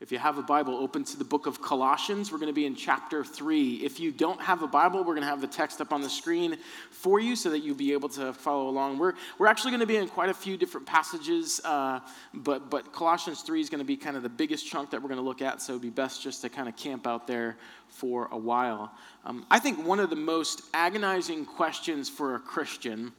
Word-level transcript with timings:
If 0.00 0.10
you 0.10 0.18
have 0.18 0.38
a 0.38 0.42
Bible, 0.42 0.76
open 0.76 1.04
to 1.04 1.18
the 1.18 1.24
book 1.24 1.44
of 1.46 1.60
Colossians. 1.60 2.32
We're 2.32 2.38
going 2.38 2.48
to 2.48 2.54
be 2.54 2.64
in 2.64 2.74
chapter 2.74 3.22
3. 3.22 3.84
If 3.84 4.00
you 4.00 4.10
don't 4.10 4.40
have 4.40 4.62
a 4.62 4.66
Bible, 4.66 5.00
we're 5.00 5.12
going 5.12 5.20
to 5.20 5.28
have 5.28 5.42
the 5.42 5.46
text 5.46 5.78
up 5.82 5.92
on 5.92 6.00
the 6.00 6.08
screen 6.08 6.56
for 6.90 7.20
you 7.20 7.36
so 7.36 7.50
that 7.50 7.58
you'll 7.58 7.76
be 7.76 7.92
able 7.92 8.08
to 8.10 8.32
follow 8.32 8.70
along. 8.70 8.96
We're, 8.96 9.12
we're 9.38 9.46
actually 9.46 9.72
going 9.72 9.80
to 9.80 9.86
be 9.86 9.96
in 9.98 10.08
quite 10.08 10.30
a 10.30 10.34
few 10.34 10.56
different 10.56 10.86
passages, 10.86 11.60
uh, 11.66 12.00
but, 12.32 12.70
but 12.70 12.94
Colossians 12.94 13.42
3 13.42 13.60
is 13.60 13.68
going 13.68 13.80
to 13.80 13.84
be 13.84 13.94
kind 13.94 14.16
of 14.16 14.22
the 14.22 14.30
biggest 14.30 14.66
chunk 14.66 14.88
that 14.88 15.02
we're 15.02 15.10
going 15.10 15.20
to 15.20 15.24
look 15.24 15.42
at, 15.42 15.60
so 15.60 15.74
it'd 15.74 15.82
be 15.82 15.90
best 15.90 16.22
just 16.22 16.40
to 16.40 16.48
kind 16.48 16.66
of 16.66 16.76
camp 16.76 17.06
out 17.06 17.26
there 17.26 17.58
for 17.88 18.26
a 18.32 18.38
while. 18.38 18.90
Um, 19.26 19.44
I 19.50 19.58
think 19.58 19.86
one 19.86 20.00
of 20.00 20.08
the 20.08 20.16
most 20.16 20.62
agonizing 20.72 21.44
questions 21.44 22.08
for 22.08 22.36
a 22.36 22.38
Christian 22.38 23.12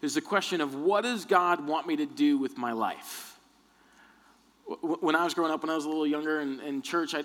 is 0.00 0.14
the 0.14 0.20
question 0.20 0.60
of 0.60 0.76
what 0.76 1.02
does 1.02 1.24
God 1.24 1.66
want 1.66 1.88
me 1.88 1.96
to 1.96 2.06
do 2.06 2.38
with 2.38 2.56
my 2.56 2.70
life? 2.70 3.35
When 4.66 5.14
I 5.14 5.24
was 5.24 5.34
growing 5.34 5.52
up, 5.52 5.62
when 5.62 5.70
I 5.70 5.74
was 5.74 5.84
a 5.84 5.88
little 5.88 6.06
younger 6.06 6.40
in, 6.40 6.60
in 6.60 6.82
church, 6.82 7.14
I, 7.14 7.22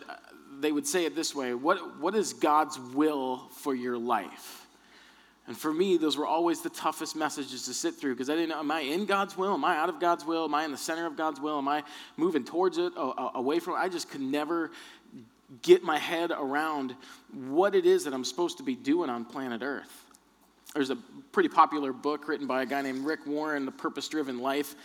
they 0.60 0.72
would 0.72 0.86
say 0.86 1.06
it 1.06 1.16
this 1.16 1.34
way 1.34 1.54
what, 1.54 2.00
what 2.00 2.16
is 2.16 2.34
God's 2.34 2.80
will 2.80 3.50
for 3.52 3.74
your 3.74 3.98
life? 3.98 4.68
And 5.48 5.58
for 5.58 5.74
me, 5.74 5.98
those 5.98 6.18
were 6.18 6.28
always 6.28 6.62
the 6.62 6.70
toughest 6.70 7.16
messages 7.16 7.66
to 7.66 7.74
sit 7.74 7.96
through 7.96 8.14
because 8.14 8.30
I 8.30 8.36
didn't 8.36 8.50
know, 8.50 8.60
am 8.60 8.72
I 8.72 8.82
in 8.82 9.06
God's 9.06 9.36
will? 9.36 9.54
Am 9.54 9.66
I 9.66 9.76
out 9.76 9.90
of 9.90 10.00
God's 10.00 10.24
will? 10.24 10.46
Am 10.46 10.54
I 10.54 10.66
in 10.66 10.72
the 10.72 10.78
center 10.78 11.06
of 11.08 11.18
God's 11.18 11.42
will? 11.42 11.58
Am 11.58 11.68
I 11.68 11.84
moving 12.16 12.44
towards 12.44 12.78
it, 12.78 12.94
away 12.96 13.60
from 13.60 13.74
it? 13.74 13.78
I 13.78 13.90
just 13.90 14.10
could 14.10 14.22
never 14.22 14.72
get 15.64 15.84
my 15.84 15.98
head 15.98 16.32
around 16.32 16.96
what 17.34 17.76
it 17.76 17.86
is 17.86 18.04
that 18.06 18.14
I'm 18.14 18.24
supposed 18.24 18.58
to 18.58 18.64
be 18.64 18.76
doing 18.76 19.10
on 19.10 19.26
planet 19.26 19.62
Earth. 19.64 20.06
There's 20.74 20.92
a 20.92 20.96
pretty 21.34 21.50
popular 21.50 21.92
book 21.92 22.28
written 22.28 22.48
by 22.48 22.62
a 22.62 22.66
guy 22.66 22.82
named 22.82 23.04
Rick 23.04 23.26
Warren, 23.26 23.66
The 23.66 23.72
Purpose 23.72 24.08
Driven 24.08 24.40
Life. 24.40 24.76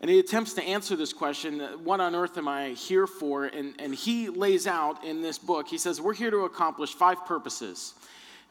And 0.00 0.10
he 0.10 0.18
attempts 0.18 0.54
to 0.54 0.62
answer 0.62 0.96
this 0.96 1.12
question 1.12 1.60
what 1.84 2.00
on 2.00 2.14
earth 2.14 2.38
am 2.38 2.48
I 2.48 2.70
here 2.70 3.06
for? 3.06 3.44
And, 3.44 3.74
and 3.78 3.94
he 3.94 4.28
lays 4.30 4.66
out 4.66 5.04
in 5.04 5.20
this 5.20 5.38
book, 5.38 5.68
he 5.68 5.78
says, 5.78 6.00
We're 6.00 6.14
here 6.14 6.30
to 6.30 6.44
accomplish 6.44 6.94
five 6.94 7.26
purposes. 7.26 7.94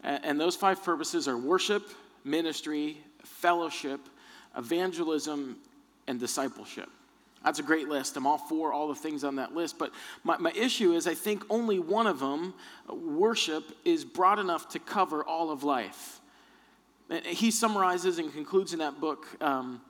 And 0.01 0.39
those 0.39 0.55
five 0.55 0.81
purposes 0.83 1.27
are 1.27 1.37
worship, 1.37 1.89
ministry, 2.23 2.97
fellowship, 3.23 3.99
evangelism, 4.55 5.57
and 6.07 6.19
discipleship. 6.19 6.89
That's 7.43 7.59
a 7.59 7.63
great 7.63 7.87
list. 7.87 8.17
I'm 8.17 8.27
all 8.27 8.37
for 8.37 8.73
all 8.73 8.87
the 8.87 8.95
things 8.95 9.23
on 9.23 9.37
that 9.37 9.53
list. 9.53 9.77
But 9.77 9.91
my, 10.23 10.37
my 10.37 10.51
issue 10.51 10.93
is, 10.93 11.07
I 11.07 11.13
think 11.13 11.43
only 11.49 11.79
one 11.79 12.07
of 12.07 12.19
them, 12.19 12.53
worship, 12.89 13.63
is 13.85 14.03
broad 14.03 14.39
enough 14.39 14.69
to 14.69 14.79
cover 14.79 15.23
all 15.23 15.49
of 15.51 15.63
life. 15.63 16.19
He 17.25 17.49
summarizes 17.49 18.19
and 18.19 18.31
concludes 18.31 18.73
in 18.73 18.79
that 18.79 18.99
book 18.99 19.25
um, 19.41 19.81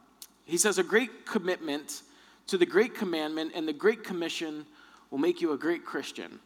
he 0.50 0.58
says, 0.58 0.78
A 0.78 0.84
great 0.84 1.26
commitment 1.26 2.02
to 2.48 2.58
the 2.58 2.66
great 2.66 2.96
commandment 2.96 3.52
and 3.56 3.68
the 3.68 3.74
great 3.74 4.04
commission 4.04 4.66
will 5.12 5.20
make 5.20 5.42
you 5.42 5.54
a 5.54 5.58
great 5.58 5.86
Christian. 5.86 6.40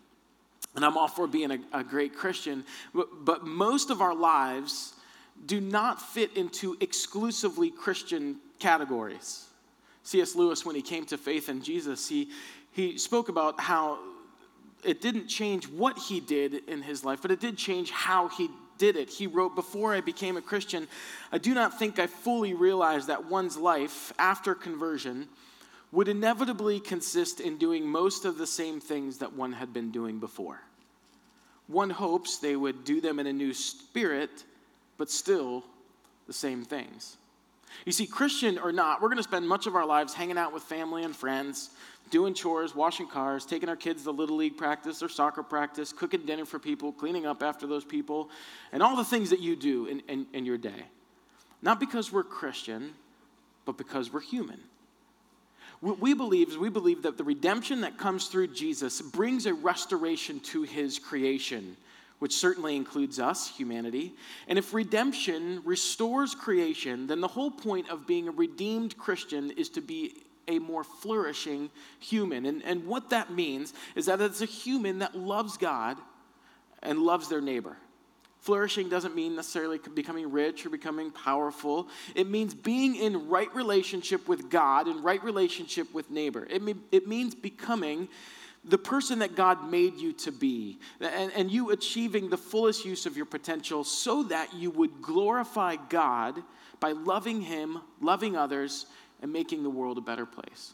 And 0.75 0.83
I'm 0.83 0.97
all 0.97 1.07
for 1.07 1.27
being 1.27 1.51
a, 1.51 1.59
a 1.71 1.83
great 1.83 2.15
Christian, 2.15 2.65
but, 2.93 3.25
but 3.25 3.45
most 3.45 3.89
of 3.89 4.01
our 4.01 4.15
lives 4.15 4.93
do 5.45 5.61
not 5.61 6.01
fit 6.01 6.35
into 6.35 6.75
exclusively 6.79 7.69
Christian 7.69 8.37
categories. 8.59 9.45
C.S. 10.03 10.35
Lewis, 10.35 10.65
when 10.65 10.75
he 10.75 10.81
came 10.81 11.05
to 11.05 11.17
faith 11.17 11.49
in 11.49 11.61
Jesus, 11.61 12.07
he, 12.07 12.29
he 12.71 12.97
spoke 12.97 13.29
about 13.29 13.59
how 13.59 13.99
it 14.83 15.01
didn't 15.01 15.27
change 15.27 15.67
what 15.67 15.97
he 15.97 16.19
did 16.19 16.67
in 16.67 16.81
his 16.81 17.05
life, 17.05 17.21
but 17.21 17.31
it 17.31 17.39
did 17.39 17.57
change 17.57 17.91
how 17.91 18.27
he 18.29 18.49
did 18.77 18.95
it. 18.95 19.09
He 19.09 19.27
wrote, 19.27 19.55
Before 19.55 19.93
I 19.93 20.02
became 20.02 20.38
a 20.38 20.41
Christian, 20.41 20.88
I 21.31 21.38
do 21.38 21.53
not 21.53 21.79
think 21.79 21.99
I 21.99 22.07
fully 22.07 22.53
realized 22.53 23.07
that 23.07 23.25
one's 23.25 23.57
life 23.57 24.13
after 24.17 24.55
conversion 24.55 25.27
would 25.91 26.07
inevitably 26.07 26.80
consist 26.80 27.39
in 27.39 27.57
doing 27.57 27.88
most 27.88 28.25
of 28.25 28.38
the 28.38 28.47
same 28.47 28.80
things 28.80 29.19
that 29.19 29.33
one 29.33 29.53
had 29.53 29.73
been 29.73 29.91
doing 29.91 30.20
before. 30.20 30.59
One 31.67 31.92
hopes 31.92 32.37
they 32.37 32.55
would 32.55 32.83
do 32.83 32.99
them 32.99 33.20
in 33.20 33.27
a 33.27 33.33
new 33.33 33.53
spirit, 33.53 34.43
but 34.98 35.09
still 35.09 35.64
the 36.27 36.33
same 36.33 36.64
things. 36.64 37.17
You 37.86 37.92
see, 37.92 38.06
Christian 38.06 38.58
or 38.58 38.72
not, 38.72 39.02
we're 39.02 39.10
going 39.10 39.17
to 39.17 39.23
spend 39.23 39.48
much 39.48 39.67
of 39.67 39.76
our 39.76 39.86
lives 39.86 40.14
hanging 40.14 40.38
out 40.38 40.54
with 40.54 40.64
family 40.64 41.04
and 41.04 41.16
friends, 41.16 41.72
doing 42.10 42.34
chores, 42.34 42.76
washing 42.76 43.08
cars, 43.08 43.45
taking 43.45 43.70
our 43.70 43.76
kids 43.76 44.04
to 44.04 44.11
little 44.11 44.38
league 44.38 44.58
practice 44.58 45.04
or 45.04 45.10
soccer 45.10 45.44
practice, 45.44 45.92
cooking 45.92 46.26
dinner 46.26 46.45
for 46.45 46.60
people, 46.60 46.92
cleaning 46.92 47.26
up 47.26 47.44
after 47.44 47.67
those 47.67 47.84
people, 47.84 48.30
and 48.72 48.82
all 48.82 48.95
the 48.95 49.04
things 49.04 49.30
that 49.30 49.39
you 49.39 49.56
do 49.56 49.86
in, 49.88 50.00
in, 50.08 50.26
in 50.34 50.45
your 50.45 50.58
day. 50.58 50.86
Not 51.61 51.80
because 51.80 52.11
we're 52.11 52.23
Christian, 52.23 52.94
but 53.66 53.78
because 53.78 54.11
we're 54.11 54.22
human. 54.22 54.60
What 55.80 56.00
we 56.00 56.14
believe 56.14 56.50
is 56.50 56.58
we 56.58 56.70
believe 56.70 57.02
that 57.02 57.17
the 57.17 57.23
redemption 57.23 57.82
that 57.82 57.98
comes 57.98 58.28
through 58.28 58.48
Jesus 58.48 59.02
brings 59.02 59.45
a 59.45 59.54
restoration 59.54 60.40
to 60.42 60.64
his 60.64 60.98
creation 60.98 61.76
which 62.23 62.38
certainly 62.38 62.78
includes 62.78 63.20
us, 63.20 63.50
humanity. 63.50 64.14
And 64.48 64.58
if 64.58 64.73
redemption 64.73 65.61
restores 65.66 66.34
creation, 66.34 67.06
then 67.06 67.20
the 67.20 67.28
whole 67.28 67.52
point 67.52 67.89
of 67.89 68.08
being 68.08 68.30
a 68.30 68.32
redeemed 68.32 68.98
Christian 68.98 69.52
is 69.52 69.67
to 69.72 69.82
be 69.82 70.23
a 70.48 70.58
more 70.58 70.86
flourishing 70.86 71.70
human. 72.00 72.45
And, 72.45 72.64
and 72.64 72.88
what 72.88 73.10
that 73.10 73.34
means 73.34 73.73
is 73.98 74.06
that 74.06 74.22
it's 74.22 74.42
a 74.42 74.45
human 74.45 75.00
that 75.00 75.17
loves 75.17 75.58
God 75.58 75.98
and 76.82 77.00
loves 77.00 77.28
their 77.28 77.42
neighbor. 77.42 77.76
Flourishing 78.40 78.88
doesn't 78.88 79.16
mean 79.16 79.36
necessarily 79.36 79.82
becoming 79.94 80.32
rich 80.32 80.66
or 80.66 80.70
becoming 80.70 81.11
powerful. 81.11 81.90
It 82.16 82.30
means 82.30 82.54
being 82.54 82.95
in 82.95 83.28
right 83.28 83.54
relationship 83.54 84.30
with 84.30 84.50
God 84.50 84.88
and 84.88 85.04
right 85.04 85.22
relationship 85.26 85.94
with 85.94 86.10
neighbor. 86.10 86.48
It, 86.50 86.61
me- 86.61 86.76
it 86.90 87.05
means 87.05 87.36
becoming 87.36 88.08
the 88.65 88.77
person 88.77 89.19
that 89.19 89.35
God 89.35 89.69
made 89.69 89.97
you 89.97 90.13
to 90.13 90.31
be, 90.31 90.79
and, 91.01 91.31
and 91.33 91.51
you 91.51 91.71
achieving 91.71 92.29
the 92.29 92.37
fullest 92.37 92.85
use 92.85 93.05
of 93.05 93.17
your 93.17 93.25
potential 93.25 93.83
so 93.83 94.23
that 94.23 94.53
you 94.53 94.71
would 94.71 95.01
glorify 95.01 95.75
God 95.89 96.41
by 96.79 96.93
loving 96.93 97.41
Him, 97.41 97.79
loving 98.01 98.37
others, 98.37 98.85
and 99.21 99.33
making 99.33 99.63
the 99.63 99.69
world 99.69 99.97
a 99.97 100.01
better 100.01 100.25
place. 100.25 100.73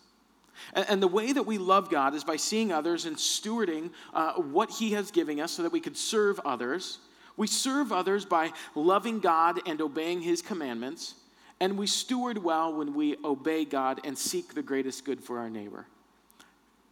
And, 0.74 0.86
and 0.90 1.04
the 1.04 1.08
way 1.08 1.34
that 1.34 1.44
we 1.44 1.58
love 1.58 1.90
God 1.90 2.14
is 2.14 2.24
by 2.24 2.36
seeing 2.36 2.72
others 2.72 3.06
and 3.06 3.16
stewarding 3.16 3.92
uh, 4.14 4.34
what 4.34 4.70
He 4.70 4.92
has 4.92 5.10
given 5.10 5.40
us 5.40 5.54
so 5.54 5.64
that 5.64 5.72
we 5.72 5.80
could 5.80 5.98
serve 5.98 6.40
others. 6.46 7.00
We 7.38 7.48
serve 7.48 7.92
others 7.92 8.26
by 8.26 8.52
loving 8.76 9.20
God 9.20 9.62
and 9.66 9.82
obeying 9.82 10.22
His 10.22 10.42
commandments. 10.42 11.16
And 11.60 11.78
we 11.78 11.88
steward 11.88 12.38
well 12.38 12.74
when 12.74 12.94
we 12.94 13.18
obey 13.24 13.66
God 13.66 14.02
and 14.04 14.18
seek 14.18 14.54
the 14.54 14.62
greatest 14.62 15.06
good 15.06 15.22
for 15.22 15.40
our 15.40 15.50
neighbor 15.50 15.88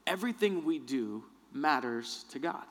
everything 0.07 0.66
we 0.66 0.79
do 0.79 1.23
matters 1.53 2.25
to 2.31 2.40
God. 2.40 2.63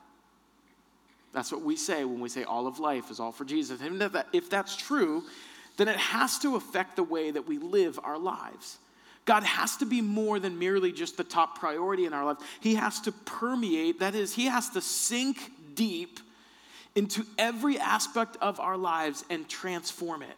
That's 1.33 1.51
what 1.51 1.61
we 1.61 1.75
say 1.75 2.03
when 2.03 2.19
we 2.19 2.29
say 2.29 2.43
all 2.43 2.67
of 2.67 2.79
life 2.79 3.11
is 3.11 3.19
all 3.19 3.31
for 3.31 3.45
Jesus. 3.45 3.81
And 3.81 4.01
if 4.33 4.49
that's 4.49 4.75
true, 4.75 5.23
then 5.77 5.87
it 5.87 5.97
has 5.97 6.39
to 6.39 6.55
affect 6.55 6.95
the 6.95 7.03
way 7.03 7.31
that 7.31 7.47
we 7.47 7.57
live 7.57 7.99
our 8.03 8.17
lives. 8.17 8.77
God 9.25 9.43
has 9.43 9.77
to 9.77 9.85
be 9.85 10.01
more 10.01 10.39
than 10.39 10.57
merely 10.57 10.91
just 10.91 11.17
the 11.17 11.23
top 11.23 11.59
priority 11.59 12.05
in 12.05 12.13
our 12.13 12.25
life. 12.25 12.37
He 12.61 12.75
has 12.75 13.01
to 13.01 13.11
permeate, 13.11 13.99
that 13.99 14.15
is, 14.15 14.33
He 14.33 14.45
has 14.45 14.69
to 14.71 14.81
sink 14.81 15.51
deep 15.75 16.19
into 16.95 17.25
every 17.37 17.77
aspect 17.77 18.37
of 18.41 18.59
our 18.59 18.77
lives 18.77 19.23
and 19.29 19.47
transform 19.47 20.23
it. 20.23 20.35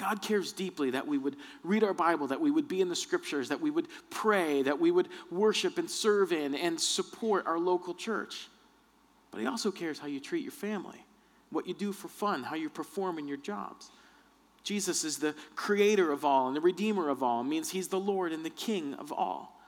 God 0.00 0.22
cares 0.22 0.52
deeply 0.52 0.90
that 0.92 1.06
we 1.06 1.18
would 1.18 1.36
read 1.62 1.84
our 1.84 1.92
Bible, 1.92 2.26
that 2.28 2.40
we 2.40 2.50
would 2.50 2.68
be 2.68 2.80
in 2.80 2.88
the 2.88 2.96
scriptures, 2.96 3.50
that 3.50 3.60
we 3.60 3.70
would 3.70 3.86
pray, 4.08 4.62
that 4.62 4.80
we 4.80 4.90
would 4.90 5.08
worship 5.30 5.76
and 5.76 5.90
serve 5.90 6.32
in 6.32 6.54
and 6.54 6.80
support 6.80 7.46
our 7.46 7.58
local 7.58 7.92
church. 7.92 8.48
But 9.30 9.42
He 9.42 9.46
also 9.46 9.70
cares 9.70 9.98
how 9.98 10.06
you 10.06 10.18
treat 10.18 10.42
your 10.42 10.52
family, 10.52 11.04
what 11.50 11.66
you 11.66 11.74
do 11.74 11.92
for 11.92 12.08
fun, 12.08 12.42
how 12.42 12.56
you 12.56 12.70
perform 12.70 13.18
in 13.18 13.28
your 13.28 13.36
jobs. 13.36 13.90
Jesus 14.64 15.04
is 15.04 15.18
the 15.18 15.34
creator 15.54 16.10
of 16.12 16.24
all 16.24 16.46
and 16.46 16.56
the 16.56 16.62
redeemer 16.62 17.10
of 17.10 17.22
all, 17.22 17.42
it 17.42 17.44
means 17.44 17.68
He's 17.68 17.88
the 17.88 18.00
Lord 18.00 18.32
and 18.32 18.42
the 18.42 18.48
King 18.48 18.94
of 18.94 19.12
all. 19.12 19.59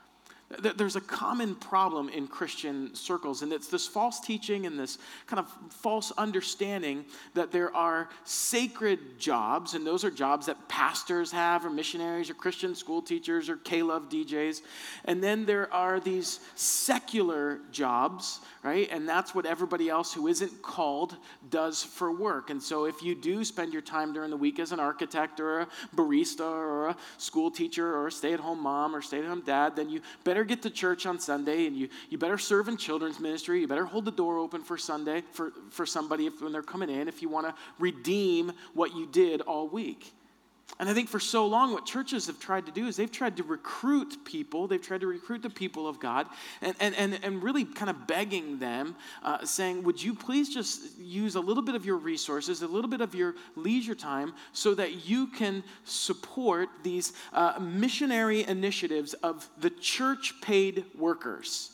There's 0.61 0.97
a 0.97 1.01
common 1.01 1.55
problem 1.55 2.09
in 2.11 2.27
Christian 2.27 2.95
circles, 2.95 3.43
and 3.43 3.53
it's 3.53 3.69
this 3.69 3.87
false 3.87 4.21
teaching 4.21 4.67
and 4.67 4.79
this 4.79 4.99
kind 5.27 5.41
of 5.41 5.49
false 5.73 6.13
understanding 6.19 7.07
that 7.33 7.51
there 7.51 7.75
are 7.75 8.11
sacred 8.25 9.19
jobs, 9.19 9.75
and 9.75 9.87
those 9.87 10.05
are 10.05 10.11
jobs 10.11 10.47
that 10.47 10.69
pastors 10.69 11.33
have, 11.33 11.65
or 11.65 11.71
missionaries, 11.71 12.29
or 12.29 12.35
Christian 12.35 12.75
school 12.75 13.01
teachers, 13.01 13.49
or 13.49 13.57
K 13.57 13.83
Love 13.83 14.09
DJs. 14.09 14.61
And 15.07 15.25
then 15.25 15.47
there 15.47 15.73
are 15.73 16.01
these 16.01 16.41
secular 16.55 17.61
jobs, 17.71 18.41
right? 18.63 18.89
And 18.91 19.09
that's 19.09 19.35
what 19.35 19.47
everybody 19.47 19.89
else 19.89 20.13
who 20.13 20.29
isn't 20.29 20.61
called 20.61 21.17
does 21.49 21.83
for 21.83 22.13
work. 22.13 22.51
And 22.51 22.63
so 22.63 22.85
if 22.85 23.03
you 23.03 23.15
do 23.15 23.45
spend 23.45 23.73
your 23.73 23.83
time 23.83 24.13
during 24.13 24.31
the 24.31 24.37
week 24.37 24.59
as 24.59 24.73
an 24.73 24.81
architect, 24.81 25.41
or 25.41 25.61
a 25.61 25.69
barista, 25.97 26.41
or 26.41 26.89
a 26.89 26.97
school 27.17 27.51
teacher, 27.51 27.95
or 27.95 28.09
a 28.09 28.13
stay 28.13 28.35
at 28.35 28.41
home 28.41 28.61
mom, 28.61 28.95
or 28.95 29.01
stay 29.01 29.21
at 29.21 29.25
home 29.25 29.43
dad, 29.47 29.77
then 29.77 29.89
you 29.89 30.01
better 30.25 30.42
better 30.43 30.55
get 30.57 30.63
to 30.63 30.71
church 30.71 31.07
on 31.07 31.21
Sunday 31.21 31.67
and 31.67 31.77
you, 31.77 31.89
you 32.09 32.19
better 32.19 32.39
serve 32.39 32.69
in 32.69 32.77
children's 32.77 33.21
ministry. 33.21 33.61
You 33.61 33.69
better 33.69 33.85
hold 33.85 34.05
the 34.05 34.11
door 34.11 34.39
open 34.39 34.63
for 34.63 34.77
Sunday 34.77 35.23
for, 35.33 35.53
for 35.71 35.87
somebody 35.87 36.27
if, 36.27 36.43
when 36.43 36.53
they're 36.53 36.63
coming 36.63 36.91
in 36.91 37.09
if 37.09 37.23
you 37.23 37.29
want 37.29 37.47
to 37.47 37.55
redeem 37.79 38.53
what 38.75 38.95
you 38.95 39.07
did 39.07 39.41
all 39.43 39.69
week. 39.69 40.13
And 40.79 40.89
I 40.89 40.95
think 40.95 41.09
for 41.09 41.21
so 41.21 41.47
long, 41.47 41.73
what 41.73 41.85
churches 41.85 42.27
have 42.27 42.41
tried 42.41 42.67
to 42.67 42.73
do 42.73 42.87
is 42.87 42.97
they've 42.97 43.11
tried 43.11 43.37
to 43.37 43.43
recruit 43.43 44.25
people, 44.25 44.67
they've 44.67 44.83
tried 44.83 45.03
to 45.03 45.07
recruit 45.07 45.43
the 45.43 45.51
people 45.51 45.87
of 45.87 46.01
God, 46.01 46.27
and, 46.61 46.75
and, 46.81 46.95
and, 46.95 47.21
and 47.23 47.43
really 47.43 47.65
kind 47.65 47.91
of 47.91 48.07
begging 48.07 48.59
them, 48.59 48.97
uh, 49.23 49.45
saying, 49.45 49.83
Would 49.83 50.03
you 50.03 50.15
please 50.15 50.53
just 50.53 50.99
use 50.99 51.35
a 51.35 51.41
little 51.41 51.63
bit 51.63 51.75
of 51.75 51.85
your 51.85 51.97
resources, 51.97 52.63
a 52.63 52.67
little 52.67 52.91
bit 52.91 53.01
of 53.01 53.15
your 53.15 53.35
leisure 53.55 53.95
time, 53.95 54.33
so 54.53 54.75
that 54.75 55.07
you 55.07 55.27
can 55.27 55.63
support 55.85 56.69
these 56.83 57.13
uh, 57.33 57.59
missionary 57.61 58.45
initiatives 58.45 59.13
of 59.15 59.49
the 59.59 59.71
church 59.71 60.35
paid 60.41 60.85
workers? 60.97 61.73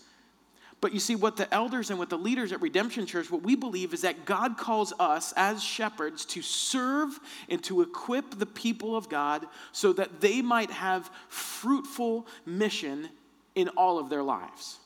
But 0.80 0.94
you 0.94 1.00
see, 1.00 1.16
what 1.16 1.36
the 1.36 1.52
elders 1.52 1.90
and 1.90 1.98
what 1.98 2.08
the 2.08 2.19
leaders 2.19 2.52
at 2.52 2.62
Redemption 2.62 3.04
Church, 3.04 3.30
what 3.30 3.42
we 3.42 3.56
believe 3.56 3.92
is 3.92 4.02
that 4.02 4.25
God 4.25 4.56
calls 4.56 4.92
us 5.00 5.32
as 5.36 5.62
shepherds 5.62 6.25
to 6.26 6.42
serve 6.42 7.19
and 7.48 7.62
to 7.64 7.82
equip 7.82 8.38
the 8.38 8.46
people 8.46 8.96
of 8.96 9.08
God 9.08 9.46
so 9.72 9.92
that 9.94 10.20
they 10.20 10.40
might 10.40 10.70
have 10.70 11.10
fruitful 11.28 12.26
mission 12.46 13.08
in 13.56 13.69
all 13.70 13.98
of 13.98 14.08
their 14.08 14.22
lives. 14.22 14.78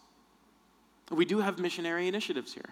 We 1.11 1.27
do 1.27 1.41
have 1.41 1.59
missionary 1.59 2.09
initiatives 2.09 2.55
here. 2.55 2.71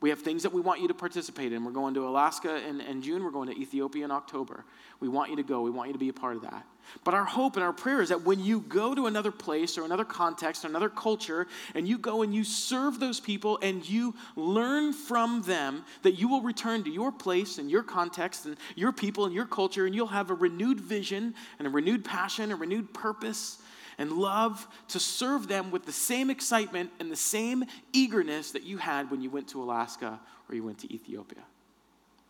We 0.00 0.08
have 0.08 0.20
things 0.20 0.42
that 0.44 0.52
we 0.52 0.62
want 0.62 0.80
you 0.80 0.88
to 0.88 0.94
participate 0.94 1.52
in. 1.52 1.62
We're 1.62 1.72
going 1.72 1.92
to 1.94 2.08
Alaska 2.08 2.66
in, 2.66 2.80
in 2.80 3.02
June. 3.02 3.22
We're 3.22 3.30
going 3.30 3.48
to 3.48 3.58
Ethiopia 3.58 4.04
in 4.04 4.10
October. 4.10 4.64
We 4.98 5.08
want 5.08 5.30
you 5.30 5.36
to 5.36 5.42
go. 5.42 5.60
We 5.60 5.70
want 5.70 5.88
you 5.88 5.92
to 5.92 5.98
be 5.98 6.08
a 6.08 6.12
part 6.12 6.36
of 6.36 6.42
that. 6.42 6.66
But 7.04 7.12
our 7.12 7.24
hope 7.24 7.56
and 7.56 7.62
our 7.62 7.72
prayer 7.72 8.00
is 8.00 8.08
that 8.08 8.22
when 8.22 8.40
you 8.40 8.60
go 8.60 8.94
to 8.94 9.06
another 9.06 9.30
place 9.30 9.76
or 9.76 9.84
another 9.84 10.04
context 10.04 10.64
or 10.64 10.68
another 10.68 10.88
culture 10.88 11.46
and 11.74 11.86
you 11.86 11.98
go 11.98 12.22
and 12.22 12.34
you 12.34 12.44
serve 12.44 12.98
those 12.98 13.20
people 13.20 13.58
and 13.62 13.86
you 13.88 14.14
learn 14.36 14.94
from 14.94 15.42
them, 15.42 15.84
that 16.02 16.12
you 16.12 16.28
will 16.28 16.40
return 16.40 16.82
to 16.84 16.90
your 16.90 17.12
place 17.12 17.58
and 17.58 17.70
your 17.70 17.82
context 17.82 18.46
and 18.46 18.56
your 18.76 18.92
people 18.92 19.26
and 19.26 19.34
your 19.34 19.46
culture 19.46 19.84
and 19.84 19.94
you'll 19.94 20.06
have 20.06 20.30
a 20.30 20.34
renewed 20.34 20.80
vision 20.80 21.34
and 21.58 21.68
a 21.68 21.70
renewed 21.70 22.04
passion, 22.04 22.50
a 22.50 22.56
renewed 22.56 22.92
purpose 22.94 23.58
and 24.00 24.12
love 24.12 24.66
to 24.88 24.98
serve 24.98 25.46
them 25.46 25.70
with 25.70 25.84
the 25.84 25.92
same 25.92 26.30
excitement 26.30 26.90
and 26.98 27.12
the 27.12 27.16
same 27.16 27.62
eagerness 27.92 28.50
that 28.52 28.62
you 28.64 28.78
had 28.78 29.10
when 29.10 29.20
you 29.20 29.28
went 29.28 29.46
to 29.46 29.62
Alaska 29.62 30.18
or 30.48 30.54
you 30.54 30.64
went 30.64 30.78
to 30.78 30.92
Ethiopia. 30.92 31.42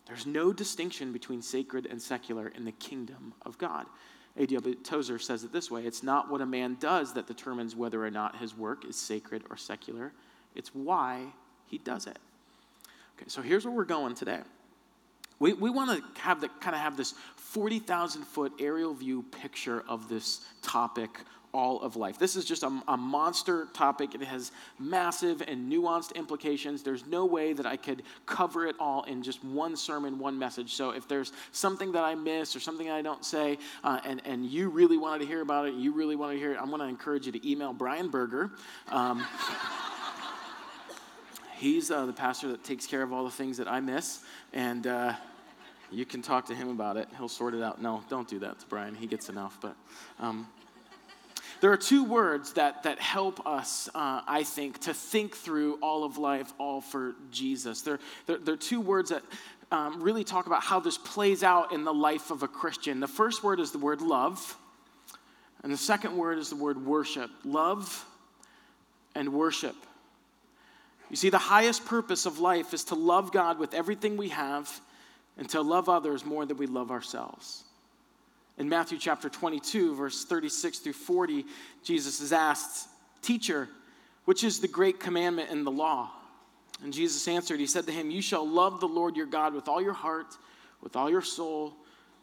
There's 0.07 0.27
no 0.27 0.53
distinction 0.53 1.13
between 1.13 1.41
sacred 1.41 1.87
and 1.87 2.03
secular 2.03 2.49
in 2.49 2.65
the 2.65 2.73
kingdom 2.73 3.35
of 3.47 3.57
God. 3.57 3.87
A.W. 4.37 4.75
Tozer 4.83 5.21
says 5.21 5.45
it 5.45 5.53
this 5.53 5.71
way 5.71 5.85
It's 5.87 6.03
not 6.03 6.29
what 6.29 6.41
a 6.41 6.47
man 6.47 6.77
does 6.81 7.15
that 7.15 7.29
determines 7.29 7.77
whether 7.77 8.05
or 8.05 8.11
not 8.11 8.37
his 8.39 8.57
work 8.57 8.85
is 8.85 8.97
sacred 8.97 9.45
or 9.49 9.57
secular, 9.57 10.13
it's 10.57 10.75
why 10.75 11.27
he 11.67 11.79
does 11.79 12.09
it. 12.09 12.19
Okay, 13.17 13.29
so 13.29 13.43
here's 13.43 13.65
where 13.65 13.75
we're 13.75 13.85
going 13.85 14.17
today. 14.17 14.41
We, 15.39 15.53
we 15.53 15.71
want 15.71 15.91
to 15.91 16.21
have 16.21 16.41
the, 16.41 16.49
kind 16.61 16.75
of 16.75 16.83
have 16.83 16.97
this 16.97 17.15
40,000 17.37 18.25
foot 18.25 18.53
aerial 18.59 18.93
view 18.93 19.23
picture 19.31 19.85
of 19.89 20.09
this 20.09 20.41
topic 20.63 21.21
all 21.53 21.81
of 21.81 21.97
life. 21.97 22.19
This 22.19 22.37
is 22.37 22.45
just 22.45 22.63
a, 22.63 22.83
a, 22.89 22.97
monster 22.97 23.67
topic. 23.73 24.15
It 24.15 24.23
has 24.23 24.53
massive 24.79 25.43
and 25.47 25.71
nuanced 25.71 26.15
implications. 26.15 26.83
There's 26.83 27.07
no 27.07 27.27
way 27.27 27.53
that 27.53 27.67
I 27.67 27.77
could 27.77 28.03
cover 28.27 28.67
it 28.67 28.77
all 28.79 29.03
in 29.05 29.23
just 29.23 29.45
one 29.45 29.77
sermon, 29.77 30.19
one 30.19 30.39
message. 30.39 30.75
So 30.75 30.91
if 30.91 31.09
there's 31.09 31.33
something 31.53 31.93
that 31.93 32.05
I 32.05 32.15
miss 32.15 32.55
or 32.55 32.61
something 32.61 32.91
I 32.91 33.03
don't 33.03 33.25
say, 33.25 33.59
uh, 33.83 34.01
and, 34.05 34.23
and 34.25 34.47
you 34.47 34.69
really 34.69 34.97
wanted 34.97 35.21
to 35.21 35.27
hear 35.27 35.41
about 35.41 35.67
it, 35.67 35.75
you 35.75 35.93
really 35.93 36.17
want 36.17 36.33
to 36.33 36.39
hear 36.39 36.53
it, 36.53 36.59
I'm 36.61 36.69
going 36.69 36.81
to 36.81 36.87
encourage 36.87 37.27
you 37.27 37.33
to 37.33 37.51
email 37.51 37.73
Brian 37.73 38.09
Berger. 38.09 38.53
Um, 38.89 39.27
he's 41.57 41.91
uh, 41.91 42.07
the 42.07 42.13
pastor 42.13 42.49
that 42.49 42.63
takes 42.63 42.87
care 42.87 43.03
of 43.03 43.13
all 43.13 43.25
the 43.25 43.31
things 43.31 43.57
that 43.57 43.69
I 43.69 43.81
miss. 43.81 44.21
And, 44.53 44.87
uh, 44.87 45.15
you 45.93 46.07
can 46.07 46.23
talk 46.23 46.47
to 46.47 46.55
him 46.55 46.69
about 46.69 46.97
it. 46.97 47.09
He'll 47.17 47.29
sort 47.29 47.53
it 47.53 47.63
out. 47.63 47.83
No, 47.83 48.05
don't 48.09 48.29
do 48.29 48.39
that 48.41 48.61
to 48.61 48.67
Brian. 48.67 48.95
He 48.95 49.09
gets 49.09 49.29
enough. 49.29 49.59
But 49.61 49.75
um, 50.21 50.47
there 51.61 51.71
are 51.71 51.77
two 51.77 52.05
words 52.05 52.55
that, 52.55 52.83
that 52.85 52.99
help 52.99 53.47
us, 53.47 53.89
uh, 53.95 54.23
I 54.27 54.45
think, 54.45 54.81
to 54.81 54.95
think 54.95 55.37
through 55.37 55.79
all 55.83 56.05
of 56.05 56.17
life, 56.17 56.53
all 56.59 56.81
for 56.81 57.15
Jesus. 57.31 57.83
They're, 57.83 58.01
they're, 58.27 58.39
they're 58.39 58.57
two 58.57 58.81
words 58.81 59.11
that 59.11 59.23
um, 59.71 60.03
really 60.03 60.25
talk 60.25 60.47
about 60.47 60.63
how 60.63 60.81
this 60.81 60.99
plays 60.99 61.43
out 61.43 61.73
in 61.73 61.85
the 61.85 61.93
life 61.93 62.31
of 62.31 62.43
a 62.43 62.49
Christian. 62.49 62.99
The 62.99 63.07
first 63.09 63.45
word 63.45 63.61
is 63.61 63.73
the 63.73 63.79
word 63.79 64.01
love, 64.01 64.57
and 65.63 65.73
the 65.73 65.77
second 65.77 66.17
word 66.17 66.39
is 66.39 66.49
the 66.49 66.57
word 66.57 66.85
worship. 66.85 67.31
Love 67.45 68.07
and 69.15 69.33
worship. 69.33 69.77
You 71.11 71.17
see, 71.17 71.29
the 71.29 71.39
highest 71.39 71.85
purpose 71.85 72.25
of 72.25 72.39
life 72.39 72.73
is 72.73 72.85
to 72.85 72.95
love 72.95 73.33
God 73.33 73.59
with 73.59 73.75
everything 73.75 74.17
we 74.17 74.29
have 74.31 74.81
and 75.37 75.49
to 75.51 75.61
love 75.61 75.89
others 75.89 76.25
more 76.25 76.47
than 76.47 76.57
we 76.57 76.67
love 76.67 76.91
ourselves. 76.91 77.65
In 78.61 78.69
Matthew 78.69 78.99
chapter 78.99 79.31
22, 79.31 79.95
verse 79.95 80.27
36 80.27 80.81
through 80.81 80.93
40, 80.93 81.47
Jesus 81.83 82.21
is 82.21 82.31
asked, 82.31 82.91
Teacher, 83.23 83.71
which 84.27 84.45
is 84.45 84.61
the 84.61 84.69
great 84.69 85.01
commandment 85.01 85.49
in 85.49 85.65
the 85.65 85.71
law? 85.71 86.11
And 86.83 86.93
Jesus 86.93 87.27
answered, 87.27 87.59
He 87.59 87.67
said 87.67 87.87
to 87.87 87.93
him, 87.93 88.11
You 88.11 88.21
shall 88.21 88.47
love 88.47 88.81
the 88.81 88.87
Lord 88.87 89.17
your 89.17 89.25
God 89.25 89.55
with 89.55 89.67
all 89.67 89.81
your 89.81 89.95
heart, 89.95 90.37
with 90.83 90.95
all 90.95 91.09
your 91.09 91.23
soul, 91.23 91.73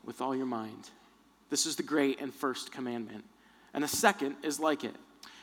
with 0.06 0.22
all 0.22 0.36
your 0.36 0.46
mind. 0.46 0.92
This 1.50 1.66
is 1.66 1.76
the 1.76 1.82
great 1.82 2.22
and 2.22 2.32
first 2.32 2.72
commandment. 2.72 3.24
And 3.74 3.84
the 3.84 3.88
second 3.88 4.36
is 4.44 4.60
like 4.60 4.84
it 4.84 4.96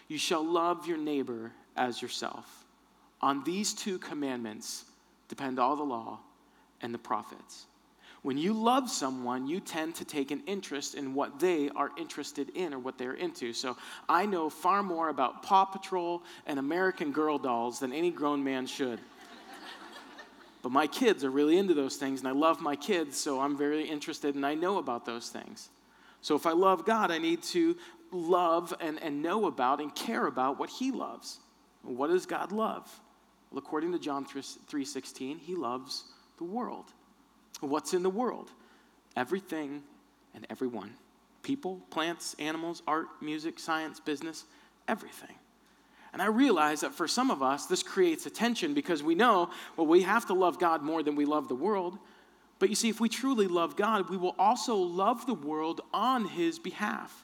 You 0.06 0.17
shall 0.17 0.44
love 0.44 0.87
your 0.87 0.99
neighbor 0.99 1.50
as 1.76 2.00
yourself. 2.00 2.64
On 3.20 3.43
these 3.43 3.75
two 3.75 3.99
commandments 3.99 4.85
depend 5.26 5.58
all 5.58 5.75
the 5.75 5.82
law 5.82 6.20
and 6.81 6.94
the 6.94 6.99
prophets. 6.99 7.67
When 8.25 8.38
you 8.38 8.55
love 8.55 8.88
someone, 8.88 9.47
you 9.47 9.61
tend 9.61 9.97
to 9.97 10.06
take 10.06 10.31
an 10.31 10.43
interest 10.47 10.94
in 10.94 11.12
what 11.12 11.38
they 11.38 11.69
are 11.76 11.91
interested 11.99 12.49
in 12.55 12.73
or 12.73 12.79
what 12.79 12.97
they're 12.97 13.12
into. 13.12 13.53
So 13.53 13.76
I 14.09 14.25
know 14.25 14.49
far 14.49 14.82
more 14.82 15.11
about 15.11 15.43
Paw 15.43 15.67
Patrol 15.67 16.23
and 16.47 16.59
American 16.59 17.12
Girl 17.12 17.37
dolls 17.37 17.81
than 17.81 17.93
any 17.93 18.11
grown 18.11 18.43
man 18.43 18.65
should. 18.65 18.99
but 20.62 20.73
my 20.73 20.87
kids 20.87 21.23
are 21.23 21.31
really 21.31 21.59
into 21.59 21.75
those 21.75 21.97
things, 21.97 22.21
and 22.21 22.29
I 22.29 22.32
love 22.32 22.62
my 22.62 22.76
kids, 22.76 23.19
so 23.19 23.43
I'm 23.43 23.59
very 23.59 23.87
interested 23.87 24.35
and 24.35 24.47
I 24.47 24.55
know 24.55 24.79
about 24.79 25.05
those 25.05 25.29
things. 25.29 25.69
So 26.23 26.35
if 26.35 26.47
I 26.47 26.53
love 26.53 26.87
God, 26.87 27.11
I 27.11 27.19
need 27.19 27.43
to 27.43 27.77
love 28.11 28.73
and, 28.81 29.03
and 29.03 29.23
know 29.23 29.44
about 29.44 29.82
and 29.82 29.94
care 29.94 30.27
about 30.27 30.59
what 30.59 30.70
He 30.70 30.93
loves. 30.93 31.41
What 31.82 32.06
does 32.06 32.25
God 32.25 32.53
love? 32.53 32.91
Well, 33.50 33.59
according 33.59 33.93
to 33.93 33.99
John 33.99 34.25
3:16, 34.25 35.41
He 35.41 35.55
loves 35.55 36.05
the 36.38 36.44
world. 36.44 36.94
What's 37.65 37.95
in 37.95 38.03
the 38.03 38.11
world? 38.11 38.51
Everything 39.17 39.83
and 40.35 40.47
everyone 40.51 40.95
people, 41.43 41.79
plants, 41.91 42.35
animals, 42.39 42.83
art, 42.87 43.06
music, 43.21 43.59
science, 43.59 44.01
business, 44.01 44.47
everything. 44.89 45.37
And 46.15 46.23
I 46.23 46.27
realize 46.27 46.81
that 46.81 46.94
for 46.94 47.06
some 47.06 47.31
of 47.31 47.43
us, 47.43 47.67
this 47.67 47.83
creates 47.83 48.25
a 48.25 48.31
tension 48.31 48.73
because 48.73 49.03
we 49.03 49.15
know, 49.15 49.51
well, 49.77 49.87
we 49.87 50.03
have 50.03 50.27
to 50.27 50.33
love 50.33 50.59
God 50.59 50.83
more 50.83 51.03
than 51.03 51.17
we 51.17 51.25
love 51.25 51.49
the 51.49 51.55
world. 51.55 51.99
But 52.59 52.71
you 52.71 52.77
see, 52.77 52.89
if 52.89 53.01
we 53.01 53.09
truly 53.09 53.47
love 53.47 53.77
God, 53.77 54.09
we 54.09 54.17
will 54.17 54.35
also 54.39 54.77
love 54.77 55.27
the 55.27 55.35
world 55.35 55.83
on 55.93 56.25
His 56.25 56.59
behalf. 56.59 57.24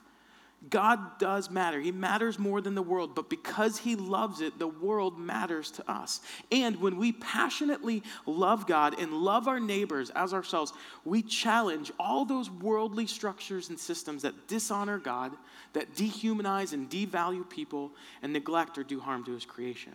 God 0.69 1.17
does 1.17 1.49
matter. 1.49 1.79
He 1.79 1.91
matters 1.91 2.37
more 2.37 2.61
than 2.61 2.75
the 2.75 2.83
world, 2.83 3.15
but 3.15 3.31
because 3.31 3.79
He 3.79 3.95
loves 3.95 4.41
it, 4.41 4.59
the 4.59 4.67
world 4.67 5.17
matters 5.17 5.71
to 5.71 5.91
us. 5.91 6.21
And 6.51 6.79
when 6.79 6.97
we 6.97 7.13
passionately 7.13 8.03
love 8.27 8.67
God 8.67 8.99
and 8.99 9.11
love 9.11 9.47
our 9.47 9.59
neighbors 9.59 10.11
as 10.11 10.35
ourselves, 10.35 10.71
we 11.03 11.23
challenge 11.23 11.91
all 11.99 12.25
those 12.25 12.51
worldly 12.51 13.07
structures 13.07 13.69
and 13.69 13.79
systems 13.79 14.21
that 14.21 14.47
dishonor 14.47 14.99
God, 14.99 15.31
that 15.73 15.95
dehumanize 15.95 16.73
and 16.73 16.87
devalue 16.89 17.49
people, 17.49 17.91
and 18.21 18.31
neglect 18.31 18.77
or 18.77 18.83
do 18.83 18.99
harm 18.99 19.23
to 19.23 19.33
His 19.33 19.45
creation. 19.45 19.93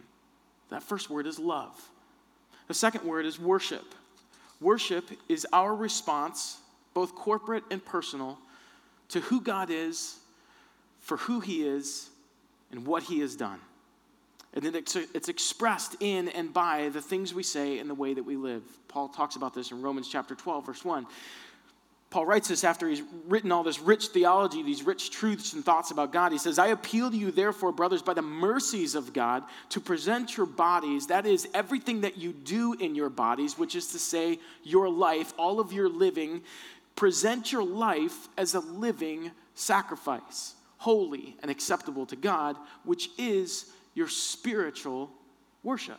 That 0.71 0.83
first 0.83 1.11
word 1.11 1.29
is 1.29 1.39
love. 1.39 1.91
The 2.67 2.75
second 2.75 3.05
word 3.05 3.25
is 3.25 3.39
worship. 3.39 3.95
Worship 4.61 5.11
is 5.29 5.47
our 5.53 5.77
response, 5.77 6.59
both 6.93 7.15
corporate 7.15 7.63
and 7.71 7.85
personal, 7.85 8.37
to 9.11 9.21
who 9.21 9.41
God 9.41 9.71
is 9.71 10.19
for 11.07 11.17
who 11.19 11.39
he 11.39 11.65
is 11.65 12.11
and 12.73 12.85
what 12.85 13.05
he 13.05 13.21
has 13.21 13.37
done. 13.37 13.61
And 14.55 14.65
then 14.65 14.75
it's, 14.75 15.29
expressed 15.29 15.95
in 16.01 16.29
and 16.31 16.53
by 16.53 16.89
the 16.89 17.01
things 17.01 17.33
we 17.33 17.45
say 17.45 17.79
and 17.79 17.89
the 17.89 17.95
way 17.95 18.13
that 18.13 18.25
we 18.25 18.35
live. 18.37 18.63
Paul 18.89 19.09
talks 19.09 19.37
about 19.37 19.55
this 19.55 19.71
in 19.71 19.81
Romans 19.83 20.09
chapter 20.09 20.35
12, 20.35 20.67
verse 20.67 20.85
1. 20.85 21.07
Paul 22.11 22.27
writes 22.27 22.49
this 22.49 22.65
after 22.65 22.89
he's 22.89 23.03
written 23.29 23.53
all 23.53 23.63
this 23.63 23.79
rich 23.79 24.09
theology, 24.09 24.65
these 24.65 24.83
rich 24.83 25.13
truths 25.13 25.53
and 25.53 25.65
thoughts 25.65 25.93
about 25.93 26.13
God. 26.13 26.33
He 26.33 26.39
says, 26.39 26.59
I 26.59 26.69
appeal 26.69 27.09
to 27.09 27.17
you, 27.17 27.31
therefore, 27.31 27.71
brothers, 27.71 28.03
by 28.03 28.15
the 28.15 28.23
mercies 28.23 28.97
of 28.97 29.13
God, 29.13 29.45
to 29.71 29.81
present 29.81 30.37
your 30.37 30.47
bodies, 30.47 31.07
that 31.07 31.25
is, 31.25 31.47
everything 31.55 32.01
that 32.01 32.19
you 32.19 32.33
do 32.33 32.73
in 32.73 32.97
your 32.97 33.11
bodies, 33.11 33.57
which 33.57 33.77
is 33.77 33.93
to 33.93 33.99
say, 34.01 34.41
your 34.65 34.89
life, 34.89 35.35
all 35.39 35.61
of 35.61 35.73
your 35.73 35.89
living, 35.89 36.43
present 36.97 37.53
your 37.53 37.65
life 37.65 38.27
as 38.37 38.55
a 38.55 38.61
living 38.61 39.31
sacrifice 39.55 40.57
holy 40.79 41.37
and 41.43 41.51
acceptable 41.51 42.07
to 42.07 42.17
God, 42.17 42.57
which 42.85 43.11
is 43.19 43.73
your 43.95 44.09
spiritual 44.09 45.11
worship. 45.63 45.99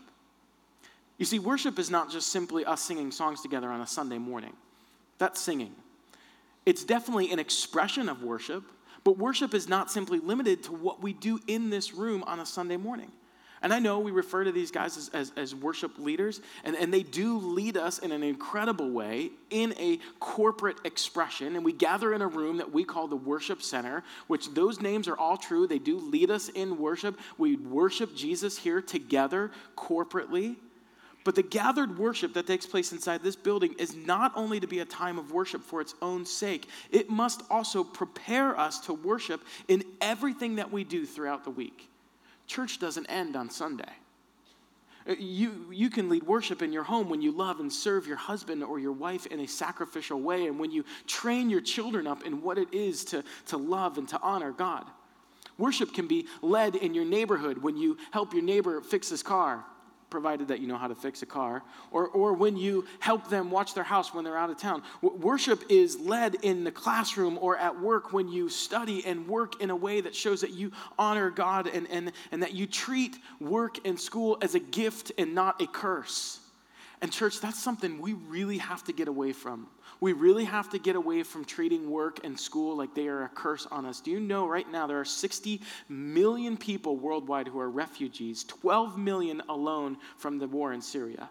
You 1.18 1.26
see, 1.26 1.40
worship 1.40 1.80
is 1.80 1.90
not 1.90 2.12
just 2.12 2.28
simply 2.28 2.64
us 2.64 2.82
singing 2.82 3.12
songs 3.12 3.42
together 3.42 3.70
on 3.70 3.82
a 3.82 3.88
Sunday 3.88 4.20
morning. 4.20 4.54
That's 5.18 5.42
singing. 5.42 5.74
it's 6.66 6.84
definitely 6.84 7.32
an 7.32 7.40
expression 7.40 8.10
of 8.10 8.22
worship, 8.24 8.64
but 9.04 9.18
worship 9.18 9.54
is 9.54 9.70
not 9.70 9.90
simply 9.90 10.20
limited 10.20 10.64
to 10.64 10.74
what 10.74 11.02
we 11.02 11.14
do 11.14 11.40
in 11.48 11.70
this 11.70 11.94
room 11.94 12.24
on 12.28 12.40
a 12.40 12.46
Sunday 12.46 12.78
morning. 12.78 13.12
And 13.62 13.74
I 13.74 13.80
know 13.80 14.00
we 14.00 14.12
refer 14.12 14.44
to 14.44 14.52
these 14.52 14.70
guys 14.70 14.98
as, 14.98 15.10
as, 15.10 15.32
as, 15.36 15.56
worship 15.56 15.98
leaders, 15.98 16.42
and, 16.64 16.76
and 16.76 16.94
they 16.94 17.02
do 17.02 17.40
lead 17.40 17.76
us 17.76 17.98
in 18.00 18.12
an 18.12 18.22
incredible 18.22 18.92
way 18.92 19.32
in 19.50 19.74
a 19.80 20.00
corporate 20.20 20.78
expression. 20.84 21.56
And 21.56 21.66
we 21.66 21.74
gather 21.74 22.14
in 22.14 22.22
a 22.22 22.28
room 22.28 22.58
that 22.58 22.72
we 22.72 22.84
call 22.84 23.08
the 23.08 23.16
worship 23.16 23.64
center, 23.64 24.04
which 24.28 24.54
those 24.54 24.80
names 24.80 25.08
are 25.08 25.18
all 25.18 25.38
true. 25.38 25.66
They 25.66 25.80
do 25.80 26.00
lead 26.00 26.30
us 26.30 26.50
in 26.50 26.78
worship. 26.78 27.20
We 27.38 27.56
worship 27.56 28.16
Jesus 28.16 28.58
here 28.58 28.82
together 28.82 29.52
corporately. 29.76 30.58
But 31.24 31.36
the 31.36 31.44
gathered 31.44 31.98
worship 31.98 32.34
that 32.36 32.48
takes 32.48 32.66
place 32.66 32.94
inside 32.94 33.22
this 33.22 33.36
building 33.36 33.76
is 33.78 33.96
not 33.96 34.32
only 34.36 34.62
to 34.62 34.68
be 34.68 34.80
a 34.80 34.86
time 34.86 35.20
of 35.20 35.34
worship 35.34 35.62
for 35.62 35.82
its 35.82 35.94
own 36.02 36.26
sake, 36.26 36.70
it 36.90 37.10
must 37.10 37.42
also 37.50 37.84
prepare 37.84 38.58
us 38.58 38.80
to 38.82 38.94
worship 38.94 39.44
in 39.68 39.84
everything 40.00 40.56
that 40.56 40.72
we 40.72 40.86
do 40.86 41.06
throughout 41.06 41.44
the 41.44 41.50
week. 41.50 41.90
Church 42.48 42.80
doesn't 42.80 43.06
end 43.08 43.36
on 43.36 43.50
Sunday. 43.50 43.92
Uh, 45.08 45.14
you, 45.20 45.68
you 45.72 45.90
can 45.90 46.10
lead 46.10 46.24
worship 46.24 46.62
in 46.62 46.74
your 46.74 46.84
home 46.84 47.10
when 47.10 47.22
you 47.22 47.32
love 47.32 47.60
and 47.60 47.72
serve 47.72 48.08
your 48.08 48.18
husband 48.18 48.64
or 48.64 48.80
your 48.80 48.92
wife 48.92 49.26
in 49.28 49.42
a 49.42 49.48
sacrificial 49.48 50.20
way, 50.20 50.48
and 50.48 50.60
when 50.60 50.72
you 50.72 50.84
train 51.06 51.50
your 51.50 51.62
children 51.62 52.08
up 52.08 52.26
in 52.26 52.42
what 52.42 52.58
it 52.58 52.74
is 52.74 53.06
to, 53.06 53.24
to 53.46 53.58
love 53.58 53.98
and 53.98 54.08
to 54.10 54.20
honor 54.22 54.52
God. 54.52 54.86
Worship 55.58 55.94
can 55.94 56.08
be 56.08 56.28
led 56.42 56.76
in 56.76 56.94
your 56.94 57.06
neighborhood 57.06 57.58
when 57.58 57.78
you 57.78 57.98
help 58.12 58.34
your 58.34 58.44
neighbor 58.44 58.82
fix 58.82 59.10
his 59.10 59.24
car 59.24 59.66
provided 60.10 60.48
that 60.48 60.60
you 60.60 60.68
know 60.68 60.78
how 60.78 60.88
to 60.88 60.96
fix 60.96 61.22
a 61.22 61.26
car, 61.26 61.64
or, 61.92 62.08
or 62.08 62.34
when 62.34 62.56
you 62.56 62.86
help 63.00 63.30
them 63.30 63.52
watch 63.52 63.74
their 63.74 63.84
house 63.84 64.14
when 64.14 64.24
they're 64.24 64.38
out 64.38 64.50
of 64.50 64.58
town. 64.58 64.82
Worship 65.02 65.64
is 65.70 66.00
led 66.00 66.36
in 66.44 66.64
the 66.64 66.72
classroom 66.72 67.38
or 67.42 67.58
at 67.58 67.80
work 67.80 68.14
when 68.14 68.28
you 68.30 68.50
study 68.50 69.06
and 69.06 69.28
work 69.28 69.62
in 69.62 69.70
a 69.70 69.76
way 69.76 70.02
that 70.02 70.16
shows 70.16 70.42
that 70.42 70.52
you 70.52 70.72
honor 70.98 71.30
God 71.30 71.68
and, 71.68 71.88
and, 71.90 72.12
and 72.32 72.42
that 72.42 72.54
you 72.54 72.68
treat 72.68 73.18
work 73.40 73.86
and 73.86 74.00
school 74.00 74.38
as 74.42 74.56
a 74.56 74.60
gift 74.60 75.12
and 75.18 75.36
not 75.36 75.62
a 75.62 75.68
curse. 75.68 76.40
And, 77.02 77.12
church, 77.12 77.40
that's 77.40 77.62
something 77.62 78.02
we 78.02 78.14
really 78.14 78.58
have 78.58 78.84
to 78.86 78.94
get 78.94 79.08
away 79.08 79.32
from. 79.32 79.68
We 80.00 80.14
really 80.14 80.46
have 80.46 80.70
to 80.72 80.80
get 80.80 80.96
away 80.96 81.24
from 81.24 81.46
treating 81.46 81.90
work 81.90 82.20
and 82.24 82.40
school 82.40 82.76
like 82.76 82.96
they 82.96 83.08
are 83.08 83.24
a 83.24 83.30
curse 83.30 83.68
on 83.70 83.86
us. 83.86 84.00
Do 84.00 84.10
you 84.10 84.20
know 84.20 84.48
right 84.48 84.70
now 84.72 84.88
there 84.88 85.00
are 85.00 85.06
60 85.06 85.62
million 85.90 86.58
people 86.58 86.98
worldwide 86.98 87.48
who 87.48 87.60
are 87.60 87.70
refugees, 87.70 88.44
12 88.46 88.98
million 88.98 89.44
alone 89.48 89.98
from 90.18 90.40
the 90.40 90.48
war 90.48 90.74
in 90.74 90.82
Syria? 90.82 91.30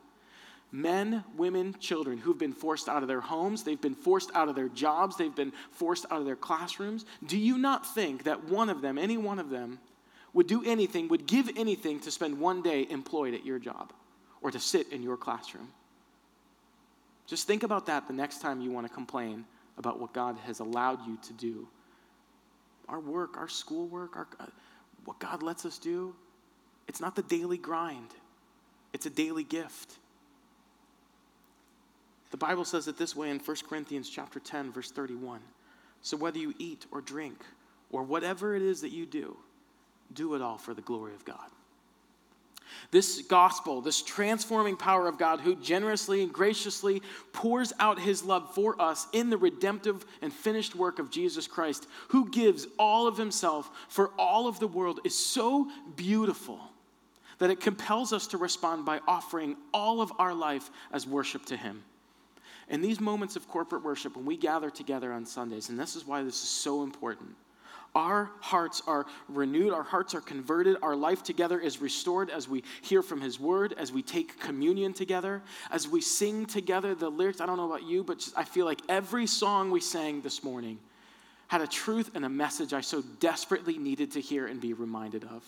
Men, 0.70 1.24
women, 1.36 1.74
children 1.80 2.18
who've 2.18 2.38
been 2.38 2.52
forced 2.52 2.88
out 2.88 3.02
of 3.02 3.08
their 3.08 3.20
homes, 3.20 3.62
they've 3.62 3.80
been 3.80 3.94
forced 3.94 4.30
out 4.34 4.48
of 4.48 4.56
their 4.56 4.68
jobs, 4.68 5.16
they've 5.16 5.34
been 5.34 5.52
forced 5.70 6.06
out 6.10 6.20
of 6.20 6.26
their 6.26 6.36
classrooms. 6.36 7.06
Do 7.24 7.38
you 7.38 7.56
not 7.56 7.94
think 7.94 8.24
that 8.24 8.44
one 8.44 8.68
of 8.68 8.82
them, 8.82 8.98
any 8.98 9.16
one 9.16 9.38
of 9.38 9.50
them, 9.50 9.78
would 10.32 10.46
do 10.46 10.64
anything, 10.64 11.08
would 11.08 11.26
give 11.26 11.50
anything 11.56 11.98
to 12.00 12.10
spend 12.10 12.38
one 12.38 12.62
day 12.62 12.86
employed 12.90 13.32
at 13.32 13.46
your 13.46 13.58
job? 13.58 13.92
Or 14.46 14.50
to 14.52 14.60
sit 14.60 14.92
in 14.92 15.02
your 15.02 15.16
classroom. 15.16 15.66
Just 17.26 17.48
think 17.48 17.64
about 17.64 17.86
that 17.86 18.06
the 18.06 18.12
next 18.12 18.40
time 18.40 18.60
you 18.60 18.70
want 18.70 18.86
to 18.86 18.92
complain 18.94 19.44
about 19.76 19.98
what 19.98 20.12
God 20.12 20.36
has 20.46 20.60
allowed 20.60 21.04
you 21.04 21.18
to 21.24 21.32
do. 21.32 21.66
Our 22.88 23.00
work, 23.00 23.36
our 23.36 23.48
schoolwork, 23.48 24.14
our, 24.14 24.28
uh, 24.38 24.46
what 25.04 25.18
God 25.18 25.42
lets 25.42 25.66
us 25.66 25.78
do, 25.78 26.14
it's 26.86 27.00
not 27.00 27.16
the 27.16 27.24
daily 27.24 27.58
grind, 27.58 28.10
it's 28.92 29.04
a 29.04 29.10
daily 29.10 29.42
gift. 29.42 29.98
The 32.30 32.36
Bible 32.36 32.64
says 32.64 32.86
it 32.86 32.96
this 32.96 33.16
way 33.16 33.30
in 33.30 33.40
1 33.40 33.56
Corinthians 33.68 34.08
chapter 34.08 34.38
10 34.38 34.70
verse 34.70 34.92
31. 34.92 35.40
So 36.02 36.16
whether 36.16 36.38
you 36.38 36.54
eat 36.60 36.86
or 36.92 37.00
drink 37.00 37.44
or 37.90 38.04
whatever 38.04 38.54
it 38.54 38.62
is 38.62 38.80
that 38.82 38.90
you 38.92 39.06
do, 39.06 39.36
do 40.12 40.36
it 40.36 40.40
all 40.40 40.56
for 40.56 40.72
the 40.72 40.82
glory 40.82 41.14
of 41.14 41.24
God. 41.24 41.50
This 42.90 43.22
gospel, 43.22 43.80
this 43.80 44.02
transforming 44.02 44.76
power 44.76 45.08
of 45.08 45.18
God 45.18 45.40
who 45.40 45.56
generously 45.56 46.22
and 46.22 46.32
graciously 46.32 47.02
pours 47.32 47.72
out 47.78 47.98
his 47.98 48.24
love 48.24 48.54
for 48.54 48.80
us 48.80 49.06
in 49.12 49.30
the 49.30 49.36
redemptive 49.36 50.04
and 50.22 50.32
finished 50.32 50.74
work 50.74 50.98
of 50.98 51.10
Jesus 51.10 51.46
Christ, 51.46 51.86
who 52.08 52.30
gives 52.30 52.66
all 52.78 53.06
of 53.06 53.16
himself 53.16 53.70
for 53.88 54.10
all 54.18 54.48
of 54.48 54.60
the 54.60 54.68
world, 54.68 55.00
is 55.04 55.14
so 55.14 55.70
beautiful 55.96 56.60
that 57.38 57.50
it 57.50 57.60
compels 57.60 58.12
us 58.12 58.26
to 58.28 58.38
respond 58.38 58.84
by 58.84 59.00
offering 59.06 59.56
all 59.74 60.00
of 60.00 60.12
our 60.18 60.34
life 60.34 60.70
as 60.92 61.06
worship 61.06 61.44
to 61.46 61.56
him. 61.56 61.82
In 62.68 62.80
these 62.80 63.00
moments 63.00 63.36
of 63.36 63.48
corporate 63.48 63.84
worship, 63.84 64.16
when 64.16 64.24
we 64.24 64.36
gather 64.36 64.70
together 64.70 65.12
on 65.12 65.26
Sundays, 65.26 65.68
and 65.68 65.78
this 65.78 65.94
is 65.96 66.06
why 66.06 66.22
this 66.22 66.42
is 66.42 66.48
so 66.48 66.82
important 66.82 67.36
our 67.96 68.30
hearts 68.40 68.82
are 68.86 69.06
renewed, 69.26 69.72
our 69.72 69.82
hearts 69.82 70.14
are 70.14 70.20
converted, 70.20 70.76
our 70.82 70.94
life 70.94 71.22
together 71.22 71.58
is 71.58 71.80
restored 71.80 72.28
as 72.28 72.46
we 72.46 72.62
hear 72.82 73.02
from 73.02 73.22
His 73.22 73.40
Word, 73.40 73.74
as 73.78 73.90
we 73.90 74.02
take 74.02 74.38
communion 74.38 74.92
together, 74.92 75.42
as 75.70 75.88
we 75.88 76.02
sing 76.02 76.44
together 76.44 76.94
the 76.94 77.08
lyrics. 77.08 77.40
I 77.40 77.46
don't 77.46 77.56
know 77.56 77.64
about 77.64 77.84
you, 77.84 78.04
but 78.04 78.18
just, 78.18 78.36
I 78.36 78.44
feel 78.44 78.66
like 78.66 78.80
every 78.90 79.26
song 79.26 79.70
we 79.70 79.80
sang 79.80 80.20
this 80.20 80.44
morning 80.44 80.78
had 81.48 81.62
a 81.62 81.66
truth 81.66 82.10
and 82.14 82.26
a 82.26 82.28
message 82.28 82.74
I 82.74 82.82
so 82.82 83.02
desperately 83.18 83.78
needed 83.78 84.12
to 84.12 84.20
hear 84.20 84.46
and 84.46 84.60
be 84.60 84.74
reminded 84.74 85.24
of. 85.24 85.42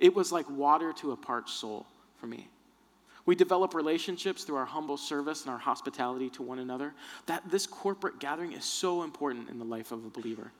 It 0.00 0.12
was 0.12 0.32
like 0.32 0.50
water 0.50 0.92
to 0.94 1.12
a 1.12 1.16
parched 1.16 1.50
soul 1.50 1.86
for 2.18 2.26
me. 2.26 2.48
We 3.26 3.36
develop 3.36 3.74
relationships 3.74 4.42
through 4.42 4.56
our 4.56 4.66
humble 4.66 4.96
service 4.96 5.42
and 5.42 5.52
our 5.52 5.58
hospitality 5.58 6.30
to 6.30 6.42
one 6.42 6.58
another. 6.58 6.94
That 7.26 7.48
this 7.48 7.66
corporate 7.66 8.18
gathering 8.18 8.52
is 8.52 8.64
so 8.64 9.04
important 9.04 9.50
in 9.50 9.60
the 9.60 9.64
life 9.64 9.92
of 9.92 10.04
a 10.04 10.10
believer. 10.10 10.50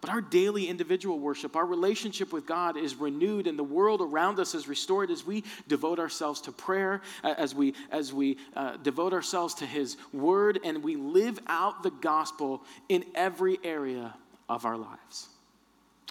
But 0.00 0.10
our 0.10 0.20
daily 0.20 0.68
individual 0.68 1.18
worship, 1.18 1.56
our 1.56 1.66
relationship 1.66 2.32
with 2.32 2.46
God 2.46 2.76
is 2.76 2.94
renewed 2.94 3.48
and 3.48 3.58
the 3.58 3.64
world 3.64 4.00
around 4.00 4.38
us 4.38 4.54
is 4.54 4.68
restored 4.68 5.10
as 5.10 5.26
we 5.26 5.42
devote 5.66 5.98
ourselves 5.98 6.40
to 6.42 6.52
prayer, 6.52 7.02
as 7.24 7.52
we, 7.54 7.74
as 7.90 8.12
we 8.12 8.38
uh, 8.54 8.76
devote 8.76 9.12
ourselves 9.12 9.54
to 9.54 9.66
His 9.66 9.96
Word, 10.12 10.60
and 10.62 10.84
we 10.84 10.94
live 10.94 11.40
out 11.48 11.82
the 11.82 11.90
gospel 11.90 12.62
in 12.88 13.04
every 13.16 13.58
area 13.64 14.14
of 14.48 14.64
our 14.64 14.76
lives. 14.76 15.28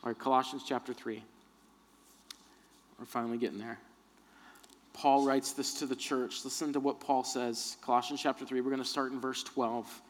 All 0.03 0.09
right, 0.09 0.19
Colossians 0.19 0.63
chapter 0.67 0.93
3. 0.93 1.23
We're 2.99 3.05
finally 3.05 3.37
getting 3.37 3.59
there. 3.59 3.79
Paul 4.93 5.25
writes 5.25 5.53
this 5.53 5.75
to 5.75 5.85
the 5.85 5.95
church. 5.95 6.43
Listen 6.43 6.73
to 6.73 6.79
what 6.79 6.99
Paul 6.99 7.23
says. 7.23 7.77
Colossians 7.81 8.21
chapter 8.21 8.45
3, 8.45 8.61
we're 8.61 8.71
going 8.71 8.81
to 8.81 8.87
start 8.87 9.11
in 9.11 9.21
verse 9.21 9.43
12. 9.43 10.01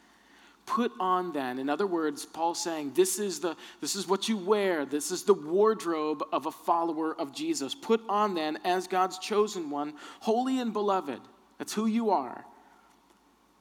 Put 0.67 0.91
on 0.99 1.31
then, 1.31 1.59
in 1.59 1.69
other 1.69 1.87
words, 1.87 2.25
Paul's 2.25 2.61
saying, 2.61 2.91
this 2.93 3.19
is, 3.19 3.39
the, 3.39 3.55
this 3.79 3.95
is 3.95 4.05
what 4.05 4.27
you 4.27 4.35
wear. 4.37 4.85
This 4.85 5.11
is 5.11 5.23
the 5.23 5.33
wardrobe 5.33 6.21
of 6.33 6.45
a 6.45 6.51
follower 6.51 7.15
of 7.17 7.33
Jesus. 7.33 7.73
Put 7.73 8.01
on 8.09 8.35
then, 8.35 8.59
as 8.65 8.85
God's 8.85 9.17
chosen 9.17 9.69
one, 9.69 9.93
holy 10.19 10.59
and 10.59 10.73
beloved. 10.73 11.21
That's 11.57 11.73
who 11.73 11.85
you 11.85 12.09
are. 12.09 12.43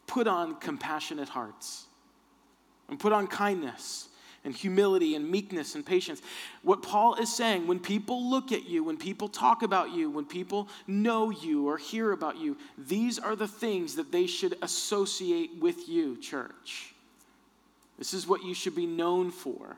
Put 0.09 0.27
on 0.27 0.57
compassionate 0.57 1.29
hearts. 1.29 1.87
And 2.89 2.99
put 2.99 3.13
on 3.13 3.29
kindness 3.29 4.09
and 4.45 4.53
humility 4.53 5.15
and 5.15 5.31
meekness 5.31 5.77
and 5.77 5.87
patience. 5.87 6.21
What 6.63 6.83
Paul 6.83 7.15
is 7.15 7.33
saying, 7.33 7.69
when 7.69 7.79
people 7.79 8.29
look 8.29 8.51
at 8.51 8.69
you, 8.69 8.83
when 8.83 8.97
people 8.97 9.29
talk 9.29 9.63
about 9.63 9.93
you, 9.93 10.11
when 10.11 10.25
people 10.25 10.69
know 10.89 11.31
you 11.31 11.69
or 11.69 11.79
hear 11.79 12.11
about 12.11 12.37
you, 12.37 12.57
these 12.77 13.21
are 13.21 13.37
the 13.37 13.49
things 13.49 13.95
that 13.95 14.11
they 14.11 14.27
should 14.27 14.59
associate 14.61 15.53
with 15.61 15.89
you, 15.89 16.17
church. 16.17 16.95
This 17.99 18.13
is 18.13 18.27
what 18.27 18.45
you 18.45 18.55
should 18.55 18.75
be 18.75 18.87
known 18.87 19.31
for. 19.31 19.77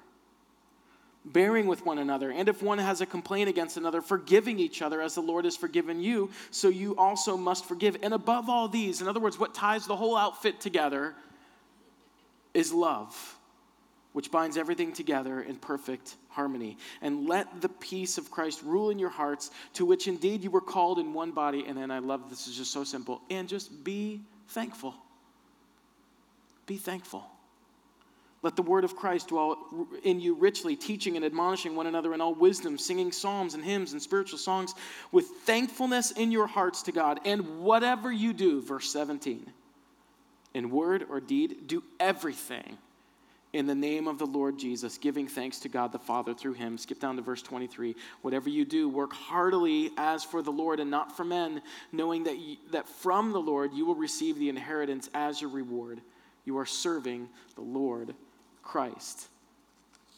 Bearing 1.25 1.67
with 1.67 1.85
one 1.85 1.99
another, 1.99 2.31
and 2.31 2.49
if 2.49 2.63
one 2.63 2.79
has 2.79 3.01
a 3.01 3.07
complaint 3.07 3.49
against 3.49 3.77
another, 3.77 4.01
forgiving 4.01 4.59
each 4.59 4.81
other 4.81 5.03
as 5.03 5.15
the 5.15 5.21
Lord 5.21 5.45
has 5.45 5.57
forgiven 5.57 6.01
you, 6.01 6.31
so 6.51 6.69
you 6.69 6.97
also 6.97 7.37
must 7.37 7.67
forgive. 7.67 7.99
And 8.03 8.15
above 8.15 8.49
all 8.49 8.69
these, 8.69 9.03
in 9.03 9.09
other 9.09 9.21
words, 9.21 9.39
what 9.39 9.53
ties 9.53 9.87
the 9.87 9.97
whole 9.97 10.17
outfit 10.17 10.61
together 10.61 11.15
is 12.55 12.73
love, 12.73 13.37
which 14.13 14.31
binds 14.31 14.57
everything 14.57 14.93
together 14.93 15.43
in 15.43 15.57
perfect 15.57 16.15
harmony. 16.31 16.79
And 17.03 17.29
let 17.29 17.61
the 17.61 17.69
peace 17.69 18.17
of 18.17 18.31
Christ 18.31 18.63
rule 18.63 18.91
in 18.91 18.99
your 18.99 19.11
hearts, 19.11 19.51
to 19.75 19.85
which 19.85 20.09
indeed 20.09 20.43
you 20.43 20.51
were 20.51 20.63
called 20.63 20.99
in 20.99 21.13
one 21.13 21.33
body. 21.33 21.65
And 21.67 21.77
then 21.77 21.91
I 21.91 21.99
love 21.99 22.31
this 22.31 22.47
is 22.47 22.57
just 22.57 22.73
so 22.73 22.85
simple. 22.85 23.21
And 23.29 23.49
just 23.49 23.85
be 23.85 24.23
thankful. 24.49 24.95
Be 26.65 26.77
thankful. 26.77 27.25
Let 28.43 28.55
the 28.55 28.63
word 28.63 28.85
of 28.85 28.95
Christ 28.95 29.29
dwell 29.29 29.59
in 30.05 30.21
you 30.21 30.35
richly, 30.35 30.77
teaching 30.77 31.17
and 31.17 31.25
admonishing 31.25 31.75
one 31.75 31.89
another 31.89 32.15
in 32.15 32.21
all 32.21 32.35
wisdom, 32.35 32.79
singing 32.79 33.11
psalms 33.11 33.55
and 33.55 33.65
hymns 33.65 33.93
and 33.93 34.01
spiritual 34.01 34.39
songs 34.39 34.75
with 35.11 35.27
thankfulness 35.45 36.13
in 36.13 36.31
your 36.31 36.47
hearts 36.47 36.83
to 36.83 36.93
God. 36.93 37.21
And 37.25 37.61
whatever 37.61 38.13
you 38.13 38.33
do, 38.33 38.61
verse 38.63 38.93
17, 38.93 39.45
in 40.55 40.71
word 40.71 41.07
or 41.11 41.21
deed, 41.21 41.67
do 41.67 41.83
everything 41.99 42.79
in 43.53 43.67
the 43.67 43.75
name 43.75 44.07
of 44.07 44.19
the 44.19 44.27
Lord 44.27 44.57
Jesus, 44.57 44.99
giving 44.99 45.27
thanks 45.27 45.59
to 45.61 45.69
God 45.69 45.91
the 45.91 45.99
Father 45.99 46.33
through 46.33 46.53
him. 46.53 46.79
Skip 46.79 47.01
down 47.01 47.17
to 47.17 47.23
verse 47.23 47.43
23. 47.43 47.97
Whatever 48.23 48.49
you 48.51 48.65
do, 48.65 48.89
work 48.89 49.13
heartily 49.13 49.91
as 49.97 50.23
for 50.23 50.43
the 50.43 50.53
Lord 50.53 50.79
and 50.79 50.91
not 50.91 51.17
for 51.17 51.25
men, 51.25 51.63
knowing 51.91 52.25
that, 52.25 52.39
you, 52.39 52.57
that 52.71 52.87
from 52.87 53.33
the 53.33 53.41
Lord 53.41 53.73
you 53.73 53.85
will 53.85 53.95
receive 53.95 54.39
the 54.39 54.49
inheritance 54.49 55.09
as 55.15 55.41
your 55.41 55.51
reward. 55.51 56.01
You 56.45 56.59
are 56.59 56.67
serving 56.67 57.29
the 57.57 57.63
Lord 57.63 58.15
Christ. 58.69 59.29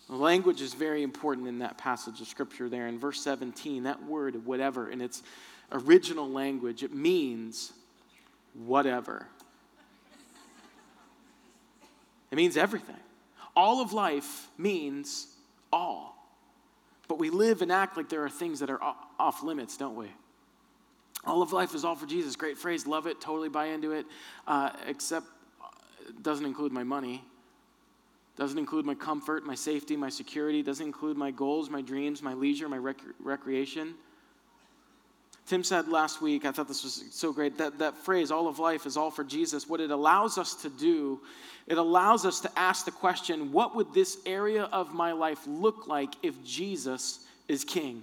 The 0.09 0.16
language 0.16 0.61
is 0.61 0.75
very 0.75 1.04
important 1.04 1.47
in 1.47 1.61
that 1.61 1.78
passage 1.78 2.21
of 2.21 2.26
scripture 2.26 2.69
there. 2.69 2.88
In 2.88 2.99
verse 2.99 3.23
17, 3.23 3.85
that 3.85 4.04
word, 4.04 4.45
whatever, 4.45 4.90
in 4.90 5.00
its 5.00 5.23
original 5.71 6.28
language, 6.28 6.83
it 6.83 6.92
means 6.92 7.73
whatever. 8.54 9.28
It 12.33 12.35
means 12.35 12.57
everything. 12.57 12.97
All 13.54 13.80
of 13.80 13.92
life 13.92 14.49
means 14.59 15.28
all. 15.73 16.16
But 17.07 17.21
we 17.21 17.30
live 17.30 17.62
and 17.62 17.71
act 17.71 17.97
like 17.97 18.09
there 18.09 18.25
are 18.25 18.30
things 18.30 18.59
that 18.61 18.71
are 18.71 18.80
off 19.19 19.45
limits, 19.45 19.76
don't 19.76 19.95
we? 19.95 20.09
All 21.25 21.40
of 21.40 21.52
life 21.52 21.73
is 21.73 21.85
all 21.85 21.95
for 21.95 22.07
Jesus. 22.07 22.35
Great 22.35 22.59
phrase. 22.59 22.85
Love 22.85 23.07
it. 23.07 23.21
Totally 23.21 23.49
buy 23.49 23.66
into 23.66 23.92
it. 23.92 24.07
Uh, 24.45 24.71
except, 24.88 25.26
it 26.09 26.09
uh, 26.09 26.12
doesn't 26.23 26.47
include 26.47 26.73
my 26.73 26.83
money. 26.83 27.23
Doesn't 28.40 28.56
include 28.56 28.87
my 28.87 28.94
comfort, 28.94 29.44
my 29.44 29.54
safety, 29.54 29.99
my 29.99 30.09
security. 30.09 30.62
Doesn't 30.62 30.87
include 30.87 31.18
my 31.18 31.30
goals, 31.30 31.68
my 31.68 31.82
dreams, 31.82 32.23
my 32.23 32.32
leisure, 32.32 32.70
my 32.70 32.78
rec- 32.78 32.97
recreation. 33.23 33.92
Tim 35.44 35.62
said 35.62 35.88
last 35.88 36.23
week, 36.23 36.47
I 36.47 36.50
thought 36.50 36.66
this 36.66 36.82
was 36.82 37.04
so 37.11 37.35
great, 37.35 37.59
that, 37.59 37.78
that 37.80 37.99
phrase, 37.99 38.30
all 38.30 38.49
of 38.49 38.59
life 38.59 38.87
is 38.87 38.97
all 38.97 39.11
for 39.11 39.25
Jesus, 39.25 39.68
what 39.68 39.78
it 39.78 39.90
allows 39.90 40.38
us 40.38 40.54
to 40.62 40.70
do, 40.70 41.20
it 41.66 41.76
allows 41.76 42.25
us 42.25 42.40
to 42.40 42.59
ask 42.59 42.87
the 42.87 42.90
question, 42.90 43.52
what 43.52 43.76
would 43.76 43.92
this 43.92 44.16
area 44.25 44.70
of 44.73 44.94
my 44.94 45.12
life 45.12 45.40
look 45.47 45.87
like 45.87 46.14
if 46.23 46.42
Jesus 46.42 47.26
is 47.47 47.62
king? 47.62 48.02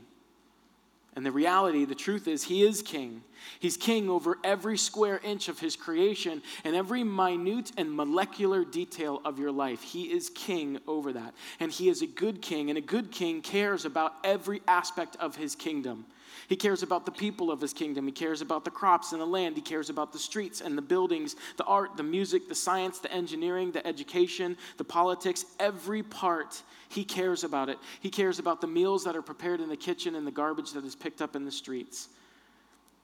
And 1.17 1.25
the 1.25 1.31
reality, 1.31 1.83
the 1.83 1.95
truth 1.95 2.27
is, 2.27 2.43
he 2.43 2.61
is 2.61 2.83
king. 2.83 3.23
He's 3.59 3.75
king 3.75 4.07
over 4.07 4.37
every 4.43 4.77
square 4.77 5.19
inch 5.23 5.49
of 5.49 5.59
his 5.59 5.75
creation 5.75 6.43
and 6.63 6.75
every 6.75 7.03
minute 7.03 7.71
and 7.75 7.91
molecular 7.91 8.63
detail 8.63 9.23
of 9.25 9.39
your 9.39 9.51
life. 9.51 9.81
He 9.81 10.03
is 10.03 10.29
king 10.29 10.77
over 10.87 11.11
that. 11.13 11.33
And 11.59 11.71
he 11.71 11.89
is 11.89 12.03
a 12.03 12.05
good 12.05 12.43
king, 12.43 12.69
and 12.69 12.77
a 12.77 12.81
good 12.81 13.11
king 13.11 13.41
cares 13.41 13.83
about 13.83 14.13
every 14.23 14.61
aspect 14.67 15.15
of 15.19 15.35
his 15.35 15.55
kingdom. 15.55 16.05
He 16.47 16.55
cares 16.55 16.81
about 16.81 17.05
the 17.05 17.11
people 17.11 17.51
of 17.51 17.59
his 17.59 17.73
kingdom. 17.73 18.05
He 18.05 18.13
cares 18.13 18.41
about 18.41 18.63
the 18.63 18.71
crops 18.71 19.11
and 19.11 19.21
the 19.21 19.25
land. 19.25 19.55
He 19.55 19.61
cares 19.61 19.89
about 19.89 20.13
the 20.13 20.19
streets 20.19 20.61
and 20.61 20.77
the 20.77 20.81
buildings, 20.81 21.35
the 21.57 21.65
art, 21.65 21.97
the 21.97 22.03
music, 22.03 22.47
the 22.47 22.55
science, 22.55 22.99
the 22.99 23.11
engineering, 23.11 23.71
the 23.71 23.85
education, 23.85 24.55
the 24.77 24.85
politics, 24.85 25.45
every 25.59 26.01
part. 26.03 26.61
He 26.87 27.03
cares 27.03 27.43
about 27.43 27.67
it. 27.67 27.77
He 27.99 28.09
cares 28.09 28.39
about 28.39 28.61
the 28.61 28.67
meals 28.67 29.03
that 29.03 29.15
are 29.15 29.21
prepared 29.21 29.59
in 29.59 29.67
the 29.67 29.75
kitchen 29.75 30.15
and 30.15 30.25
the 30.25 30.31
garbage 30.31 30.71
that 30.71 30.85
is 30.85 30.95
picked 30.95 31.21
up 31.21 31.35
in 31.35 31.43
the 31.43 31.51
streets. 31.51 32.07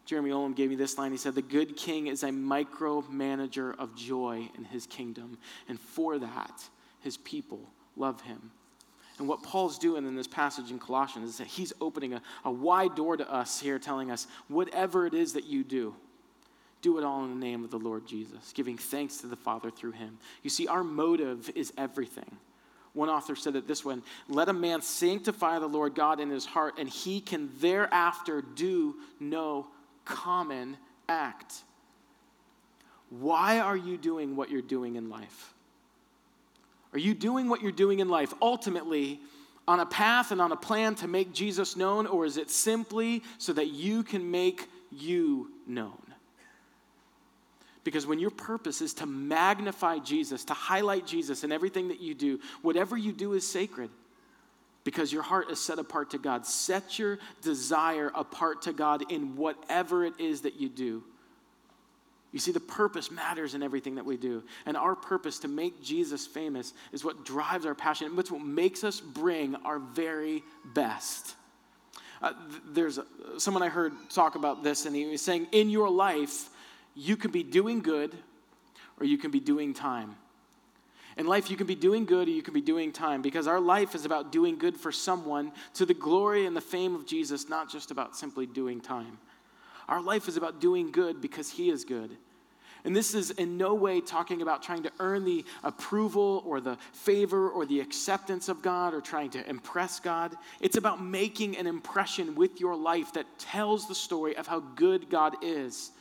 Jeremy 0.06 0.32
Olam 0.32 0.56
gave 0.56 0.70
me 0.70 0.76
this 0.78 0.98
line. 0.98 1.12
He 1.12 1.18
said, 1.18 1.36
The 1.36 1.42
good 1.42 1.76
king 1.76 2.08
is 2.08 2.24
a 2.24 2.30
micromanager 2.30 3.78
of 3.78 3.94
joy 3.96 4.50
in 4.58 4.64
his 4.64 4.88
kingdom. 4.88 5.38
And 5.68 5.78
for 5.80 6.18
that, 6.18 6.64
his 7.02 7.18
people 7.18 7.70
love 7.98 8.22
him. 8.22 8.52
And 9.24 9.30
what 9.30 9.42
Paul's 9.42 9.80
doing 9.80 10.06
in 10.06 10.18
this 10.18 10.28
passage 10.28 10.70
in 10.70 10.80
Colossians 10.80 11.30
is 11.30 11.38
that 11.38 11.48
he's 11.48 11.72
opening 11.80 12.14
a, 12.14 12.22
a 12.44 12.52
wide 12.52 12.94
door 12.94 13.16
to 13.16 13.34
us 13.34 13.58
here, 13.58 13.80
telling 13.80 14.12
us 14.12 14.28
whatever 14.50 15.08
it 15.08 15.14
is 15.14 15.32
that 15.32 15.46
you 15.46 15.64
do, 15.64 15.96
do 16.82 16.98
it 16.98 17.06
all 17.06 17.24
in 17.24 17.30
the 17.30 17.46
name 17.46 17.64
of 17.64 17.72
the 17.72 17.80
Lord 17.80 18.06
Jesus, 18.06 18.52
giving 18.54 18.78
thanks 18.78 19.20
to 19.20 19.28
the 19.28 19.38
Father 19.38 19.72
through 19.72 19.94
him. 19.94 20.18
You 20.42 20.50
see, 20.50 20.68
our 20.68 20.84
motive 20.84 21.50
is 21.56 21.72
everything. 21.78 22.36
One 22.92 23.08
author 23.08 23.34
said 23.38 23.56
it 23.56 23.66
this 23.66 23.86
way 23.86 23.96
Let 24.28 24.50
a 24.50 24.54
man 24.54 24.82
sanctify 24.82 25.60
the 25.60 25.68
Lord 25.68 25.96
God 25.96 26.20
in 26.20 26.30
his 26.30 26.46
heart, 26.46 26.74
and 26.78 26.90
he 26.90 27.22
can 27.22 27.50
thereafter 27.62 28.42
do 28.42 28.98
no 29.22 29.68
common 30.04 30.76
act. 31.08 31.64
Why 33.10 33.60
are 33.60 33.78
you 33.78 33.96
doing 33.96 34.36
what 34.36 34.50
you're 34.50 34.62
doing 34.62 34.98
in 34.98 35.10
life? 35.10 35.53
Are 36.94 37.00
you 37.00 37.14
doing 37.14 37.50
what 37.50 37.62
you're 37.62 37.72
doing 37.72 38.00
in 38.00 38.10
life 38.10 38.34
ultimately 38.42 39.20
on 39.68 39.80
a 39.80 39.86
path 39.86 40.32
and 40.32 40.42
on 40.42 40.52
a 40.52 40.56
plan 40.56 40.96
to 40.96 41.08
make 41.08 41.34
Jesus 41.34 41.76
known, 41.76 42.06
or 42.06 42.26
is 42.26 42.38
it 42.38 42.50
simply 42.50 43.24
so 43.38 43.54
that 43.54 43.68
you 43.68 44.04
can 44.04 44.30
make 44.30 44.68
you 44.92 45.50
known? 45.66 45.98
Because 47.84 48.06
when 48.08 48.20
your 48.20 48.30
purpose 48.30 48.82
is 48.82 48.94
to 48.96 49.06
magnify 49.06 50.00
Jesus, 50.00 50.46
to 50.46 50.54
highlight 50.54 51.06
Jesus 51.06 51.44
in 51.44 51.52
everything 51.52 51.90
that 51.90 52.00
you 52.00 52.14
do, 52.14 52.40
whatever 52.62 52.96
you 52.96 53.12
do 53.12 53.34
is 53.34 53.48
sacred 53.48 53.90
because 54.84 55.12
your 55.12 55.22
heart 55.22 55.50
is 55.50 55.60
set 55.60 55.80
apart 55.80 56.12
to 56.12 56.18
God. 56.18 56.46
Set 56.46 57.00
your 57.00 57.20
desire 57.42 58.12
apart 58.16 58.64
to 58.64 58.74
God 58.74 59.12
in 59.12 59.36
whatever 59.36 60.06
it 60.06 60.14
is 60.20 60.42
that 60.42 60.60
you 60.60 60.70
do. 60.70 61.04
You 62.34 62.40
see, 62.40 62.52
the 62.52 62.60
purpose 62.60 63.12
matters 63.12 63.54
in 63.54 63.62
everything 63.62 63.96
that 63.96 64.06
we 64.06 64.18
do. 64.18 64.44
And 64.66 64.76
our 64.76 64.96
purpose 64.96 65.38
to 65.40 65.48
make 65.48 65.84
Jesus 65.84 66.26
famous 66.26 66.74
is 66.92 67.06
what 67.06 67.24
drives 67.24 67.66
our 67.66 67.76
passion. 67.76 68.12
It's 68.18 68.32
what 68.32 68.42
makes 68.42 68.84
us 68.84 69.00
bring 69.00 69.56
our 69.58 69.78
very 69.78 70.44
best. 70.74 71.36
Uh, 72.24 72.34
there's 72.72 72.98
a, 72.98 73.06
someone 73.38 73.62
I 73.62 73.70
heard 73.70 73.94
talk 74.10 74.34
about 74.34 74.64
this, 74.64 74.88
and 74.88 74.96
he 74.96 75.06
was 75.06 75.22
saying, 75.22 75.48
In 75.52 75.70
your 75.70 75.90
life, 75.90 76.50
you 76.96 77.16
can 77.16 77.30
be 77.30 77.44
doing 77.44 77.82
good 77.82 78.16
or 79.00 79.06
you 79.06 79.18
can 79.20 79.30
be 79.30 79.40
doing 79.40 79.74
time. 79.74 80.16
In 81.18 81.28
life, 81.28 81.52
you 81.52 81.58
can 81.58 81.68
be 81.68 81.76
doing 81.76 82.06
good 82.06 82.28
or 82.28 82.32
you 82.32 82.42
can 82.42 82.56
be 82.56 82.62
doing 82.62 82.92
time 82.92 83.22
because 83.22 83.46
our 83.46 83.60
life 83.60 83.94
is 83.94 84.06
about 84.06 84.32
doing 84.32 84.58
good 84.58 84.76
for 84.76 84.92
someone 84.92 85.52
to 85.76 85.86
the 85.86 85.94
glory 85.94 86.48
and 86.48 86.56
the 86.56 86.62
fame 86.62 86.96
of 86.96 87.06
Jesus, 87.06 87.48
not 87.48 87.70
just 87.70 87.92
about 87.92 88.16
simply 88.16 88.48
doing 88.48 88.82
time. 88.82 89.20
Our 89.88 90.02
life 90.02 90.28
is 90.28 90.38
about 90.38 90.62
doing 90.62 90.92
good 90.92 91.22
because 91.22 91.50
He 91.50 91.70
is 91.70 91.86
good. 91.86 92.18
And 92.86 92.94
this 92.94 93.14
is 93.14 93.32
in 93.32 93.58
no 93.58 93.74
way 93.74 94.02
talking 94.02 94.42
about 94.42 94.62
trying 94.62 94.84
to 94.84 94.92
earn 95.00 95.24
the 95.24 95.46
approval 95.64 96.44
or 96.46 96.60
the 96.60 96.78
favor 96.92 97.50
or 97.50 97.66
the 97.66 97.80
acceptance 97.80 98.50
of 98.50 98.62
God 98.62 98.94
or 98.94 99.00
trying 99.00 99.30
to 99.32 99.50
impress 99.50 100.02
God. 100.02 100.36
It's 100.60 100.76
about 100.76 101.02
making 101.02 101.56
an 101.58 101.66
impression 101.66 102.36
with 102.36 102.60
your 102.60 102.76
life 102.76 103.14
that 103.14 103.26
tells 103.40 103.88
the 103.88 103.96
story 103.96 104.36
of 104.36 104.48
how 104.48 104.60
good 104.60 105.10
God 105.10 105.36
is. 105.42 105.92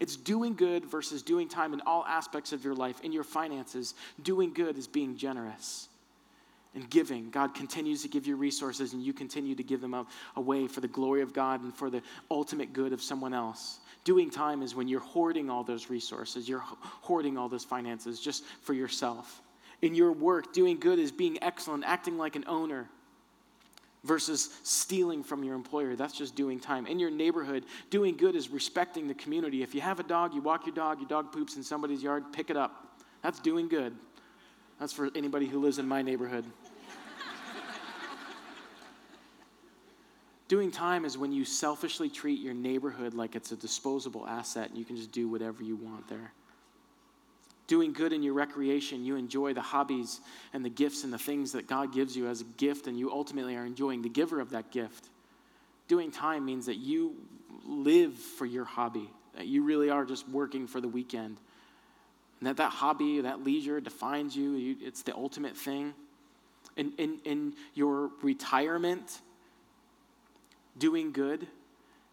It's 0.00 0.16
doing 0.16 0.54
good 0.54 0.84
versus 0.84 1.22
doing 1.22 1.48
time 1.48 1.72
in 1.72 1.80
all 1.82 2.04
aspects 2.04 2.52
of 2.52 2.64
your 2.64 2.74
life. 2.74 3.00
In 3.02 3.12
your 3.12 3.24
finances, 3.24 3.94
doing 4.22 4.52
good 4.52 4.76
is 4.76 4.88
being 4.88 5.16
generous 5.16 5.88
and 6.76 6.88
giving. 6.90 7.30
God 7.30 7.54
continues 7.54 8.02
to 8.02 8.08
give 8.08 8.26
you 8.26 8.36
resources, 8.36 8.92
and 8.92 9.02
you 9.02 9.12
continue 9.12 9.56
to 9.56 9.62
give 9.64 9.80
them 9.80 10.06
away 10.36 10.68
for 10.68 10.80
the 10.80 10.88
glory 10.88 11.22
of 11.22 11.32
God 11.32 11.62
and 11.62 11.74
for 11.74 11.90
the 11.90 12.02
ultimate 12.30 12.72
good 12.72 12.92
of 12.92 13.02
someone 13.02 13.34
else. 13.34 13.80
Doing 14.04 14.30
time 14.30 14.62
is 14.62 14.74
when 14.76 14.86
you're 14.86 15.00
hoarding 15.00 15.50
all 15.50 15.64
those 15.64 15.90
resources, 15.90 16.48
you're 16.48 16.62
hoarding 16.62 17.36
all 17.36 17.48
those 17.48 17.64
finances 17.64 18.20
just 18.20 18.44
for 18.60 18.74
yourself. 18.74 19.42
In 19.82 19.94
your 19.94 20.12
work, 20.12 20.52
doing 20.52 20.78
good 20.78 20.98
is 20.98 21.10
being 21.10 21.42
excellent, 21.42 21.82
acting 21.84 22.16
like 22.16 22.36
an 22.36 22.44
owner 22.46 22.88
versus 24.04 24.50
stealing 24.62 25.24
from 25.24 25.42
your 25.42 25.54
employer. 25.54 25.96
That's 25.96 26.16
just 26.16 26.36
doing 26.36 26.60
time. 26.60 26.86
In 26.86 26.98
your 26.98 27.10
neighborhood, 27.10 27.64
doing 27.90 28.16
good 28.16 28.36
is 28.36 28.50
respecting 28.50 29.08
the 29.08 29.14
community. 29.14 29.62
If 29.62 29.74
you 29.74 29.80
have 29.80 29.98
a 29.98 30.04
dog, 30.04 30.34
you 30.34 30.42
walk 30.42 30.66
your 30.66 30.74
dog, 30.74 31.00
your 31.00 31.08
dog 31.08 31.32
poops 31.32 31.56
in 31.56 31.62
somebody's 31.62 32.02
yard, 32.02 32.32
pick 32.32 32.50
it 32.50 32.56
up. 32.56 33.00
That's 33.22 33.40
doing 33.40 33.66
good. 33.66 33.96
That's 34.78 34.92
for 34.92 35.10
anybody 35.14 35.46
who 35.46 35.58
lives 35.58 35.78
in 35.78 35.88
my 35.88 36.02
neighborhood. 36.02 36.44
Doing 40.48 40.70
time 40.70 41.04
is 41.04 41.18
when 41.18 41.32
you 41.32 41.44
selfishly 41.44 42.08
treat 42.08 42.40
your 42.40 42.54
neighborhood 42.54 43.14
like 43.14 43.34
it's 43.34 43.50
a 43.50 43.56
disposable 43.56 44.26
asset 44.26 44.68
and 44.68 44.78
you 44.78 44.84
can 44.84 44.96
just 44.96 45.10
do 45.10 45.28
whatever 45.28 45.64
you 45.64 45.74
want 45.74 46.08
there. 46.08 46.32
Doing 47.66 47.92
good 47.92 48.12
in 48.12 48.22
your 48.22 48.34
recreation, 48.34 49.04
you 49.04 49.16
enjoy 49.16 49.52
the 49.52 49.60
hobbies 49.60 50.20
and 50.52 50.64
the 50.64 50.70
gifts 50.70 51.02
and 51.02 51.12
the 51.12 51.18
things 51.18 51.50
that 51.52 51.66
God 51.66 51.92
gives 51.92 52.16
you 52.16 52.28
as 52.28 52.40
a 52.42 52.44
gift, 52.44 52.86
and 52.86 52.96
you 52.96 53.10
ultimately 53.10 53.56
are 53.56 53.66
enjoying 53.66 54.02
the 54.02 54.08
giver 54.08 54.40
of 54.40 54.50
that 54.50 54.70
gift. 54.70 55.08
Doing 55.88 56.12
time 56.12 56.44
means 56.44 56.66
that 56.66 56.76
you 56.76 57.16
live 57.64 58.14
for 58.14 58.46
your 58.46 58.64
hobby, 58.64 59.10
that 59.36 59.48
you 59.48 59.64
really 59.64 59.90
are 59.90 60.04
just 60.04 60.28
working 60.28 60.68
for 60.68 60.80
the 60.80 60.86
weekend. 60.86 61.38
And 62.38 62.46
that 62.46 62.58
that 62.58 62.70
hobby, 62.70 63.22
that 63.22 63.42
leisure 63.42 63.80
defines 63.80 64.36
you, 64.36 64.76
it's 64.80 65.02
the 65.02 65.16
ultimate 65.16 65.56
thing. 65.56 65.92
In, 66.76 66.92
in, 66.98 67.18
in 67.24 67.54
your 67.74 68.10
retirement, 68.22 69.22
doing 70.78 71.12
good 71.12 71.46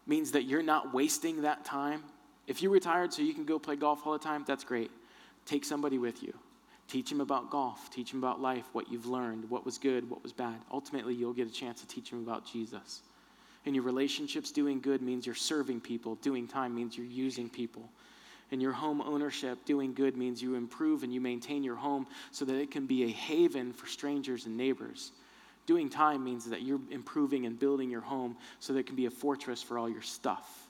means 0.06 0.32
that 0.32 0.44
you're 0.44 0.62
not 0.62 0.92
wasting 0.92 1.42
that 1.42 1.64
time. 1.64 2.02
If 2.46 2.62
you're 2.62 2.72
retired 2.72 3.12
so 3.12 3.22
you 3.22 3.34
can 3.34 3.44
go 3.44 3.58
play 3.58 3.76
golf 3.76 4.06
all 4.06 4.12
the 4.12 4.18
time, 4.18 4.44
that's 4.46 4.64
great. 4.64 4.90
Take 5.46 5.64
somebody 5.64 5.98
with 5.98 6.22
you. 6.22 6.34
Teach 6.88 7.08
them 7.08 7.20
about 7.20 7.50
golf. 7.50 7.90
Teach 7.90 8.10
them 8.10 8.22
about 8.22 8.40
life, 8.40 8.64
what 8.72 8.90
you've 8.90 9.06
learned, 9.06 9.48
what 9.48 9.64
was 9.64 9.78
good, 9.78 10.08
what 10.10 10.22
was 10.22 10.32
bad. 10.32 10.56
Ultimately, 10.70 11.14
you'll 11.14 11.32
get 11.32 11.48
a 11.48 11.52
chance 11.52 11.80
to 11.80 11.86
teach 11.86 12.10
them 12.10 12.22
about 12.22 12.46
Jesus. 12.46 13.02
In 13.64 13.74
your 13.74 13.84
relationships, 13.84 14.52
doing 14.52 14.80
good 14.80 15.00
means 15.00 15.24
you're 15.24 15.34
serving 15.34 15.80
people. 15.80 16.16
Doing 16.16 16.46
time 16.46 16.74
means 16.74 16.96
you're 16.96 17.06
using 17.06 17.48
people. 17.48 17.88
In 18.50 18.60
your 18.60 18.72
home 18.72 19.00
ownership, 19.00 19.64
doing 19.64 19.94
good 19.94 20.16
means 20.16 20.42
you 20.42 20.54
improve 20.54 21.02
and 21.02 21.12
you 21.12 21.20
maintain 21.20 21.64
your 21.64 21.76
home 21.76 22.06
so 22.30 22.44
that 22.44 22.56
it 22.56 22.70
can 22.70 22.86
be 22.86 23.04
a 23.04 23.08
haven 23.08 23.72
for 23.72 23.86
strangers 23.86 24.44
and 24.44 24.56
neighbors. 24.56 25.12
Doing 25.66 25.88
time 25.88 26.22
means 26.22 26.44
that 26.50 26.62
you're 26.62 26.80
improving 26.90 27.46
and 27.46 27.58
building 27.58 27.90
your 27.90 28.02
home 28.02 28.36
so 28.60 28.72
that 28.72 28.80
it 28.80 28.86
can 28.86 28.96
be 28.96 29.06
a 29.06 29.10
fortress 29.10 29.62
for 29.62 29.78
all 29.78 29.88
your 29.88 30.02
stuff. 30.02 30.68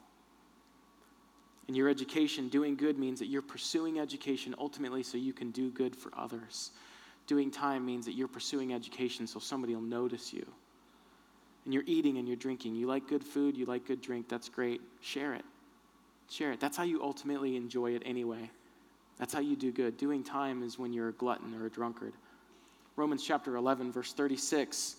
In 1.66 1.74
your 1.74 1.88
education, 1.88 2.48
doing 2.48 2.76
good 2.76 2.98
means 2.98 3.18
that 3.18 3.26
you're 3.26 3.42
pursuing 3.42 3.98
education 3.98 4.54
ultimately 4.58 5.02
so 5.02 5.16
you 5.16 5.32
can 5.32 5.50
do 5.50 5.70
good 5.70 5.96
for 5.96 6.12
others. 6.16 6.70
Doing 7.26 7.50
time 7.50 7.86
means 7.86 8.04
that 8.04 8.12
you're 8.12 8.28
pursuing 8.28 8.74
education 8.74 9.26
so 9.26 9.40
somebody 9.40 9.74
will 9.74 9.82
notice 9.82 10.32
you. 10.32 10.46
And 11.64 11.72
you're 11.72 11.84
eating 11.86 12.18
and 12.18 12.28
you're 12.28 12.36
drinking. 12.36 12.74
You 12.74 12.86
like 12.86 13.08
good 13.08 13.24
food, 13.24 13.56
you 13.56 13.64
like 13.64 13.86
good 13.86 14.02
drink, 14.02 14.28
that's 14.28 14.50
great. 14.50 14.82
Share 15.00 15.34
it. 15.34 15.44
Share 16.28 16.52
it. 16.52 16.60
That's 16.60 16.76
how 16.76 16.84
you 16.84 17.02
ultimately 17.02 17.56
enjoy 17.56 17.94
it 17.94 18.02
anyway. 18.04 18.50
That's 19.18 19.32
how 19.32 19.40
you 19.40 19.56
do 19.56 19.72
good. 19.72 19.96
Doing 19.96 20.22
time 20.22 20.62
is 20.62 20.78
when 20.78 20.92
you're 20.92 21.08
a 21.08 21.12
glutton 21.12 21.54
or 21.54 21.66
a 21.66 21.70
drunkard. 21.70 22.12
Romans 22.96 23.24
chapter 23.24 23.56
11, 23.56 23.90
verse 23.92 24.12
36, 24.12 24.96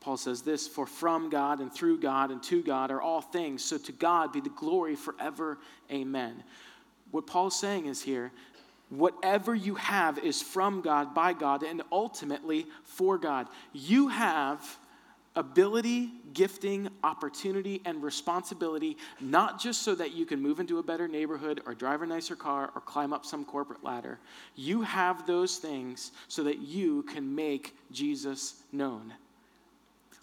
Paul 0.00 0.16
says 0.16 0.42
this 0.42 0.68
For 0.68 0.86
from 0.86 1.30
God 1.30 1.60
and 1.60 1.72
through 1.72 2.00
God 2.00 2.30
and 2.30 2.42
to 2.44 2.62
God 2.62 2.90
are 2.90 3.00
all 3.00 3.20
things, 3.20 3.64
so 3.64 3.78
to 3.78 3.92
God 3.92 4.32
be 4.32 4.40
the 4.40 4.50
glory 4.50 4.96
forever. 4.96 5.58
Amen. 5.90 6.42
What 7.10 7.26
Paul's 7.26 7.58
saying 7.58 7.86
is 7.86 8.02
here 8.02 8.32
whatever 8.90 9.54
you 9.54 9.76
have 9.76 10.18
is 10.18 10.42
from 10.42 10.80
God, 10.80 11.14
by 11.14 11.32
God, 11.32 11.62
and 11.62 11.82
ultimately 11.90 12.66
for 12.84 13.16
God. 13.16 13.46
You 13.72 14.08
have 14.08 14.78
ability, 15.36 16.10
gifting, 16.32 16.88
opportunity, 17.04 17.80
and 17.84 18.02
responsibility, 18.02 18.96
not 19.20 19.60
just 19.60 19.82
so 19.82 19.94
that 19.94 20.12
you 20.12 20.26
can 20.26 20.40
move 20.40 20.58
into 20.58 20.78
a 20.78 20.82
better 20.82 21.06
neighborhood 21.06 21.60
or 21.66 21.74
drive 21.74 22.02
a 22.02 22.06
nicer 22.06 22.34
car 22.34 22.70
or 22.74 22.80
climb 22.80 23.12
up 23.12 23.24
some 23.24 23.44
corporate 23.44 23.84
ladder. 23.84 24.18
You 24.56 24.82
have 24.82 25.26
those 25.26 25.58
things 25.58 26.12
so 26.28 26.42
that 26.44 26.58
you 26.58 27.04
can 27.04 27.34
make 27.34 27.76
Jesus 27.92 28.62
known. 28.72 29.14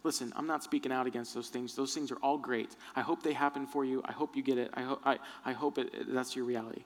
Listen, 0.03 0.31
I'm 0.35 0.47
not 0.47 0.63
speaking 0.63 0.91
out 0.91 1.07
against 1.07 1.33
those 1.33 1.49
things. 1.49 1.75
Those 1.75 1.93
things 1.93 2.11
are 2.11 2.17
all 2.17 2.37
great. 2.37 2.75
I 2.95 3.01
hope 3.01 3.23
they 3.23 3.33
happen 3.33 3.65
for 3.65 3.83
you. 3.83 4.01
I 4.05 4.11
hope 4.11 4.35
you 4.35 4.43
get 4.43 4.57
it. 4.57 4.71
I, 4.73 4.81
ho- 4.81 4.99
I, 5.03 5.19
I 5.45 5.53
hope 5.53 5.77
it, 5.77 6.13
that's 6.13 6.35
your 6.35 6.45
reality. 6.45 6.83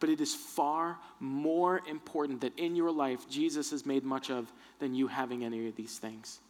But 0.00 0.10
it 0.10 0.20
is 0.20 0.34
far 0.34 0.98
more 1.18 1.80
important 1.88 2.40
that 2.42 2.58
in 2.58 2.76
your 2.76 2.90
life 2.90 3.28
Jesus 3.28 3.72
is 3.72 3.86
made 3.86 4.04
much 4.04 4.30
of 4.30 4.52
than 4.78 4.94
you 4.94 5.08
having 5.08 5.44
any 5.44 5.66
of 5.68 5.76
these 5.76 5.98
things. 5.98 6.40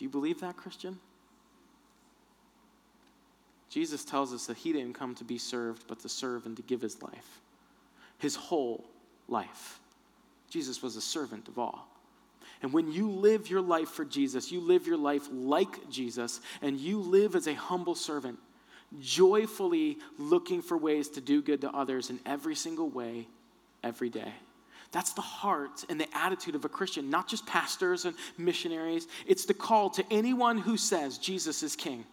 Do 0.00 0.04
you 0.06 0.10
believe 0.10 0.40
that, 0.40 0.56
Christian? 0.56 0.98
Jesus 3.68 4.02
tells 4.02 4.32
us 4.32 4.46
that 4.46 4.56
he 4.56 4.72
didn't 4.72 4.94
come 4.94 5.14
to 5.16 5.24
be 5.24 5.36
served, 5.36 5.84
but 5.88 6.00
to 6.00 6.08
serve 6.08 6.46
and 6.46 6.56
to 6.56 6.62
give 6.62 6.80
his 6.80 7.02
life, 7.02 7.42
his 8.16 8.34
whole 8.34 8.88
life. 9.28 9.78
Jesus 10.48 10.82
was 10.82 10.96
a 10.96 11.02
servant 11.02 11.48
of 11.48 11.58
all. 11.58 11.86
And 12.62 12.72
when 12.72 12.90
you 12.90 13.10
live 13.10 13.50
your 13.50 13.60
life 13.60 13.90
for 13.90 14.06
Jesus, 14.06 14.50
you 14.50 14.60
live 14.60 14.86
your 14.86 14.96
life 14.96 15.28
like 15.30 15.90
Jesus, 15.90 16.40
and 16.62 16.80
you 16.80 16.98
live 16.98 17.36
as 17.36 17.46
a 17.46 17.52
humble 17.52 17.94
servant, 17.94 18.38
joyfully 19.00 19.98
looking 20.16 20.62
for 20.62 20.78
ways 20.78 21.10
to 21.10 21.20
do 21.20 21.42
good 21.42 21.60
to 21.60 21.70
others 21.72 22.08
in 22.08 22.20
every 22.24 22.54
single 22.54 22.88
way, 22.88 23.28
every 23.84 24.08
day. 24.08 24.32
That's 24.92 25.12
the 25.12 25.20
heart 25.20 25.84
and 25.88 26.00
the 26.00 26.08
attitude 26.16 26.54
of 26.54 26.64
a 26.64 26.68
Christian, 26.68 27.10
not 27.10 27.28
just 27.28 27.46
pastors 27.46 28.04
and 28.04 28.16
missionaries. 28.36 29.06
It's 29.26 29.44
the 29.44 29.54
call 29.54 29.90
to 29.90 30.04
anyone 30.10 30.58
who 30.58 30.76
says 30.76 31.18
Jesus 31.18 31.62
is 31.62 31.76
king. 31.76 32.04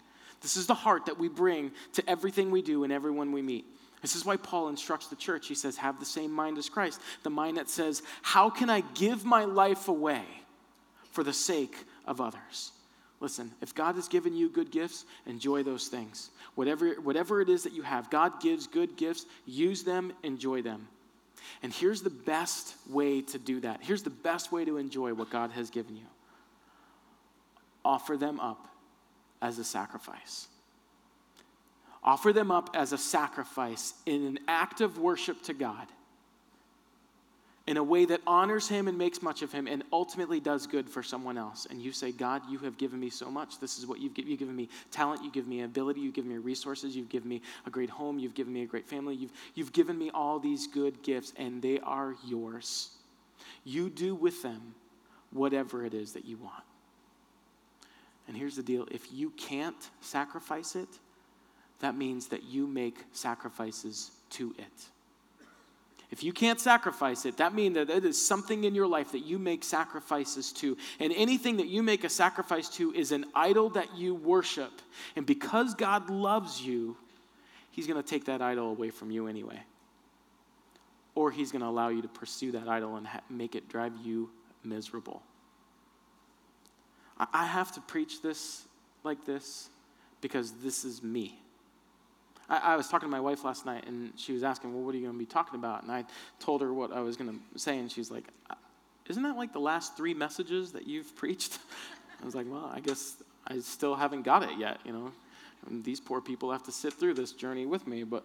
This 0.41 0.57
is 0.57 0.67
the 0.67 0.75
heart 0.75 1.07
that 1.07 1.17
we 1.17 1.27
bring 1.27 1.71
to 1.93 2.07
everything 2.07 2.51
we 2.51 2.61
do 2.61 2.83
and 2.83 2.93
everyone 2.93 3.31
we 3.31 3.41
meet. 3.41 3.65
This 4.03 4.15
is 4.15 4.25
why 4.25 4.37
Paul 4.37 4.69
instructs 4.69 5.07
the 5.07 5.15
church. 5.15 5.47
He 5.47 5.55
says, 5.55 5.75
Have 5.77 5.99
the 5.99 6.05
same 6.05 6.31
mind 6.31 6.59
as 6.59 6.69
Christ. 6.69 7.01
The 7.23 7.31
mind 7.31 7.57
that 7.57 7.69
says, 7.69 8.03
How 8.21 8.49
can 8.49 8.69
I 8.69 8.81
give 8.93 9.25
my 9.25 9.45
life 9.45 9.87
away 9.87 10.23
for 11.11 11.23
the 11.23 11.33
sake 11.33 11.75
of 12.05 12.21
others? 12.21 12.71
Listen, 13.19 13.51
if 13.61 13.73
God 13.73 13.95
has 13.95 14.07
given 14.07 14.35
you 14.35 14.49
good 14.49 14.69
gifts, 14.69 15.05
enjoy 15.25 15.63
those 15.63 15.87
things. 15.87 16.29
Whatever, 16.53 16.93
whatever 17.01 17.41
it 17.41 17.49
is 17.49 17.63
that 17.63 17.73
you 17.73 17.81
have, 17.81 18.11
God 18.11 18.39
gives 18.39 18.67
good 18.67 18.95
gifts, 18.95 19.25
use 19.47 19.83
them, 19.83 20.13
enjoy 20.21 20.61
them. 20.61 20.87
And 21.63 21.73
here's 21.73 22.01
the 22.01 22.10
best 22.10 22.75
way 22.89 23.21
to 23.21 23.38
do 23.38 23.60
that. 23.62 23.79
Here's 23.81 24.03
the 24.03 24.10
best 24.10 24.51
way 24.51 24.65
to 24.65 24.77
enjoy 24.77 25.13
what 25.13 25.29
God 25.29 25.51
has 25.51 25.69
given 25.69 25.95
you 25.95 26.05
offer 27.86 28.17
them 28.17 28.38
up 28.41 28.67
as 29.41 29.60
a 29.60 29.63
sacrifice. 29.63 30.47
Offer 32.03 32.33
them 32.33 32.51
up 32.51 32.71
as 32.73 32.91
a 32.91 32.97
sacrifice 32.97 33.93
in 34.05 34.25
an 34.25 34.39
act 34.47 34.81
of 34.81 34.97
worship 34.97 35.41
to 35.43 35.53
God 35.53 35.88
in 37.67 37.75
a 37.75 37.84
way 37.84 38.06
that 38.06 38.21
honors 38.25 38.69
him 38.69 38.88
and 38.88 38.97
makes 38.97 39.21
much 39.21 39.41
of 39.41 39.51
him 39.51 39.67
and 39.67 39.84
ultimately 39.91 40.39
does 40.39 40.65
good 40.65 40.89
for 40.89 41.03
someone 41.03 41.38
else. 41.38 41.67
And 41.69 41.82
you 41.82 41.91
say, 41.91 42.13
God, 42.13 42.41
you 42.49 42.58
have 42.60 42.77
given 42.77 42.97
me 42.97 43.10
so 43.10 43.30
much. 43.30 43.60
This 43.60 43.77
is 43.77 43.86
what 43.86 43.99
you've, 43.99 44.13
given 44.13 44.56
me 44.56 44.69
talent, 44.89 45.21
you've 45.21 45.34
given 45.34 45.49
me 45.49 45.62
ability, 45.62 45.99
you've 45.99 46.13
given 46.13 46.32
me 46.32 46.38
resources, 46.38 46.95
you've 46.95 47.10
given 47.10 47.27
me 47.27 47.41
a 47.65 47.69
great 47.69 47.89
home, 47.89 48.19
you've 48.19 48.34
given 48.34 48.53
me 48.53 48.63
a 48.63 48.65
great 48.65 48.88
family, 48.88 49.15
you've, 49.15 49.34
you've 49.53 49.73
given 49.73 49.97
me 49.97 50.10
all 50.13 50.39
these 50.39 50.65
good 50.65 51.03
gifts, 51.03 51.34
and 51.36 51.62
they 51.62 51.80
are 51.80 52.15
yours. 52.25 52.91
You 53.65 53.89
do 53.89 54.15
with 54.15 54.41
them 54.41 54.73
whatever 55.32 55.86
it 55.86 55.93
is 55.93 56.13
that 56.13 56.23
you 56.23 56.38
want. 56.38 56.63
And 58.30 58.38
here's 58.38 58.56
the 58.56 58.63
deal 58.63 58.88
if 58.91 59.12
you 59.12 59.32
can't 59.32 59.89
sacrifice 59.99 60.77
it, 60.77 60.89
that 61.80 61.97
means 61.97 62.27
that 62.27 62.43
you 62.43 62.65
make 62.65 63.03
sacrifices 63.12 64.12
to 64.32 64.56
it. 64.58 64.86
If 66.09 66.23
you 66.23 66.31
can't 66.31 66.59
sacrifice 66.59 67.25
it, 67.25 67.37
that 67.37 67.53
means 67.53 67.75
that 67.75 67.89
it 67.89 68.05
is 68.05 68.25
something 68.25 68.63
in 68.63 68.73
your 68.73 68.87
life 68.87 69.11
that 69.11 69.25
you 69.25 69.37
make 69.37 69.63
sacrifices 69.63 70.53
to. 70.53 70.77
And 70.99 71.11
anything 71.13 71.57
that 71.57 71.67
you 71.67 71.83
make 71.83 72.05
a 72.05 72.09
sacrifice 72.09 72.69
to 72.69 72.93
is 72.93 73.11
an 73.11 73.25
idol 73.35 73.69
that 73.71 73.95
you 73.97 74.15
worship. 74.15 74.71
And 75.17 75.25
because 75.25 75.73
God 75.73 76.09
loves 76.09 76.61
you, 76.61 76.95
He's 77.71 77.87
going 77.87 78.01
to 78.01 78.07
take 78.07 78.25
that 78.25 78.41
idol 78.41 78.69
away 78.69 78.89
from 78.89 79.11
you 79.11 79.27
anyway. 79.27 79.61
Or 81.13 81.29
He's 81.29 81.51
going 81.51 81.61
to 81.61 81.67
allow 81.67 81.89
you 81.89 82.01
to 82.01 82.07
pursue 82.07 82.53
that 82.53 82.69
idol 82.69 82.95
and 82.95 83.05
ha- 83.05 83.21
make 83.29 83.55
it 83.55 83.67
drive 83.67 83.93
you 84.01 84.29
miserable. 84.63 85.21
I-, 87.19 87.27
I 87.33 87.45
have 87.45 87.73
to 87.73 87.81
preach 87.81 88.21
this 88.21 88.65
like 89.03 89.25
this 89.25 89.69
because 90.21 90.53
this 90.53 90.85
is 90.85 91.03
me. 91.03 91.41
I, 92.49 92.57
I, 92.57 92.75
was 92.75 92.88
talking 92.88 93.07
to 93.07 93.12
my 93.12 93.19
wife 93.19 93.43
last 93.43 93.65
night, 93.65 93.86
and 93.88 94.13
she 94.15 94.33
was 94.33 94.43
asking, 94.43 94.73
Well, 94.73 94.83
what 94.83 94.95
are 94.95 94.97
you 94.97 95.05
going 95.05 95.15
to 95.15 95.19
be 95.19 95.25
talking 95.25 95.60
about? 95.60 95.83
And 95.83 95.91
I 95.91 96.05
told 96.39 96.62
her 96.62 96.73
what 96.73 96.91
I 96.91 97.01
was 97.01 97.17
going 97.17 97.39
to 97.53 97.60
say, 97.60 97.77
and 97.77 97.91
she's 97.91 98.10
like, 98.12 98.25
uh, 98.49 98.55
Isn't 99.10 99.23
that 99.23 99.36
like 99.36 99.53
the 99.53 99.60
last 99.60 99.97
three 99.97 100.13
messages 100.13 100.71
that 100.73 100.88
you've 100.88 101.15
preached? 101.15 101.60
I 102.21 102.25
was 102.25 102.36
like, 102.36 102.45
Well, 102.49 102.71
I 102.73 102.79
guess 102.79 103.15
I 103.47 103.60
still 103.60 103.95
haven't 103.95 104.23
got 104.23 104.43
it 104.43 104.57
yet, 104.57 104.79
you 104.86 104.93
know. 104.93 105.12
And 105.67 105.83
these 105.83 105.99
poor 105.99 106.21
people 106.21 106.51
have 106.51 106.63
to 106.63 106.71
sit 106.71 106.93
through 106.93 107.15
this 107.15 107.31
journey 107.31 107.65
with 107.65 107.88
me, 107.88 108.03
but 108.03 108.23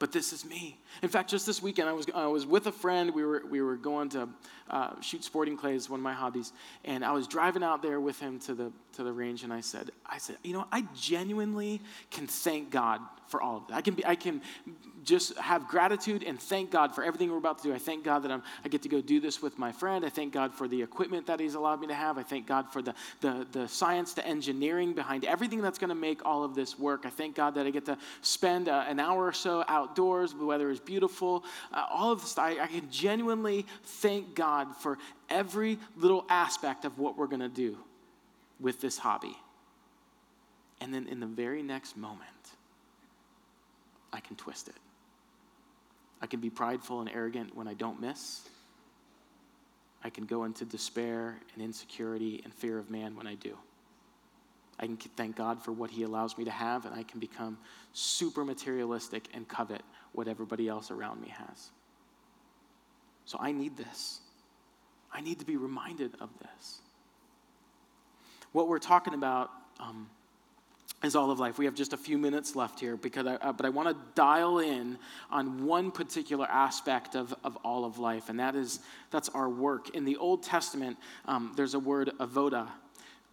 but 0.00 0.12
this 0.12 0.32
is 0.32 0.46
me. 0.46 0.78
In 1.02 1.10
fact, 1.10 1.28
just 1.28 1.44
this 1.44 1.62
weekend, 1.62 1.86
I 1.86 1.92
was, 1.92 2.06
I 2.14 2.26
was 2.26 2.46
with 2.46 2.66
a 2.66 2.72
friend. 2.72 3.14
We 3.14 3.22
were, 3.22 3.42
we 3.46 3.60
were 3.60 3.76
going 3.76 4.08
to 4.08 4.30
uh, 4.70 4.98
shoot 5.02 5.22
sporting 5.22 5.58
clays, 5.58 5.90
one 5.90 6.00
of 6.00 6.04
my 6.04 6.14
hobbies. 6.14 6.54
And 6.86 7.04
I 7.04 7.12
was 7.12 7.28
driving 7.28 7.62
out 7.62 7.82
there 7.82 8.00
with 8.00 8.18
him 8.18 8.38
to 8.40 8.54
the, 8.54 8.72
to 8.94 9.04
the 9.04 9.12
range, 9.12 9.42
and 9.42 9.52
I 9.52 9.60
said, 9.60 9.90
I 10.06 10.18
said, 10.18 10.36
you 10.42 10.52
know, 10.52 10.66
I 10.70 10.84
genuinely 10.94 11.80
can 12.10 12.26
thank 12.26 12.70
God 12.70 13.00
for 13.30 13.40
all 13.40 13.58
of 13.58 13.68
that. 13.68 13.74
I 13.74 13.80
can, 13.80 13.94
be, 13.94 14.04
I 14.04 14.16
can 14.16 14.42
just 15.04 15.36
have 15.38 15.68
gratitude 15.68 16.24
and 16.24 16.38
thank 16.38 16.70
God 16.70 16.94
for 16.94 17.04
everything 17.04 17.30
we're 17.30 17.38
about 17.38 17.58
to 17.58 17.64
do. 17.64 17.74
I 17.74 17.78
thank 17.78 18.04
God 18.04 18.20
that 18.24 18.32
I'm, 18.32 18.42
I 18.64 18.68
get 18.68 18.82
to 18.82 18.88
go 18.88 19.00
do 19.00 19.20
this 19.20 19.40
with 19.40 19.58
my 19.58 19.72
friend. 19.72 20.04
I 20.04 20.08
thank 20.08 20.32
God 20.32 20.52
for 20.52 20.68
the 20.68 20.82
equipment 20.82 21.26
that 21.26 21.40
He's 21.40 21.54
allowed 21.54 21.80
me 21.80 21.86
to 21.86 21.94
have. 21.94 22.18
I 22.18 22.22
thank 22.22 22.46
God 22.46 22.70
for 22.72 22.82
the, 22.82 22.94
the, 23.20 23.46
the 23.52 23.68
science, 23.68 24.12
the 24.12 24.26
engineering 24.26 24.92
behind 24.92 25.24
everything 25.24 25.62
that's 25.62 25.78
going 25.78 25.90
to 25.90 25.94
make 25.94 26.24
all 26.26 26.44
of 26.44 26.54
this 26.54 26.78
work. 26.78 27.02
I 27.04 27.10
thank 27.10 27.36
God 27.36 27.54
that 27.54 27.66
I 27.66 27.70
get 27.70 27.86
to 27.86 27.96
spend 28.22 28.68
uh, 28.68 28.84
an 28.88 29.00
hour 29.00 29.26
or 29.26 29.32
so 29.32 29.64
outdoors. 29.68 30.32
The 30.34 30.44
weather 30.44 30.70
is 30.70 30.80
beautiful. 30.80 31.44
Uh, 31.72 31.86
all 31.90 32.12
of 32.12 32.20
this, 32.20 32.36
I, 32.36 32.58
I 32.60 32.66
can 32.66 32.90
genuinely 32.90 33.66
thank 33.84 34.34
God 34.34 34.76
for 34.76 34.98
every 35.28 35.78
little 35.96 36.24
aspect 36.28 36.84
of 36.84 36.98
what 36.98 37.16
we're 37.16 37.28
going 37.28 37.40
to 37.40 37.48
do 37.48 37.78
with 38.60 38.80
this 38.80 38.98
hobby. 38.98 39.36
And 40.80 40.94
then 40.94 41.06
in 41.06 41.20
the 41.20 41.26
very 41.26 41.62
next 41.62 41.96
moment, 41.96 42.24
I 44.12 44.20
can 44.20 44.36
twist 44.36 44.68
it. 44.68 44.74
I 46.22 46.26
can 46.26 46.40
be 46.40 46.50
prideful 46.50 47.00
and 47.00 47.08
arrogant 47.08 47.56
when 47.56 47.66
I 47.68 47.74
don't 47.74 48.00
miss. 48.00 48.48
I 50.02 50.10
can 50.10 50.24
go 50.24 50.44
into 50.44 50.64
despair 50.64 51.38
and 51.54 51.62
insecurity 51.62 52.40
and 52.44 52.52
fear 52.52 52.78
of 52.78 52.90
man 52.90 53.16
when 53.16 53.26
I 53.26 53.34
do. 53.34 53.56
I 54.78 54.86
can 54.86 54.96
thank 54.96 55.36
God 55.36 55.62
for 55.62 55.72
what 55.72 55.90
He 55.90 56.04
allows 56.04 56.38
me 56.38 56.44
to 56.44 56.50
have, 56.50 56.86
and 56.86 56.94
I 56.94 57.02
can 57.02 57.20
become 57.20 57.58
super 57.92 58.44
materialistic 58.44 59.28
and 59.34 59.46
covet 59.46 59.82
what 60.12 60.26
everybody 60.26 60.68
else 60.68 60.90
around 60.90 61.20
me 61.20 61.28
has. 61.28 61.70
So 63.26 63.38
I 63.38 63.52
need 63.52 63.76
this. 63.76 64.20
I 65.12 65.20
need 65.20 65.38
to 65.40 65.44
be 65.44 65.56
reminded 65.56 66.14
of 66.20 66.30
this. 66.38 66.80
What 68.52 68.68
we're 68.68 68.78
talking 68.78 69.14
about 69.14 69.50
um, 69.78 70.08
is 71.02 71.16
all 71.16 71.30
of 71.30 71.38
life. 71.38 71.58
We 71.58 71.64
have 71.64 71.74
just 71.74 71.92
a 71.92 71.96
few 71.96 72.18
minutes 72.18 72.54
left 72.54 72.80
here, 72.80 72.96
because 72.96 73.26
I, 73.26 73.34
uh, 73.36 73.52
but 73.52 73.64
I 73.64 73.68
want 73.68 73.88
to 73.88 73.96
dial 74.14 74.58
in 74.58 74.98
on 75.30 75.64
one 75.64 75.90
particular 75.90 76.46
aspect 76.46 77.14
of, 77.14 77.34
of 77.44 77.56
all 77.64 77.84
of 77.84 77.98
life, 77.98 78.28
and 78.28 78.38
that 78.40 78.54
is 78.54 78.80
that's 79.10 79.28
our 79.30 79.48
work. 79.48 79.94
In 79.96 80.04
the 80.04 80.16
Old 80.16 80.42
Testament, 80.42 80.98
um, 81.26 81.52
there's 81.56 81.74
a 81.74 81.78
word 81.78 82.10
avoda. 82.18 82.68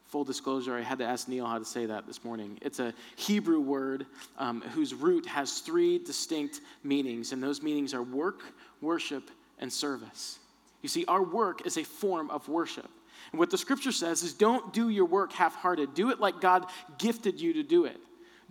Full 0.06 0.24
disclosure, 0.24 0.78
I 0.78 0.82
had 0.82 1.00
to 1.00 1.06
ask 1.06 1.28
Neil 1.28 1.46
how 1.46 1.60
to 1.60 1.66
say 1.66 1.86
that 1.86 2.08
this 2.08 2.24
morning. 2.24 2.58
It's 2.62 2.80
a 2.80 2.94
Hebrew 3.18 3.60
word 3.60 4.06
um, 4.38 4.62
whose 4.62 4.94
root 4.94 5.26
has 5.26 5.60
three 5.60 6.00
distinct 6.00 6.62
meanings, 6.82 7.34
and 7.34 7.44
those 7.44 7.62
meanings 7.62 7.94
are 7.94 8.04
work, 8.04 8.44
worship, 8.80 9.30
and 9.60 9.74
service. 9.74 10.40
You 10.82 10.88
You 10.88 10.90
see, 10.90 11.06
our 11.10 11.22
work 11.22 11.68
is 11.68 11.76
a 11.76 11.84
form 11.84 12.30
of 12.30 12.48
worship. 12.48 12.90
And 13.32 13.40
what 13.40 13.50
the 13.50 13.58
scripture 13.58 13.92
says 13.92 14.24
is 14.24 14.34
don't 14.34 14.74
do 14.74 14.90
your 14.90 15.06
work 15.06 15.34
half 15.34 15.56
hearted. 15.56 15.94
Do 15.94 16.12
it 16.12 16.20
like 16.20 16.42
God 16.42 16.66
gifted 16.98 17.40
you 17.40 17.54
to 17.54 17.64
do 17.64 17.86
it. 17.86 17.98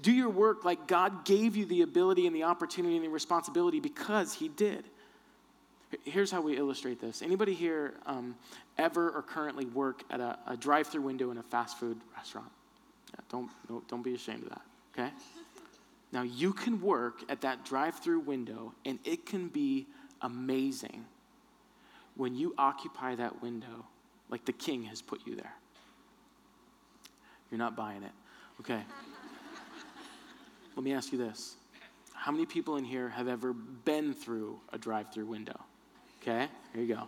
Do 0.01 0.13
your 0.13 0.29
work 0.29 0.65
like 0.65 0.87
God 0.87 1.25
gave 1.25 1.57
you 1.57 1.65
the 1.65 1.83
ability 1.83 2.27
and 2.27 2.37
the 2.37 2.43
opportunity 2.43 2.97
and 2.97 3.05
the 3.05 3.09
responsibility 3.09 3.81
because 3.81 4.35
He 4.35 4.49
did. 4.49 4.85
Here's 6.05 6.31
how 6.31 6.41
we 6.41 6.57
illustrate 6.57 7.01
this. 7.01 7.23
Anybody 7.23 7.55
here 7.55 7.95
um, 8.07 8.37
ever 8.77 9.11
or 9.11 9.23
currently 9.23 9.65
work 9.67 10.03
at 10.11 10.21
a, 10.21 10.39
a 10.47 10.57
drive 10.57 10.89
through 10.89 11.03
window 11.03 11.31
in 11.31 11.39
a 11.39 11.43
fast 11.43 11.79
food 11.79 11.99
restaurant? 12.17 12.51
Yeah, 13.15 13.21
don't, 13.31 13.51
don't, 13.69 13.89
don't 13.89 14.03
be 14.03 14.15
ashamed 14.15 14.43
of 14.43 14.49
that, 14.51 14.63
okay? 14.93 15.11
Now, 16.13 16.23
you 16.23 16.53
can 16.53 16.81
work 16.81 17.23
at 17.29 17.41
that 17.43 17.65
drive 17.65 17.99
through 18.01 18.21
window, 18.21 18.73
and 18.85 18.99
it 19.05 19.27
can 19.27 19.49
be 19.49 19.87
amazing 20.23 21.05
when 22.17 22.35
you 22.35 22.55
occupy 22.59 23.15
that 23.15 23.41
window 23.43 23.87
like 24.31 24.45
the 24.45 24.53
king 24.53 24.85
has 24.85 25.03
put 25.03 25.27
you 25.27 25.37
there. 25.37 25.53
You're 27.51 27.59
not 27.59 27.77
buying 27.77 28.03
it. 28.03 28.13
Okay. 28.61 28.81
Let 30.77 30.85
me 30.85 30.93
ask 30.93 31.13
you 31.13 31.19
this 31.19 31.57
How 32.13 32.33
many 32.33 32.47
people 32.47 32.77
in 32.77 32.85
here 32.85 33.09
have 33.09 33.29
ever 33.29 33.53
been 33.53 34.13
through 34.13 34.61
a 34.73 34.79
drive 34.79 35.13
through 35.13 35.27
window? 35.27 35.59
Okay, 36.23 36.49
here 36.73 36.83
you 36.83 36.95
go. 36.95 37.03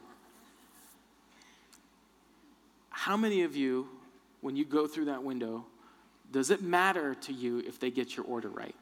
How 2.91 3.17
many 3.17 3.43
of 3.43 3.57
you, 3.57 3.89
when 4.43 4.55
you 4.55 4.65
go 4.65 4.87
through 4.87 5.07
that 5.07 5.23
window, 5.23 5.65
does 6.31 6.51
it 6.51 6.63
matter 6.63 7.15
to 7.15 7.33
you 7.33 7.61
if 7.61 7.81
they 7.81 7.91
get 7.91 8.17
your 8.17 8.27
order 8.27 8.49
right? 8.49 8.75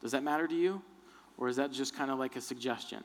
Does 0.00 0.12
that 0.12 0.22
matter 0.22 0.46
to 0.48 0.54
you? 0.54 0.82
Or 1.38 1.48
is 1.48 1.56
that 1.56 1.72
just 1.72 1.94
kind 1.96 2.10
of 2.10 2.18
like 2.18 2.36
a 2.36 2.40
suggestion? 2.40 3.02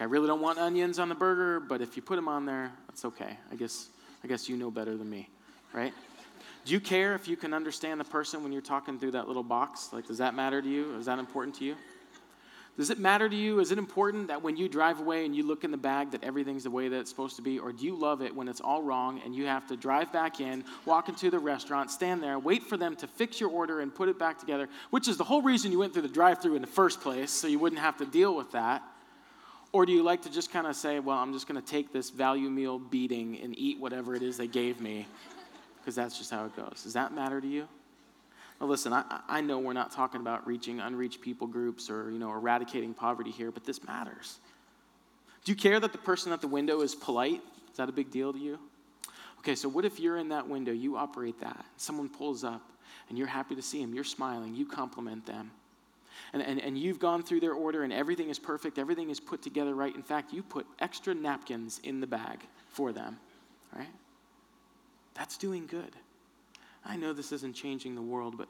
I 0.00 0.04
really 0.04 0.26
don't 0.26 0.40
want 0.40 0.58
onions 0.58 0.98
on 0.98 1.08
the 1.08 1.14
burger, 1.14 1.60
but 1.60 1.80
if 1.80 1.96
you 1.96 2.02
put 2.02 2.16
them 2.16 2.28
on 2.28 2.46
there, 2.46 2.72
that's 2.88 3.04
okay. 3.04 3.38
I 3.50 3.54
guess, 3.54 3.88
I 4.24 4.28
guess 4.28 4.48
you 4.48 4.56
know 4.56 4.70
better 4.70 4.96
than 4.96 5.08
me, 5.08 5.28
right? 5.72 5.92
Do 6.64 6.72
you 6.72 6.80
care 6.80 7.14
if 7.14 7.26
you 7.26 7.36
can 7.36 7.52
understand 7.52 8.00
the 8.00 8.04
person 8.04 8.42
when 8.42 8.52
you're 8.52 8.62
talking 8.62 8.98
through 8.98 9.12
that 9.12 9.26
little 9.26 9.42
box? 9.42 9.92
Like, 9.92 10.06
does 10.06 10.18
that 10.18 10.34
matter 10.34 10.62
to 10.62 10.68
you? 10.68 10.96
Is 10.96 11.06
that 11.06 11.18
important 11.18 11.56
to 11.56 11.64
you? 11.64 11.76
Does 12.78 12.88
it 12.88 12.98
matter 12.98 13.28
to 13.28 13.36
you? 13.36 13.60
Is 13.60 13.70
it 13.70 13.76
important 13.76 14.28
that 14.28 14.42
when 14.42 14.56
you 14.56 14.66
drive 14.66 14.98
away 14.98 15.26
and 15.26 15.36
you 15.36 15.46
look 15.46 15.62
in 15.62 15.70
the 15.70 15.76
bag 15.76 16.12
that 16.12 16.24
everything's 16.24 16.62
the 16.62 16.70
way 16.70 16.88
that 16.88 17.00
it's 17.00 17.10
supposed 17.10 17.36
to 17.36 17.42
be? 17.42 17.58
Or 17.58 17.70
do 17.70 17.84
you 17.84 17.94
love 17.94 18.22
it 18.22 18.34
when 18.34 18.48
it's 18.48 18.62
all 18.62 18.82
wrong 18.82 19.20
and 19.24 19.34
you 19.34 19.44
have 19.44 19.66
to 19.66 19.76
drive 19.76 20.10
back 20.10 20.40
in, 20.40 20.64
walk 20.86 21.10
into 21.10 21.30
the 21.30 21.38
restaurant, 21.38 21.90
stand 21.90 22.22
there, 22.22 22.38
wait 22.38 22.62
for 22.62 22.78
them 22.78 22.96
to 22.96 23.06
fix 23.06 23.40
your 23.40 23.50
order 23.50 23.80
and 23.80 23.94
put 23.94 24.08
it 24.08 24.18
back 24.18 24.38
together, 24.38 24.70
which 24.88 25.06
is 25.06 25.18
the 25.18 25.24
whole 25.24 25.42
reason 25.42 25.70
you 25.70 25.80
went 25.80 25.92
through 25.92 26.02
the 26.02 26.08
drive 26.08 26.40
through 26.40 26.54
in 26.54 26.62
the 26.62 26.68
first 26.68 27.02
place, 27.02 27.30
so 27.30 27.46
you 27.46 27.58
wouldn't 27.58 27.80
have 27.80 27.98
to 27.98 28.06
deal 28.06 28.34
with 28.34 28.52
that? 28.52 28.82
Or 29.72 29.86
do 29.86 29.92
you 29.92 30.02
like 30.02 30.22
to 30.22 30.30
just 30.30 30.52
kind 30.52 30.66
of 30.66 30.76
say, 30.76 30.98
well, 30.98 31.16
I'm 31.16 31.32
just 31.32 31.48
going 31.48 31.60
to 31.60 31.66
take 31.66 31.92
this 31.92 32.10
value 32.10 32.50
meal 32.50 32.78
beating 32.78 33.40
and 33.42 33.58
eat 33.58 33.80
whatever 33.80 34.14
it 34.14 34.22
is 34.22 34.36
they 34.36 34.46
gave 34.46 34.80
me? 34.80 35.06
Because 35.80 35.94
that's 35.94 36.18
just 36.18 36.30
how 36.30 36.44
it 36.44 36.54
goes. 36.54 36.82
Does 36.84 36.92
that 36.92 37.14
matter 37.14 37.40
to 37.40 37.46
you? 37.46 37.66
Now, 38.60 38.66
listen, 38.66 38.92
I, 38.92 39.20
I 39.28 39.40
know 39.40 39.58
we're 39.58 39.72
not 39.72 39.90
talking 39.90 40.20
about 40.20 40.46
reaching 40.46 40.80
unreached 40.80 41.22
people 41.22 41.46
groups 41.46 41.88
or, 41.88 42.10
you 42.10 42.18
know, 42.18 42.30
eradicating 42.30 42.92
poverty 42.92 43.30
here, 43.30 43.50
but 43.50 43.64
this 43.64 43.82
matters. 43.84 44.38
Do 45.44 45.50
you 45.50 45.56
care 45.56 45.80
that 45.80 45.90
the 45.90 45.98
person 45.98 46.32
at 46.32 46.40
the 46.40 46.48
window 46.48 46.82
is 46.82 46.94
polite? 46.94 47.40
Is 47.70 47.78
that 47.78 47.88
a 47.88 47.92
big 47.92 48.10
deal 48.10 48.32
to 48.32 48.38
you? 48.38 48.58
Okay, 49.40 49.56
so 49.56 49.68
what 49.68 49.84
if 49.84 49.98
you're 49.98 50.18
in 50.18 50.28
that 50.28 50.46
window, 50.46 50.70
you 50.70 50.96
operate 50.96 51.40
that, 51.40 51.64
someone 51.76 52.08
pulls 52.08 52.44
up, 52.44 52.62
and 53.08 53.18
you're 53.18 53.26
happy 53.26 53.56
to 53.56 53.62
see 53.62 53.80
them, 53.80 53.92
you're 53.92 54.04
smiling, 54.04 54.54
you 54.54 54.64
compliment 54.64 55.26
them, 55.26 55.50
and, 56.32 56.42
and, 56.42 56.60
and 56.60 56.78
you've 56.78 56.98
gone 56.98 57.22
through 57.22 57.40
their 57.40 57.52
order, 57.52 57.84
and 57.84 57.92
everything 57.92 58.30
is 58.30 58.38
perfect, 58.38 58.78
everything 58.78 59.10
is 59.10 59.20
put 59.20 59.42
together 59.42 59.74
right. 59.74 59.94
In 59.94 60.02
fact, 60.02 60.32
you 60.32 60.42
put 60.42 60.66
extra 60.80 61.14
napkins 61.14 61.80
in 61.84 62.00
the 62.00 62.06
bag 62.06 62.40
for 62.68 62.92
them, 62.92 63.18
right? 63.76 63.92
That's 65.14 65.36
doing 65.36 65.66
good. 65.66 65.96
I 66.84 66.96
know 66.96 67.12
this 67.12 67.32
isn't 67.32 67.54
changing 67.54 67.94
the 67.94 68.02
world, 68.02 68.36
but, 68.36 68.48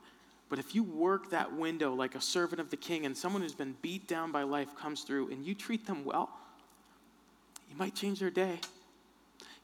but 0.49 0.59
if 0.59 0.75
you 0.75 0.83
work 0.83 1.31
that 1.31 1.53
window 1.53 1.93
like 1.95 2.15
a 2.15 2.21
servant 2.21 2.61
of 2.61 2.71
the 2.71 2.77
king 2.77 3.05
and 3.05 3.17
someone 3.17 3.43
who's 3.43 3.55
been 3.55 3.77
beat 3.83 4.07
down 4.07 4.33
by 4.33 4.43
life 4.43 4.75
comes 4.77 5.03
through 5.03 5.31
and 5.31 5.45
you 5.45 5.55
treat 5.55 5.87
them 5.87 6.05
well, 6.05 6.31
you 7.71 7.77
might 7.77 7.95
change 7.95 8.21
their 8.21 8.31
day. 8.31 8.59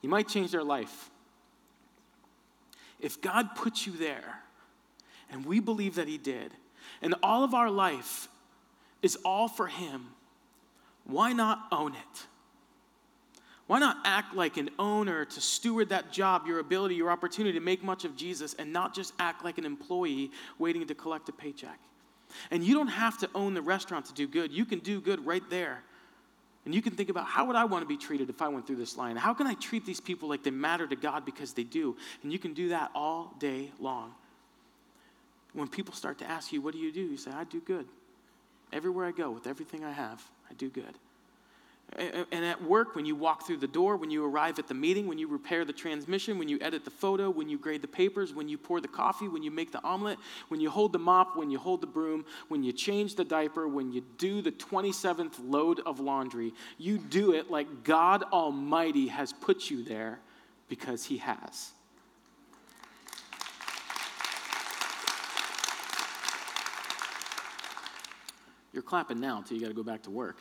You 0.01 0.09
might 0.09 0.29
change 0.29 0.51
their 0.51 0.65
life. 0.65 1.11
If 3.01 3.21
God 3.21 3.55
put 3.55 3.87
you 3.87 3.93
there, 3.93 4.41
and 5.31 5.45
we 5.45 5.61
believe 5.61 5.97
that 5.97 6.09
He 6.09 6.19
did, 6.19 6.53
and 7.03 7.15
all 7.23 7.45
of 7.45 7.55
our 7.55 7.71
life 7.71 8.29
is 9.03 9.17
all 9.25 9.49
for 9.49 9.67
Him, 9.67 10.07
why 11.05 11.33
not 11.33 11.67
own 11.73 11.93
it? 11.93 12.27
Why 13.67 13.79
not 13.79 13.99
act 14.05 14.35
like 14.35 14.57
an 14.57 14.71
owner 14.79 15.27
to 15.27 15.41
steward 15.41 15.91
that 15.91 16.11
job, 16.11 16.47
your 16.47 16.59
ability, 16.59 16.95
your 16.95 17.11
opportunity 17.11 17.59
to 17.59 17.65
make 17.65 17.85
much 17.85 18.07
of 18.07 18.17
Jesus, 18.17 18.55
and 18.55 18.73
not 18.73 18.95
just 18.95 19.13
act 19.19 19.45
like 19.45 19.59
an 19.59 19.67
employee 19.67 20.31
waiting 20.59 20.87
to 20.87 20.95
collect 20.95 21.29
a 21.29 21.33
paycheck? 21.33 21.79
And 22.51 22.65
you 22.65 22.75
don't 22.75 22.89
have 22.89 23.19
to 23.19 23.31
own 23.35 23.55
the 23.55 23.63
restaurant 23.63 24.07
to 24.07 24.15
do 24.15 24.27
good. 24.27 24.53
You 24.53 24.65
can 24.65 24.79
do 24.79 25.01
good 25.01 25.25
right 25.25 25.43
there. 25.51 25.83
And 26.65 26.75
you 26.75 26.83
can 26.83 26.95
think 26.95 27.09
about 27.09 27.27
how 27.27 27.47
would 27.47 27.57
I 27.57 27.65
want 27.65 27.83
to 27.83 27.87
be 27.87 27.97
treated 27.97 28.29
if 28.29 28.43
I 28.43 28.49
went 28.49 28.67
through 28.67 28.77
this 28.77 28.97
line? 28.97 29.17
How 29.17 29.33
can 29.33 29.47
I 29.47 29.55
treat 29.55 29.87
these 29.87 30.01
people 30.01 30.29
like 30.29 30.43
they 30.43 30.51
matter 30.51 30.87
to 30.87 30.97
God 30.97 31.25
because 31.25 31.53
they 31.53 31.65
do? 31.65 31.97
And 32.23 32.33
you 32.33 32.39
can 32.39 32.53
do 32.53 32.71
that 32.71 32.91
all 32.95 33.35
day 33.39 33.71
long. 33.81 34.15
When 35.53 35.69
people 35.69 35.95
start 35.95 36.19
to 36.19 36.29
ask 36.29 36.53
you, 36.53 36.61
What 36.61 36.75
do 36.75 36.79
you 36.79 36.93
do? 36.93 37.01
You 37.01 37.17
say, 37.17 37.31
I 37.31 37.45
do 37.45 37.61
good. 37.61 37.87
Everywhere 38.73 39.07
I 39.07 39.13
go, 39.13 39.31
with 39.31 39.47
everything 39.47 39.85
I 39.85 39.93
have, 39.93 40.23
I 40.51 40.55
do 40.55 40.69
good. 40.69 40.95
And 41.97 42.45
at 42.45 42.63
work, 42.63 42.95
when 42.95 43.07
you 43.07 43.17
walk 43.17 43.47
through 43.47 43.57
the 43.57 43.67
door, 43.67 43.97
when 43.97 44.11
you 44.11 44.23
arrive 44.23 44.59
at 44.59 44.69
the 44.69 44.75
meeting, 44.75 45.07
when 45.07 45.17
you 45.17 45.27
repair 45.27 45.65
the 45.65 45.73
transmission, 45.73 46.39
when 46.39 46.47
you 46.47 46.59
edit 46.61 46.85
the 46.85 46.91
photo, 46.91 47.31
when 47.31 47.49
you 47.49 47.57
grade 47.57 47.81
the 47.81 47.89
papers, 47.89 48.35
when 48.35 48.47
you 48.47 48.59
pour 48.59 48.83
the 48.83 48.89
coffee, 48.89 49.27
when 49.27 49.43
you 49.43 49.51
make 49.51 49.73
the 49.73 49.83
omelet, 49.83 50.19
when 50.49 50.61
you 50.61 50.69
hold 50.69 50.93
the 50.93 50.99
mop, 50.99 51.35
when 51.35 51.51
you 51.51 51.59
hold 51.59 51.81
the 51.81 51.87
broom, 51.87 52.27
when 52.49 52.63
you 52.63 52.73
change 52.73 53.15
the 53.15 53.25
diaper, 53.25 53.67
when 53.67 53.91
you 53.91 54.05
do 54.19 54.43
the 54.43 54.53
27th 54.53 55.33
load 55.43 55.81
of 55.87 55.99
laundry, 55.99 56.53
you 56.77 56.99
do 56.99 57.33
it 57.33 57.51
like 57.51 57.85
God 57.85 58.23
Almighty 58.35 59.09
has 59.09 59.33
put 59.33 59.71
you 59.71 59.83
there 59.83 60.21
because 60.69 61.07
He 61.07 61.17
has. 61.17 61.73
You're 68.79 68.85
clapping 68.85 69.19
now 69.19 69.39
until 69.39 69.57
you 69.57 69.63
got 69.65 69.71
to 69.71 69.75
go 69.75 69.83
back 69.83 70.05
to 70.05 70.11
work. 70.11 70.37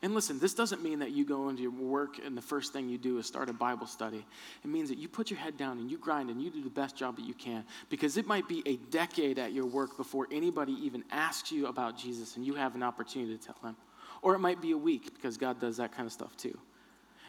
And 0.00 0.14
listen, 0.14 0.38
this 0.38 0.54
doesn't 0.54 0.82
mean 0.82 1.00
that 1.00 1.10
you 1.10 1.26
go 1.26 1.50
into 1.50 1.60
your 1.60 1.72
work 1.72 2.24
and 2.24 2.34
the 2.34 2.40
first 2.40 2.72
thing 2.72 2.88
you 2.88 2.96
do 2.96 3.18
is 3.18 3.26
start 3.26 3.50
a 3.50 3.52
Bible 3.52 3.86
study. 3.86 4.24
It 4.64 4.68
means 4.68 4.88
that 4.88 4.96
you 4.96 5.08
put 5.08 5.30
your 5.30 5.38
head 5.38 5.58
down 5.58 5.76
and 5.76 5.90
you 5.90 5.98
grind 5.98 6.30
and 6.30 6.40
you 6.40 6.48
do 6.48 6.62
the 6.62 6.70
best 6.70 6.96
job 6.96 7.16
that 7.16 7.26
you 7.26 7.34
can 7.34 7.64
because 7.90 8.16
it 8.16 8.26
might 8.26 8.48
be 8.48 8.62
a 8.64 8.76
decade 8.90 9.38
at 9.38 9.52
your 9.52 9.66
work 9.66 9.98
before 9.98 10.26
anybody 10.32 10.72
even 10.82 11.04
asks 11.10 11.52
you 11.52 11.66
about 11.66 11.98
Jesus 11.98 12.36
and 12.36 12.46
you 12.46 12.54
have 12.54 12.74
an 12.74 12.82
opportunity 12.82 13.36
to 13.36 13.44
tell 13.44 13.58
them. 13.62 13.76
Or 14.22 14.34
it 14.34 14.38
might 14.38 14.62
be 14.62 14.70
a 14.70 14.78
week 14.78 15.12
because 15.12 15.36
God 15.36 15.60
does 15.60 15.76
that 15.76 15.92
kind 15.94 16.06
of 16.06 16.14
stuff 16.14 16.34
too. 16.38 16.58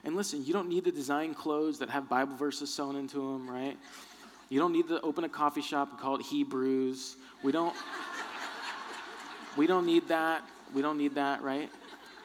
And 0.05 0.15
listen, 0.15 0.45
you 0.45 0.53
don't 0.53 0.69
need 0.69 0.85
to 0.85 0.93
design 0.93 1.33
clothes 1.33 1.77
that 1.79 1.89
have 1.89 2.07
Bible 2.07 2.37
verses 2.37 2.73
sewn 2.73 2.95
into 2.95 3.17
them, 3.17 3.49
right? 3.49 3.77
You 4.47 4.61
don't 4.61 4.71
need 4.71 4.87
to 4.87 5.01
open 5.01 5.25
a 5.25 5.29
coffee 5.29 5.61
shop 5.61 5.89
and 5.91 5.99
call 5.99 6.15
it 6.15 6.21
Hebrews. 6.21 7.17
We 7.43 7.51
don't 7.51 7.75
we 9.57 9.67
don't 9.67 9.85
need 9.85 10.07
that. 10.07 10.43
We 10.73 10.81
don't 10.81 10.97
need 10.97 11.15
that, 11.15 11.41
right? 11.41 11.69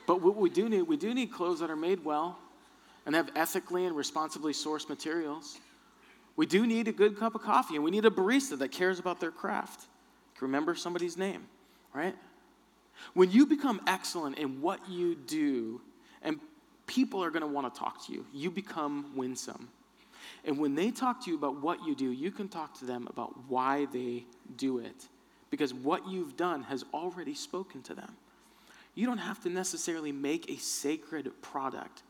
But 0.06 0.20
what 0.20 0.36
we 0.36 0.50
do 0.50 0.68
need, 0.68 0.82
we 0.82 0.96
do 0.96 1.14
need 1.14 1.32
clothes 1.32 1.60
that 1.60 1.70
are 1.70 1.76
made 1.76 2.04
well 2.04 2.38
and 3.06 3.14
have 3.14 3.30
ethically 3.34 3.86
and 3.86 3.96
responsibly 3.96 4.52
sourced 4.52 4.88
materials. 4.88 5.58
We 6.36 6.46
do 6.46 6.66
need 6.66 6.88
a 6.88 6.92
good 6.92 7.18
cup 7.18 7.34
of 7.34 7.42
coffee, 7.42 7.74
and 7.74 7.84
we 7.84 7.90
need 7.90 8.04
a 8.04 8.10
barista 8.10 8.58
that 8.58 8.70
cares 8.70 8.98
about 8.98 9.20
their 9.20 9.30
craft. 9.30 9.86
Remember 10.40 10.74
somebody's 10.74 11.16
name, 11.16 11.46
right? 11.94 12.16
When 13.14 13.30
you 13.30 13.46
become 13.46 13.80
excellent 13.86 14.38
in 14.38 14.60
what 14.60 14.80
you 14.88 15.14
do, 15.14 15.80
and 16.20 16.40
people 16.86 17.22
are 17.22 17.30
going 17.30 17.42
to 17.42 17.46
want 17.46 17.72
to 17.72 17.78
talk 17.78 18.04
to 18.06 18.12
you, 18.12 18.26
you 18.34 18.50
become 18.50 19.12
winsome. 19.14 19.68
And 20.44 20.58
when 20.58 20.74
they 20.74 20.90
talk 20.90 21.24
to 21.24 21.30
you 21.30 21.36
about 21.36 21.62
what 21.62 21.86
you 21.86 21.94
do, 21.94 22.10
you 22.10 22.32
can 22.32 22.48
talk 22.48 22.76
to 22.80 22.84
them 22.84 23.06
about 23.08 23.34
why 23.48 23.86
they 23.92 24.24
do 24.56 24.78
it. 24.78 25.06
Because 25.52 25.74
what 25.74 26.08
you've 26.08 26.34
done 26.38 26.62
has 26.62 26.82
already 26.94 27.34
spoken 27.34 27.82
to 27.82 27.94
them. 27.94 28.16
You 28.94 29.04
don't 29.04 29.18
have 29.18 29.42
to 29.42 29.50
necessarily 29.50 30.10
make 30.10 30.50
a 30.50 30.56
sacred 30.56 31.30
product, 31.42 32.02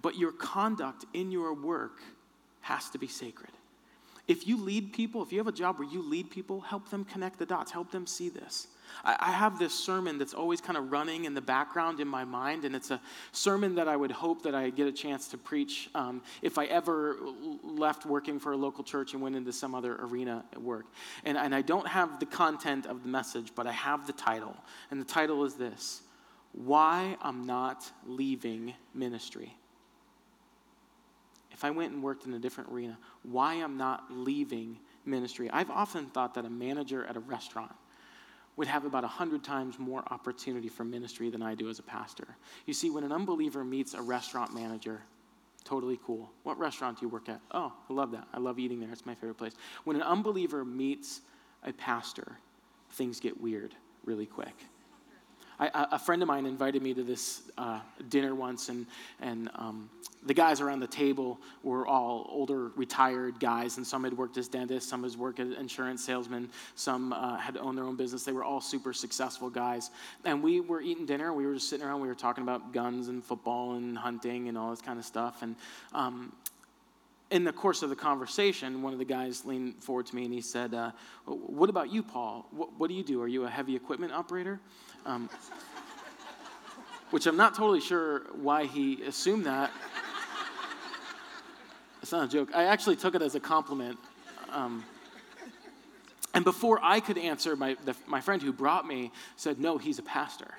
but 0.00 0.16
your 0.16 0.30
conduct 0.30 1.04
in 1.14 1.32
your 1.32 1.52
work 1.52 1.98
has 2.60 2.88
to 2.90 2.98
be 2.98 3.08
sacred. 3.08 3.50
If 4.28 4.46
you 4.46 4.56
lead 4.56 4.92
people, 4.92 5.20
if 5.20 5.32
you 5.32 5.38
have 5.38 5.48
a 5.48 5.52
job 5.52 5.80
where 5.80 5.88
you 5.88 6.00
lead 6.00 6.30
people, 6.30 6.60
help 6.60 6.90
them 6.90 7.04
connect 7.04 7.40
the 7.40 7.46
dots, 7.46 7.72
help 7.72 7.90
them 7.90 8.06
see 8.06 8.28
this. 8.28 8.68
I, 9.04 9.16
I 9.18 9.30
have 9.32 9.58
this 9.58 9.74
sermon 9.74 10.18
that's 10.18 10.34
always 10.34 10.60
kind 10.60 10.76
of 10.76 10.92
running 10.92 11.24
in 11.24 11.34
the 11.34 11.40
background 11.40 12.00
in 12.00 12.08
my 12.08 12.24
mind, 12.24 12.64
and 12.64 12.76
it's 12.76 12.90
a 12.90 13.00
sermon 13.32 13.74
that 13.76 13.88
I 13.88 13.96
would 13.96 14.10
hope 14.10 14.42
that 14.42 14.54
I 14.54 14.70
get 14.70 14.86
a 14.86 14.92
chance 14.92 15.28
to 15.28 15.38
preach 15.38 15.88
um, 15.94 16.22
if 16.42 16.58
I 16.58 16.66
ever 16.66 17.16
left 17.62 18.06
working 18.06 18.38
for 18.38 18.52
a 18.52 18.56
local 18.56 18.84
church 18.84 19.14
and 19.14 19.22
went 19.22 19.36
into 19.36 19.52
some 19.52 19.74
other 19.74 19.96
arena 19.96 20.44
at 20.52 20.62
work. 20.62 20.86
And, 21.24 21.38
and 21.38 21.54
I 21.54 21.62
don't 21.62 21.88
have 21.88 22.20
the 22.20 22.26
content 22.26 22.86
of 22.86 23.02
the 23.02 23.08
message, 23.08 23.52
but 23.54 23.66
I 23.66 23.72
have 23.72 24.06
the 24.06 24.12
title. 24.12 24.56
And 24.90 25.00
the 25.00 25.06
title 25.06 25.44
is 25.44 25.54
this 25.54 26.02
why 26.52 27.16
I'm 27.20 27.46
not 27.46 27.90
leaving 28.06 28.74
ministry. 28.94 29.56
If 31.50 31.64
I 31.64 31.70
went 31.70 31.92
and 31.92 32.02
worked 32.02 32.26
in 32.26 32.34
a 32.34 32.38
different 32.38 32.70
arena, 32.70 32.98
why 33.22 33.54
I'm 33.54 33.76
not 33.76 34.04
leaving 34.10 34.78
ministry. 35.06 35.50
I've 35.50 35.70
often 35.70 36.06
thought 36.06 36.34
that 36.34 36.44
a 36.44 36.50
manager 36.50 37.04
at 37.06 37.16
a 37.16 37.20
restaurant 37.20 37.72
would 38.56 38.66
have 38.68 38.84
about 38.84 39.02
100 39.02 39.42
times 39.42 39.78
more 39.78 40.04
opportunity 40.10 40.68
for 40.68 40.84
ministry 40.84 41.30
than 41.30 41.42
I 41.42 41.54
do 41.54 41.68
as 41.68 41.78
a 41.78 41.82
pastor. 41.82 42.36
You 42.66 42.74
see, 42.74 42.90
when 42.90 43.04
an 43.04 43.12
unbeliever 43.12 43.64
meets 43.64 43.94
a 43.94 44.02
restaurant 44.02 44.54
manager, 44.54 45.02
totally 45.64 45.98
cool. 46.04 46.30
What 46.44 46.58
restaurant 46.58 47.00
do 47.00 47.06
you 47.06 47.10
work 47.10 47.28
at? 47.28 47.40
Oh, 47.50 47.72
I 47.88 47.92
love 47.92 48.12
that. 48.12 48.28
I 48.32 48.38
love 48.38 48.58
eating 48.58 48.80
there. 48.80 48.90
It's 48.92 49.06
my 49.06 49.14
favorite 49.14 49.38
place. 49.38 49.54
When 49.84 49.96
an 49.96 50.02
unbeliever 50.02 50.64
meets 50.64 51.20
a 51.64 51.72
pastor, 51.72 52.38
things 52.92 53.18
get 53.18 53.40
weird 53.40 53.74
really 54.04 54.26
quick. 54.26 54.54
I, 55.58 55.86
a 55.92 55.98
friend 55.98 56.20
of 56.22 56.28
mine 56.28 56.46
invited 56.46 56.82
me 56.82 56.94
to 56.94 57.02
this 57.02 57.42
uh, 57.56 57.80
dinner 58.08 58.34
once, 58.34 58.68
and, 58.68 58.86
and 59.20 59.50
um, 59.54 59.88
the 60.26 60.34
guys 60.34 60.60
around 60.60 60.80
the 60.80 60.86
table 60.86 61.38
were 61.62 61.86
all 61.86 62.28
older, 62.30 62.68
retired 62.76 63.38
guys, 63.38 63.76
and 63.76 63.86
some 63.86 64.04
had 64.04 64.16
worked 64.16 64.36
as 64.36 64.48
dentists, 64.48 64.90
some 64.90 65.04
had 65.04 65.14
worked 65.16 65.38
as 65.38 65.56
insurance 65.56 66.04
salesmen, 66.04 66.48
some 66.74 67.12
uh, 67.12 67.36
had 67.36 67.56
owned 67.56 67.78
their 67.78 67.84
own 67.84 67.96
business. 67.96 68.24
They 68.24 68.32
were 68.32 68.44
all 68.44 68.60
super 68.60 68.92
successful 68.92 69.50
guys. 69.50 69.90
And 70.24 70.42
we 70.42 70.60
were 70.60 70.80
eating 70.80 71.06
dinner, 71.06 71.32
we 71.32 71.46
were 71.46 71.54
just 71.54 71.68
sitting 71.68 71.86
around, 71.86 72.00
we 72.00 72.08
were 72.08 72.14
talking 72.14 72.42
about 72.42 72.72
guns 72.72 73.08
and 73.08 73.22
football 73.22 73.74
and 73.74 73.96
hunting 73.96 74.48
and 74.48 74.58
all 74.58 74.70
this 74.70 74.80
kind 74.80 74.98
of 74.98 75.04
stuff. 75.04 75.42
And 75.42 75.56
um, 75.92 76.32
in 77.30 77.44
the 77.44 77.52
course 77.52 77.82
of 77.82 77.90
the 77.90 77.96
conversation, 77.96 78.82
one 78.82 78.92
of 78.92 78.98
the 78.98 79.04
guys 79.04 79.44
leaned 79.44 79.82
forward 79.82 80.06
to 80.06 80.14
me 80.14 80.24
and 80.24 80.32
he 80.32 80.40
said, 80.40 80.74
uh, 80.74 80.92
What 81.26 81.68
about 81.68 81.92
you, 81.92 82.02
Paul? 82.02 82.46
What, 82.50 82.78
what, 82.78 82.88
do 82.88 82.94
you 82.94 83.02
do? 83.02 83.20
Are 83.22 83.28
you 83.28 83.44
a 83.44 83.50
heavy 83.50 83.74
equipment 83.74 84.12
operator? 84.12 84.60
Um, 85.06 85.28
which 87.10 87.26
I'm 87.26 87.36
not 87.36 87.54
totally 87.54 87.80
sure 87.80 88.22
why 88.34 88.64
he 88.64 89.02
assumed 89.02 89.46
that. 89.46 89.70
It's 92.02 92.12
not 92.12 92.24
a 92.24 92.28
joke. 92.28 92.50
I 92.54 92.64
actually 92.64 92.96
took 92.96 93.14
it 93.14 93.22
as 93.22 93.34
a 93.34 93.40
compliment. 93.40 93.98
Um, 94.50 94.84
and 96.34 96.44
before 96.44 96.80
I 96.82 97.00
could 97.00 97.16
answer, 97.16 97.54
my, 97.54 97.76
the, 97.84 97.94
my 98.06 98.20
friend 98.20 98.42
who 98.42 98.52
brought 98.52 98.86
me 98.86 99.12
said, 99.36 99.60
No, 99.60 99.78
he's 99.78 99.98
a 99.98 100.02
pastor. 100.02 100.52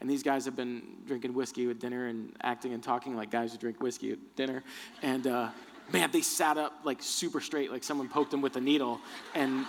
And 0.00 0.10
these 0.10 0.22
guys 0.22 0.44
have 0.44 0.56
been 0.56 0.82
drinking 1.06 1.34
whiskey 1.34 1.66
with 1.66 1.78
dinner 1.78 2.08
and 2.08 2.34
acting 2.42 2.72
and 2.72 2.82
talking 2.82 3.16
like 3.16 3.30
guys 3.30 3.52
who 3.52 3.58
drink 3.58 3.80
whiskey 3.80 4.12
at 4.12 4.36
dinner. 4.36 4.64
And 5.02 5.26
uh, 5.26 5.48
man, 5.92 6.10
they 6.10 6.20
sat 6.20 6.58
up 6.58 6.80
like 6.84 6.98
super 7.00 7.40
straight, 7.40 7.70
like 7.70 7.84
someone 7.84 8.08
poked 8.08 8.32
them 8.32 8.42
with 8.42 8.56
a 8.56 8.60
needle. 8.60 9.00
And 9.34 9.64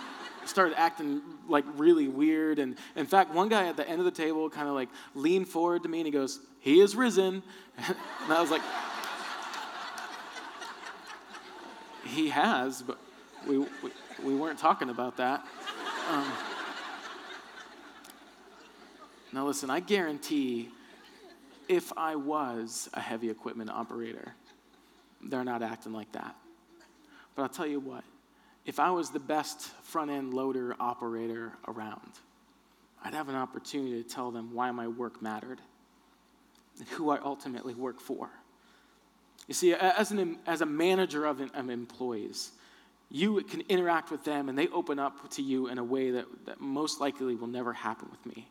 started 0.48 0.78
acting 0.78 1.22
like 1.48 1.64
really 1.76 2.08
weird. 2.08 2.58
And 2.58 2.76
in 2.94 3.06
fact, 3.06 3.32
one 3.32 3.48
guy 3.48 3.68
at 3.68 3.76
the 3.76 3.88
end 3.88 3.98
of 3.98 4.04
the 4.04 4.10
table 4.10 4.48
kind 4.50 4.68
of 4.68 4.74
like 4.74 4.88
leaned 5.14 5.48
forward 5.48 5.82
to 5.82 5.88
me 5.88 5.98
and 5.98 6.06
he 6.06 6.12
goes, 6.12 6.40
He 6.60 6.80
is 6.80 6.96
risen. 6.96 7.42
and 7.78 8.32
I 8.32 8.40
was 8.40 8.50
like, 8.50 8.62
He 12.04 12.28
has, 12.28 12.82
but 12.82 12.98
we, 13.46 13.58
we, 13.58 13.66
we 14.22 14.34
weren't 14.34 14.58
talking 14.58 14.90
about 14.90 15.16
that. 15.16 15.44
Um, 16.10 16.32
now, 19.32 19.46
listen, 19.46 19.70
I 19.70 19.80
guarantee 19.80 20.70
if 21.68 21.92
I 21.96 22.16
was 22.16 22.88
a 22.94 23.00
heavy 23.00 23.28
equipment 23.28 23.70
operator, 23.70 24.34
they're 25.22 25.44
not 25.44 25.62
acting 25.62 25.92
like 25.92 26.10
that. 26.12 26.34
But 27.34 27.42
I'll 27.42 27.48
tell 27.48 27.66
you 27.66 27.80
what, 27.80 28.04
if 28.66 28.80
I 28.80 28.90
was 28.90 29.10
the 29.10 29.20
best 29.20 29.62
front 29.84 30.10
end 30.10 30.34
loader 30.34 30.76
operator 30.78 31.52
around, 31.68 32.10
I'd 33.02 33.14
have 33.14 33.28
an 33.28 33.36
opportunity 33.36 34.02
to 34.02 34.08
tell 34.08 34.32
them 34.32 34.52
why 34.52 34.70
my 34.72 34.88
work 34.88 35.22
mattered 35.22 35.60
and 36.78 36.88
who 36.88 37.10
I 37.10 37.18
ultimately 37.20 37.74
work 37.74 38.00
for. 38.00 38.28
You 39.46 39.54
see, 39.54 39.72
as, 39.72 40.10
an, 40.10 40.38
as 40.46 40.60
a 40.60 40.66
manager 40.66 41.24
of, 41.24 41.40
of 41.40 41.70
employees, 41.70 42.50
you 43.08 43.40
can 43.44 43.62
interact 43.68 44.10
with 44.10 44.24
them 44.24 44.48
and 44.48 44.58
they 44.58 44.66
open 44.68 44.98
up 44.98 45.30
to 45.30 45.42
you 45.42 45.68
in 45.68 45.78
a 45.78 45.84
way 45.84 46.10
that, 46.10 46.26
that 46.46 46.60
most 46.60 47.00
likely 47.00 47.36
will 47.36 47.46
never 47.46 47.72
happen 47.72 48.08
with 48.10 48.26
me. 48.26 48.48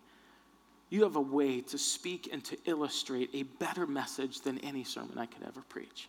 You 0.90 1.04
have 1.04 1.18
a 1.18 1.22
way 1.22 1.60
to 1.60 1.78
speak 1.78 2.30
and 2.32 2.42
to 2.46 2.58
illustrate 2.64 3.32
a 3.34 3.44
better 3.44 3.86
message 3.86 4.42
than 4.42 4.60
any 4.60 4.86
sermon 4.86 5.18
I 5.18 5.26
could 5.26 5.44
ever 5.46 5.62
preach. 5.68 6.08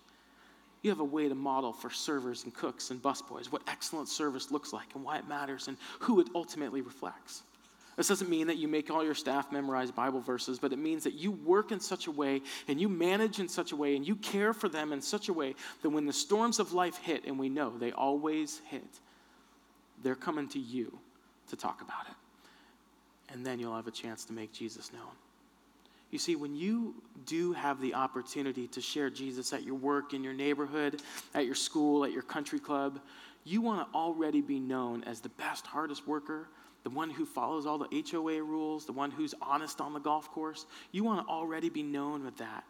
You 0.86 0.90
have 0.90 1.00
a 1.00 1.04
way 1.04 1.28
to 1.28 1.34
model 1.34 1.72
for 1.72 1.90
servers 1.90 2.44
and 2.44 2.54
cooks 2.54 2.92
and 2.92 3.02
busboys 3.02 3.46
what 3.46 3.60
excellent 3.66 4.08
service 4.08 4.52
looks 4.52 4.72
like 4.72 4.86
and 4.94 5.02
why 5.02 5.18
it 5.18 5.26
matters 5.26 5.66
and 5.66 5.76
who 5.98 6.20
it 6.20 6.28
ultimately 6.32 6.80
reflects. 6.80 7.42
This 7.96 8.06
doesn't 8.06 8.30
mean 8.30 8.46
that 8.46 8.56
you 8.56 8.68
make 8.68 8.88
all 8.88 9.02
your 9.02 9.16
staff 9.16 9.50
memorize 9.50 9.90
Bible 9.90 10.20
verses, 10.20 10.60
but 10.60 10.72
it 10.72 10.78
means 10.78 11.02
that 11.02 11.14
you 11.14 11.32
work 11.32 11.72
in 11.72 11.80
such 11.80 12.06
a 12.06 12.12
way 12.12 12.40
and 12.68 12.80
you 12.80 12.88
manage 12.88 13.40
in 13.40 13.48
such 13.48 13.72
a 13.72 13.76
way 13.76 13.96
and 13.96 14.06
you 14.06 14.14
care 14.14 14.52
for 14.52 14.68
them 14.68 14.92
in 14.92 15.02
such 15.02 15.28
a 15.28 15.32
way 15.32 15.56
that 15.82 15.90
when 15.90 16.06
the 16.06 16.12
storms 16.12 16.60
of 16.60 16.72
life 16.72 16.98
hit, 16.98 17.24
and 17.26 17.36
we 17.36 17.48
know 17.48 17.76
they 17.76 17.90
always 17.90 18.60
hit, 18.68 19.00
they're 20.04 20.14
coming 20.14 20.48
to 20.50 20.60
you 20.60 20.96
to 21.48 21.56
talk 21.56 21.80
about 21.82 22.06
it. 22.08 23.32
And 23.32 23.44
then 23.44 23.58
you'll 23.58 23.74
have 23.74 23.88
a 23.88 23.90
chance 23.90 24.24
to 24.26 24.32
make 24.32 24.52
Jesus 24.52 24.92
known. 24.92 25.25
You 26.10 26.18
see, 26.18 26.36
when 26.36 26.54
you 26.54 26.94
do 27.24 27.52
have 27.52 27.80
the 27.80 27.94
opportunity 27.94 28.68
to 28.68 28.80
share 28.80 29.10
Jesus 29.10 29.52
at 29.52 29.64
your 29.64 29.74
work, 29.74 30.14
in 30.14 30.22
your 30.22 30.32
neighborhood, 30.32 31.02
at 31.34 31.46
your 31.46 31.54
school, 31.54 32.04
at 32.04 32.12
your 32.12 32.22
country 32.22 32.60
club, 32.60 33.00
you 33.44 33.60
want 33.60 33.86
to 33.86 33.96
already 33.96 34.40
be 34.40 34.58
known 34.58 35.04
as 35.04 35.20
the 35.20 35.28
best, 35.30 35.66
hardest 35.66 36.06
worker, 36.06 36.48
the 36.84 36.90
one 36.90 37.10
who 37.10 37.26
follows 37.26 37.66
all 37.66 37.78
the 37.78 38.04
HOA 38.10 38.42
rules, 38.42 38.86
the 38.86 38.92
one 38.92 39.10
who's 39.10 39.34
honest 39.42 39.80
on 39.80 39.92
the 39.92 40.00
golf 40.00 40.30
course. 40.30 40.66
You 40.92 41.02
want 41.02 41.26
to 41.26 41.32
already 41.32 41.68
be 41.68 41.82
known 41.82 42.24
with 42.24 42.36
that. 42.38 42.64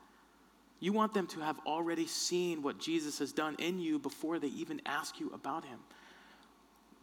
You 0.81 0.92
want 0.92 1.14
them 1.14 1.27
to 1.29 1.40
have 1.40 1.59
already 1.66 2.07
seen 2.07 2.62
what 2.62 2.79
Jesus 2.79 3.18
has 3.18 3.33
done 3.33 3.57
in 3.59 3.79
you 3.79 3.99
before 3.99 4.38
they 4.38 4.49
even 4.49 4.81
ask 4.87 5.20
you 5.20 5.31
about 5.35 5.64
him. 5.64 5.79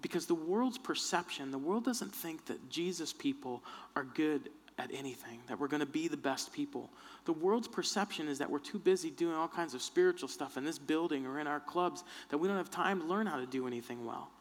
Because 0.02 0.26
the 0.26 0.36
world's 0.36 0.78
perception, 0.78 1.52
the 1.52 1.58
world 1.58 1.86
doesn't 1.86 2.13
think 2.13 2.46
that 2.46 2.69
Jesus 2.69 3.13
people 3.13 3.63
are 3.96 4.04
good 4.04 4.50
at 4.78 4.90
anything, 4.94 5.40
that 5.48 5.60
we're 5.60 5.68
going 5.68 5.82
to 5.82 5.86
be 5.86 6.08
the 6.08 6.18
best 6.18 6.52
people. 6.52 6.90
The 7.26 7.34
world's 7.34 7.68
perception 7.68 8.28
is 8.28 8.40
that 8.40 8.50
we're 8.50 8.60
too 8.60 8.80
busy 8.80 9.12
doing 9.12 9.36
all 9.36 9.48
kinds 9.48 9.74
of 9.74 9.82
spiritual 9.82 10.28
stuff 10.28 10.58
in 10.58 10.66
this 10.66 10.80
building 10.80 11.26
or 11.26 11.40
in 11.40 11.48
our 11.48 11.60
clubs 11.60 12.04
that 12.30 12.38
we 12.38 12.48
don't 12.48 12.58
have 12.58 12.72
time 12.72 13.02
to 13.02 13.06
learn 13.06 13.28
how 13.28 13.40
to 13.40 13.46
do 13.46 13.68
anything 13.68 14.06
well. 14.06 14.32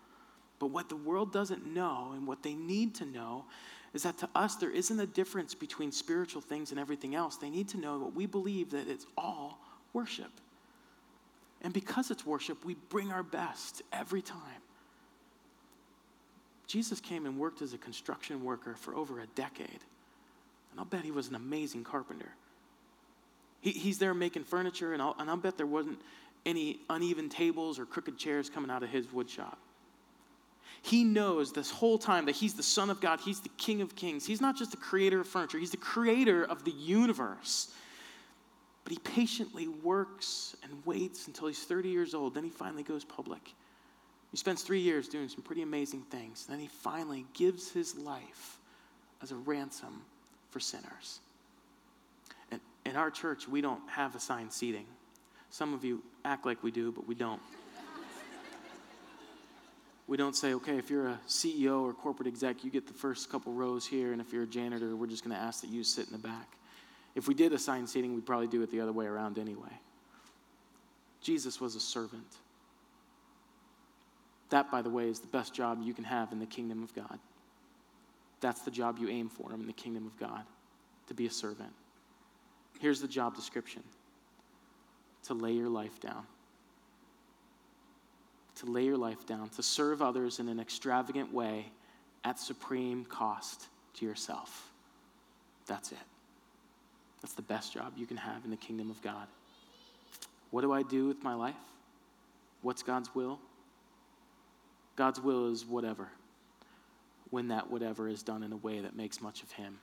But 0.58 0.68
what 0.68 0.88
the 0.88 0.96
world 0.96 1.32
doesn't 1.32 1.66
know 1.66 2.12
and 2.14 2.26
what 2.26 2.42
they 2.42 2.54
need 2.54 2.94
to 2.96 3.04
know 3.04 3.44
is 3.92 4.04
that 4.04 4.16
to 4.18 4.28
us 4.34 4.56
there 4.56 4.70
isn't 4.70 4.98
a 4.98 5.06
difference 5.06 5.54
between 5.54 5.92
spiritual 5.92 6.40
things 6.40 6.70
and 6.70 6.80
everything 6.80 7.14
else. 7.14 7.36
They 7.36 7.50
need 7.50 7.68
to 7.70 7.78
know 7.78 7.98
what 7.98 8.14
we 8.14 8.26
believe 8.26 8.70
that 8.70 8.88
it's 8.88 9.06
all 9.18 9.58
worship. 9.92 10.30
And 11.60 11.72
because 11.72 12.10
it's 12.10 12.24
worship, 12.24 12.64
we 12.64 12.74
bring 12.88 13.12
our 13.12 13.22
best 13.22 13.82
every 13.92 14.22
time. 14.22 14.62
Jesus 16.66 17.00
came 17.00 17.26
and 17.26 17.38
worked 17.38 17.60
as 17.60 17.74
a 17.74 17.78
construction 17.78 18.42
worker 18.42 18.74
for 18.74 18.94
over 18.94 19.20
a 19.20 19.26
decade. 19.26 19.80
And 20.72 20.80
I'll 20.80 20.86
bet 20.86 21.04
he 21.04 21.10
was 21.10 21.28
an 21.28 21.36
amazing 21.36 21.84
carpenter. 21.84 22.32
He, 23.60 23.70
he's 23.70 23.98
there 23.98 24.14
making 24.14 24.44
furniture, 24.44 24.92
and 24.92 25.00
I'll, 25.00 25.14
and 25.18 25.30
I'll 25.30 25.36
bet 25.36 25.56
there 25.56 25.66
wasn't 25.66 26.00
any 26.44 26.80
uneven 26.90 27.28
tables 27.28 27.78
or 27.78 27.86
crooked 27.86 28.18
chairs 28.18 28.50
coming 28.50 28.70
out 28.70 28.82
of 28.82 28.90
his 28.90 29.06
woodshop. 29.06 29.56
He 30.82 31.04
knows 31.04 31.52
this 31.52 31.70
whole 31.70 31.96
time 31.96 32.26
that 32.26 32.34
he's 32.34 32.54
the 32.54 32.62
Son 32.62 32.90
of 32.90 33.00
God, 33.00 33.20
he's 33.20 33.40
the 33.40 33.50
King 33.50 33.82
of 33.82 33.94
Kings. 33.94 34.26
He's 34.26 34.40
not 34.40 34.56
just 34.56 34.72
the 34.72 34.76
creator 34.76 35.20
of 35.20 35.28
furniture, 35.28 35.58
he's 35.58 35.70
the 35.70 35.76
creator 35.76 36.44
of 36.44 36.64
the 36.64 36.72
universe. 36.72 37.72
But 38.82 38.92
he 38.92 38.98
patiently 38.98 39.68
works 39.68 40.56
and 40.64 40.84
waits 40.84 41.28
until 41.28 41.46
he's 41.46 41.62
30 41.62 41.88
years 41.88 42.14
old. 42.14 42.34
Then 42.34 42.42
he 42.42 42.50
finally 42.50 42.82
goes 42.82 43.04
public. 43.04 43.54
He 44.32 44.36
spends 44.36 44.62
three 44.62 44.80
years 44.80 45.06
doing 45.06 45.28
some 45.28 45.42
pretty 45.42 45.62
amazing 45.62 46.02
things. 46.10 46.46
Then 46.46 46.58
he 46.58 46.66
finally 46.66 47.26
gives 47.32 47.70
his 47.70 47.96
life 47.96 48.58
as 49.22 49.30
a 49.30 49.36
ransom 49.36 50.02
for 50.52 50.60
sinners. 50.60 51.20
And 52.50 52.60
in 52.84 52.94
our 52.94 53.10
church, 53.10 53.48
we 53.48 53.60
don't 53.60 53.80
have 53.88 54.14
assigned 54.14 54.52
seating. 54.52 54.86
Some 55.50 55.74
of 55.74 55.84
you 55.84 56.02
act 56.24 56.46
like 56.46 56.62
we 56.62 56.70
do, 56.70 56.92
but 56.92 57.08
we 57.08 57.14
don't. 57.14 57.40
we 60.06 60.16
don't 60.16 60.36
say, 60.36 60.54
okay, 60.54 60.76
if 60.76 60.90
you're 60.90 61.08
a 61.08 61.20
CEO 61.26 61.82
or 61.82 61.94
corporate 61.94 62.28
exec, 62.28 62.62
you 62.64 62.70
get 62.70 62.86
the 62.86 62.92
first 62.92 63.30
couple 63.30 63.52
rows 63.52 63.86
here, 63.86 64.12
and 64.12 64.20
if 64.20 64.32
you're 64.32 64.44
a 64.44 64.46
janitor, 64.46 64.94
we're 64.94 65.06
just 65.06 65.24
going 65.24 65.34
to 65.34 65.42
ask 65.42 65.62
that 65.62 65.70
you 65.70 65.82
sit 65.82 66.06
in 66.06 66.12
the 66.12 66.18
back. 66.18 66.56
If 67.14 67.28
we 67.28 67.34
did 67.34 67.52
assign 67.52 67.86
seating, 67.86 68.14
we'd 68.14 68.26
probably 68.26 68.46
do 68.46 68.62
it 68.62 68.70
the 68.70 68.80
other 68.80 68.92
way 68.92 69.06
around 69.06 69.38
anyway. 69.38 69.80
Jesus 71.22 71.60
was 71.60 71.76
a 71.76 71.80
servant. 71.80 72.36
That, 74.50 74.70
by 74.70 74.82
the 74.82 74.90
way, 74.90 75.08
is 75.08 75.20
the 75.20 75.28
best 75.28 75.54
job 75.54 75.80
you 75.82 75.94
can 75.94 76.04
have 76.04 76.32
in 76.32 76.38
the 76.38 76.46
kingdom 76.46 76.82
of 76.82 76.94
God. 76.94 77.18
That's 78.42 78.60
the 78.60 78.70
job 78.70 78.98
you 78.98 79.08
aim 79.08 79.30
for 79.30 79.52
in 79.54 79.66
the 79.66 79.72
kingdom 79.72 80.06
of 80.06 80.18
God 80.18 80.42
to 81.06 81.14
be 81.14 81.26
a 81.26 81.30
servant. 81.30 81.72
Here's 82.80 83.00
the 83.00 83.08
job 83.08 83.34
description 83.34 83.82
to 85.24 85.34
lay 85.34 85.52
your 85.52 85.68
life 85.68 86.00
down. 86.00 86.24
To 88.56 88.66
lay 88.66 88.84
your 88.84 88.96
life 88.96 89.24
down, 89.26 89.48
to 89.50 89.62
serve 89.62 90.02
others 90.02 90.40
in 90.40 90.48
an 90.48 90.60
extravagant 90.60 91.32
way 91.32 91.66
at 92.24 92.38
supreme 92.38 93.04
cost 93.04 93.66
to 93.94 94.04
yourself. 94.04 94.70
That's 95.66 95.92
it. 95.92 95.98
That's 97.22 97.34
the 97.34 97.42
best 97.42 97.72
job 97.72 97.92
you 97.96 98.06
can 98.06 98.16
have 98.16 98.44
in 98.44 98.50
the 98.50 98.56
kingdom 98.56 98.90
of 98.90 99.00
God. 99.02 99.28
What 100.50 100.62
do 100.62 100.72
I 100.72 100.82
do 100.82 101.06
with 101.06 101.22
my 101.22 101.34
life? 101.34 101.54
What's 102.62 102.82
God's 102.82 103.14
will? 103.14 103.38
God's 104.96 105.20
will 105.20 105.50
is 105.50 105.64
whatever, 105.64 106.08
when 107.32 107.48
that 107.48 107.70
whatever 107.70 108.08
is 108.08 108.22
done 108.22 108.42
in 108.42 108.52
a 108.52 108.56
way 108.56 108.80
that 108.80 108.94
makes 108.94 109.22
much 109.22 109.42
of 109.42 109.50
Him 109.52 109.78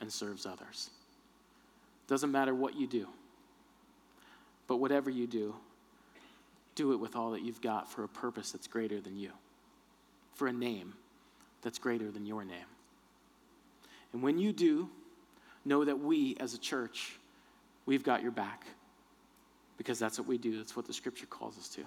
and 0.00 0.10
serves 0.12 0.46
others. 0.46 0.90
Doesn't 2.06 2.30
matter 2.30 2.54
what 2.54 2.76
you 2.76 2.86
do, 2.86 3.08
but 4.68 4.76
whatever 4.76 5.10
you 5.10 5.26
do, 5.26 5.56
do 6.76 6.92
it 6.92 7.00
with 7.00 7.16
all 7.16 7.32
that 7.32 7.42
you've 7.42 7.60
got 7.60 7.90
for 7.90 8.04
a 8.04 8.08
purpose 8.08 8.52
that's 8.52 8.68
greater 8.68 9.00
than 9.00 9.16
you, 9.18 9.32
for 10.34 10.46
a 10.46 10.52
name 10.52 10.94
that's 11.62 11.80
greater 11.80 12.12
than 12.12 12.24
your 12.24 12.44
name. 12.44 12.68
And 14.12 14.22
when 14.22 14.38
you 14.38 14.52
do, 14.52 14.88
know 15.64 15.84
that 15.84 15.98
we 15.98 16.36
as 16.38 16.54
a 16.54 16.58
church, 16.58 17.18
we've 17.86 18.04
got 18.04 18.22
your 18.22 18.30
back 18.30 18.66
because 19.78 19.98
that's 19.98 20.16
what 20.16 20.28
we 20.28 20.38
do. 20.38 20.58
That's 20.58 20.76
what 20.76 20.86
the 20.86 20.92
scripture 20.92 21.26
calls 21.26 21.58
us 21.58 21.68
to. 21.70 21.82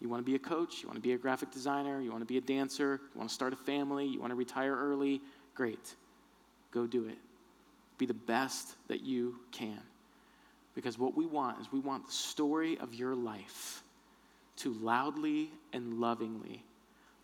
You 0.00 0.08
want 0.08 0.20
to 0.20 0.30
be 0.30 0.34
a 0.34 0.38
coach, 0.38 0.82
you 0.82 0.88
want 0.88 0.96
to 0.96 1.02
be 1.02 1.12
a 1.12 1.18
graphic 1.18 1.50
designer, 1.50 2.00
you 2.00 2.10
want 2.10 2.22
to 2.22 2.26
be 2.26 2.38
a 2.38 2.40
dancer, 2.40 3.00
you 3.14 3.18
want 3.18 3.28
to 3.28 3.34
start 3.34 3.52
a 3.52 3.56
family, 3.56 4.06
you 4.06 4.20
want 4.20 4.30
to 4.30 4.36
retire 4.36 4.76
early, 4.76 5.20
great. 5.54 5.94
Go 6.70 6.86
do 6.86 7.06
it. 7.06 7.18
Be 7.96 8.06
the 8.06 8.14
best 8.14 8.74
that 8.88 9.02
you 9.02 9.36
can. 9.52 9.80
Because 10.74 10.98
what 10.98 11.16
we 11.16 11.24
want 11.24 11.60
is 11.60 11.70
we 11.72 11.78
want 11.78 12.06
the 12.06 12.12
story 12.12 12.76
of 12.78 12.94
your 12.94 13.14
life 13.14 13.82
to 14.56 14.72
loudly 14.74 15.50
and 15.72 16.00
lovingly 16.00 16.62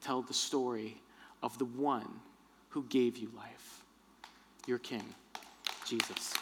tell 0.00 0.22
the 0.22 0.34
story 0.34 0.96
of 1.42 1.58
the 1.58 1.64
one 1.64 2.08
who 2.68 2.84
gave 2.84 3.16
you 3.16 3.30
life, 3.36 3.82
your 4.66 4.78
King, 4.78 5.04
Jesus. 5.84 6.34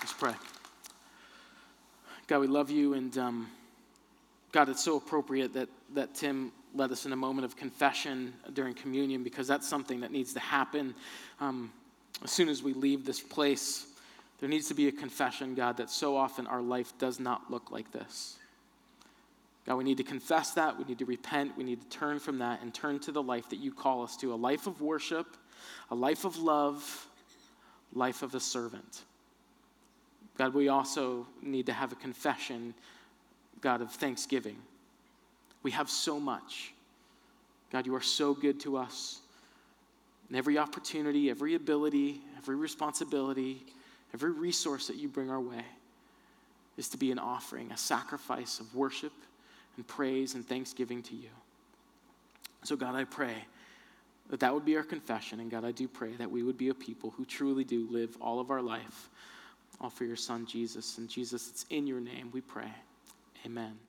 Let's 0.00 0.12
pray. 0.12 0.57
God, 2.28 2.40
we 2.40 2.46
love 2.46 2.70
you, 2.70 2.92
and 2.92 3.16
um, 3.16 3.50
God, 4.52 4.68
it's 4.68 4.84
so 4.84 4.98
appropriate 4.98 5.54
that, 5.54 5.70
that 5.94 6.14
Tim 6.14 6.52
led 6.74 6.92
us 6.92 7.06
in 7.06 7.14
a 7.14 7.16
moment 7.16 7.46
of 7.46 7.56
confession 7.56 8.34
during 8.52 8.74
communion 8.74 9.24
because 9.24 9.48
that's 9.48 9.66
something 9.66 10.00
that 10.00 10.12
needs 10.12 10.34
to 10.34 10.40
happen 10.40 10.94
um, 11.40 11.72
as 12.22 12.30
soon 12.30 12.50
as 12.50 12.62
we 12.62 12.74
leave 12.74 13.06
this 13.06 13.18
place. 13.18 13.86
There 14.40 14.48
needs 14.48 14.68
to 14.68 14.74
be 14.74 14.88
a 14.88 14.92
confession, 14.92 15.54
God, 15.54 15.78
that 15.78 15.88
so 15.88 16.18
often 16.18 16.46
our 16.46 16.60
life 16.60 16.92
does 16.98 17.18
not 17.18 17.50
look 17.50 17.70
like 17.70 17.90
this. 17.92 18.36
God, 19.64 19.76
we 19.76 19.84
need 19.84 19.96
to 19.96 20.04
confess 20.04 20.50
that. 20.52 20.78
We 20.78 20.84
need 20.84 20.98
to 20.98 21.06
repent. 21.06 21.56
We 21.56 21.64
need 21.64 21.80
to 21.80 21.98
turn 21.98 22.18
from 22.18 22.40
that 22.40 22.60
and 22.60 22.74
turn 22.74 22.98
to 23.00 23.12
the 23.12 23.22
life 23.22 23.48
that 23.48 23.58
you 23.58 23.72
call 23.72 24.02
us 24.02 24.18
to 24.18 24.34
a 24.34 24.36
life 24.36 24.66
of 24.66 24.82
worship, 24.82 25.26
a 25.90 25.94
life 25.94 26.26
of 26.26 26.36
love, 26.36 27.06
life 27.94 28.22
of 28.22 28.34
a 28.34 28.40
servant. 28.40 29.04
God, 30.38 30.54
we 30.54 30.68
also 30.68 31.26
need 31.42 31.66
to 31.66 31.72
have 31.72 31.90
a 31.90 31.96
confession, 31.96 32.72
God, 33.60 33.82
of 33.82 33.90
thanksgiving. 33.90 34.56
We 35.64 35.72
have 35.72 35.90
so 35.90 36.20
much. 36.20 36.72
God, 37.72 37.86
you 37.86 37.94
are 37.96 38.00
so 38.00 38.34
good 38.34 38.60
to 38.60 38.76
us. 38.76 39.20
And 40.28 40.36
every 40.36 40.56
opportunity, 40.56 41.28
every 41.28 41.54
ability, 41.54 42.20
every 42.36 42.54
responsibility, 42.54 43.64
every 44.14 44.30
resource 44.30 44.86
that 44.86 44.96
you 44.96 45.08
bring 45.08 45.28
our 45.28 45.40
way 45.40 45.64
is 46.76 46.88
to 46.90 46.96
be 46.96 47.10
an 47.10 47.18
offering, 47.18 47.72
a 47.72 47.76
sacrifice 47.76 48.60
of 48.60 48.72
worship 48.76 49.12
and 49.76 49.86
praise 49.88 50.34
and 50.34 50.46
thanksgiving 50.46 51.02
to 51.02 51.16
you. 51.16 51.30
So, 52.62 52.76
God, 52.76 52.94
I 52.94 53.04
pray 53.04 53.34
that 54.30 54.38
that 54.40 54.54
would 54.54 54.64
be 54.64 54.76
our 54.76 54.84
confession. 54.84 55.40
And 55.40 55.50
God, 55.50 55.64
I 55.64 55.72
do 55.72 55.88
pray 55.88 56.12
that 56.12 56.30
we 56.30 56.44
would 56.44 56.58
be 56.58 56.68
a 56.68 56.74
people 56.74 57.12
who 57.16 57.24
truly 57.24 57.64
do 57.64 57.88
live 57.90 58.16
all 58.20 58.38
of 58.38 58.50
our 58.52 58.62
life 58.62 59.10
all 59.80 59.90
for 59.90 60.04
your 60.04 60.16
son, 60.16 60.46
Jesus. 60.46 60.98
And 60.98 61.08
Jesus, 61.08 61.48
it's 61.48 61.66
in 61.70 61.86
your 61.86 62.00
name 62.00 62.30
we 62.32 62.40
pray. 62.40 62.72
Amen. 63.46 63.87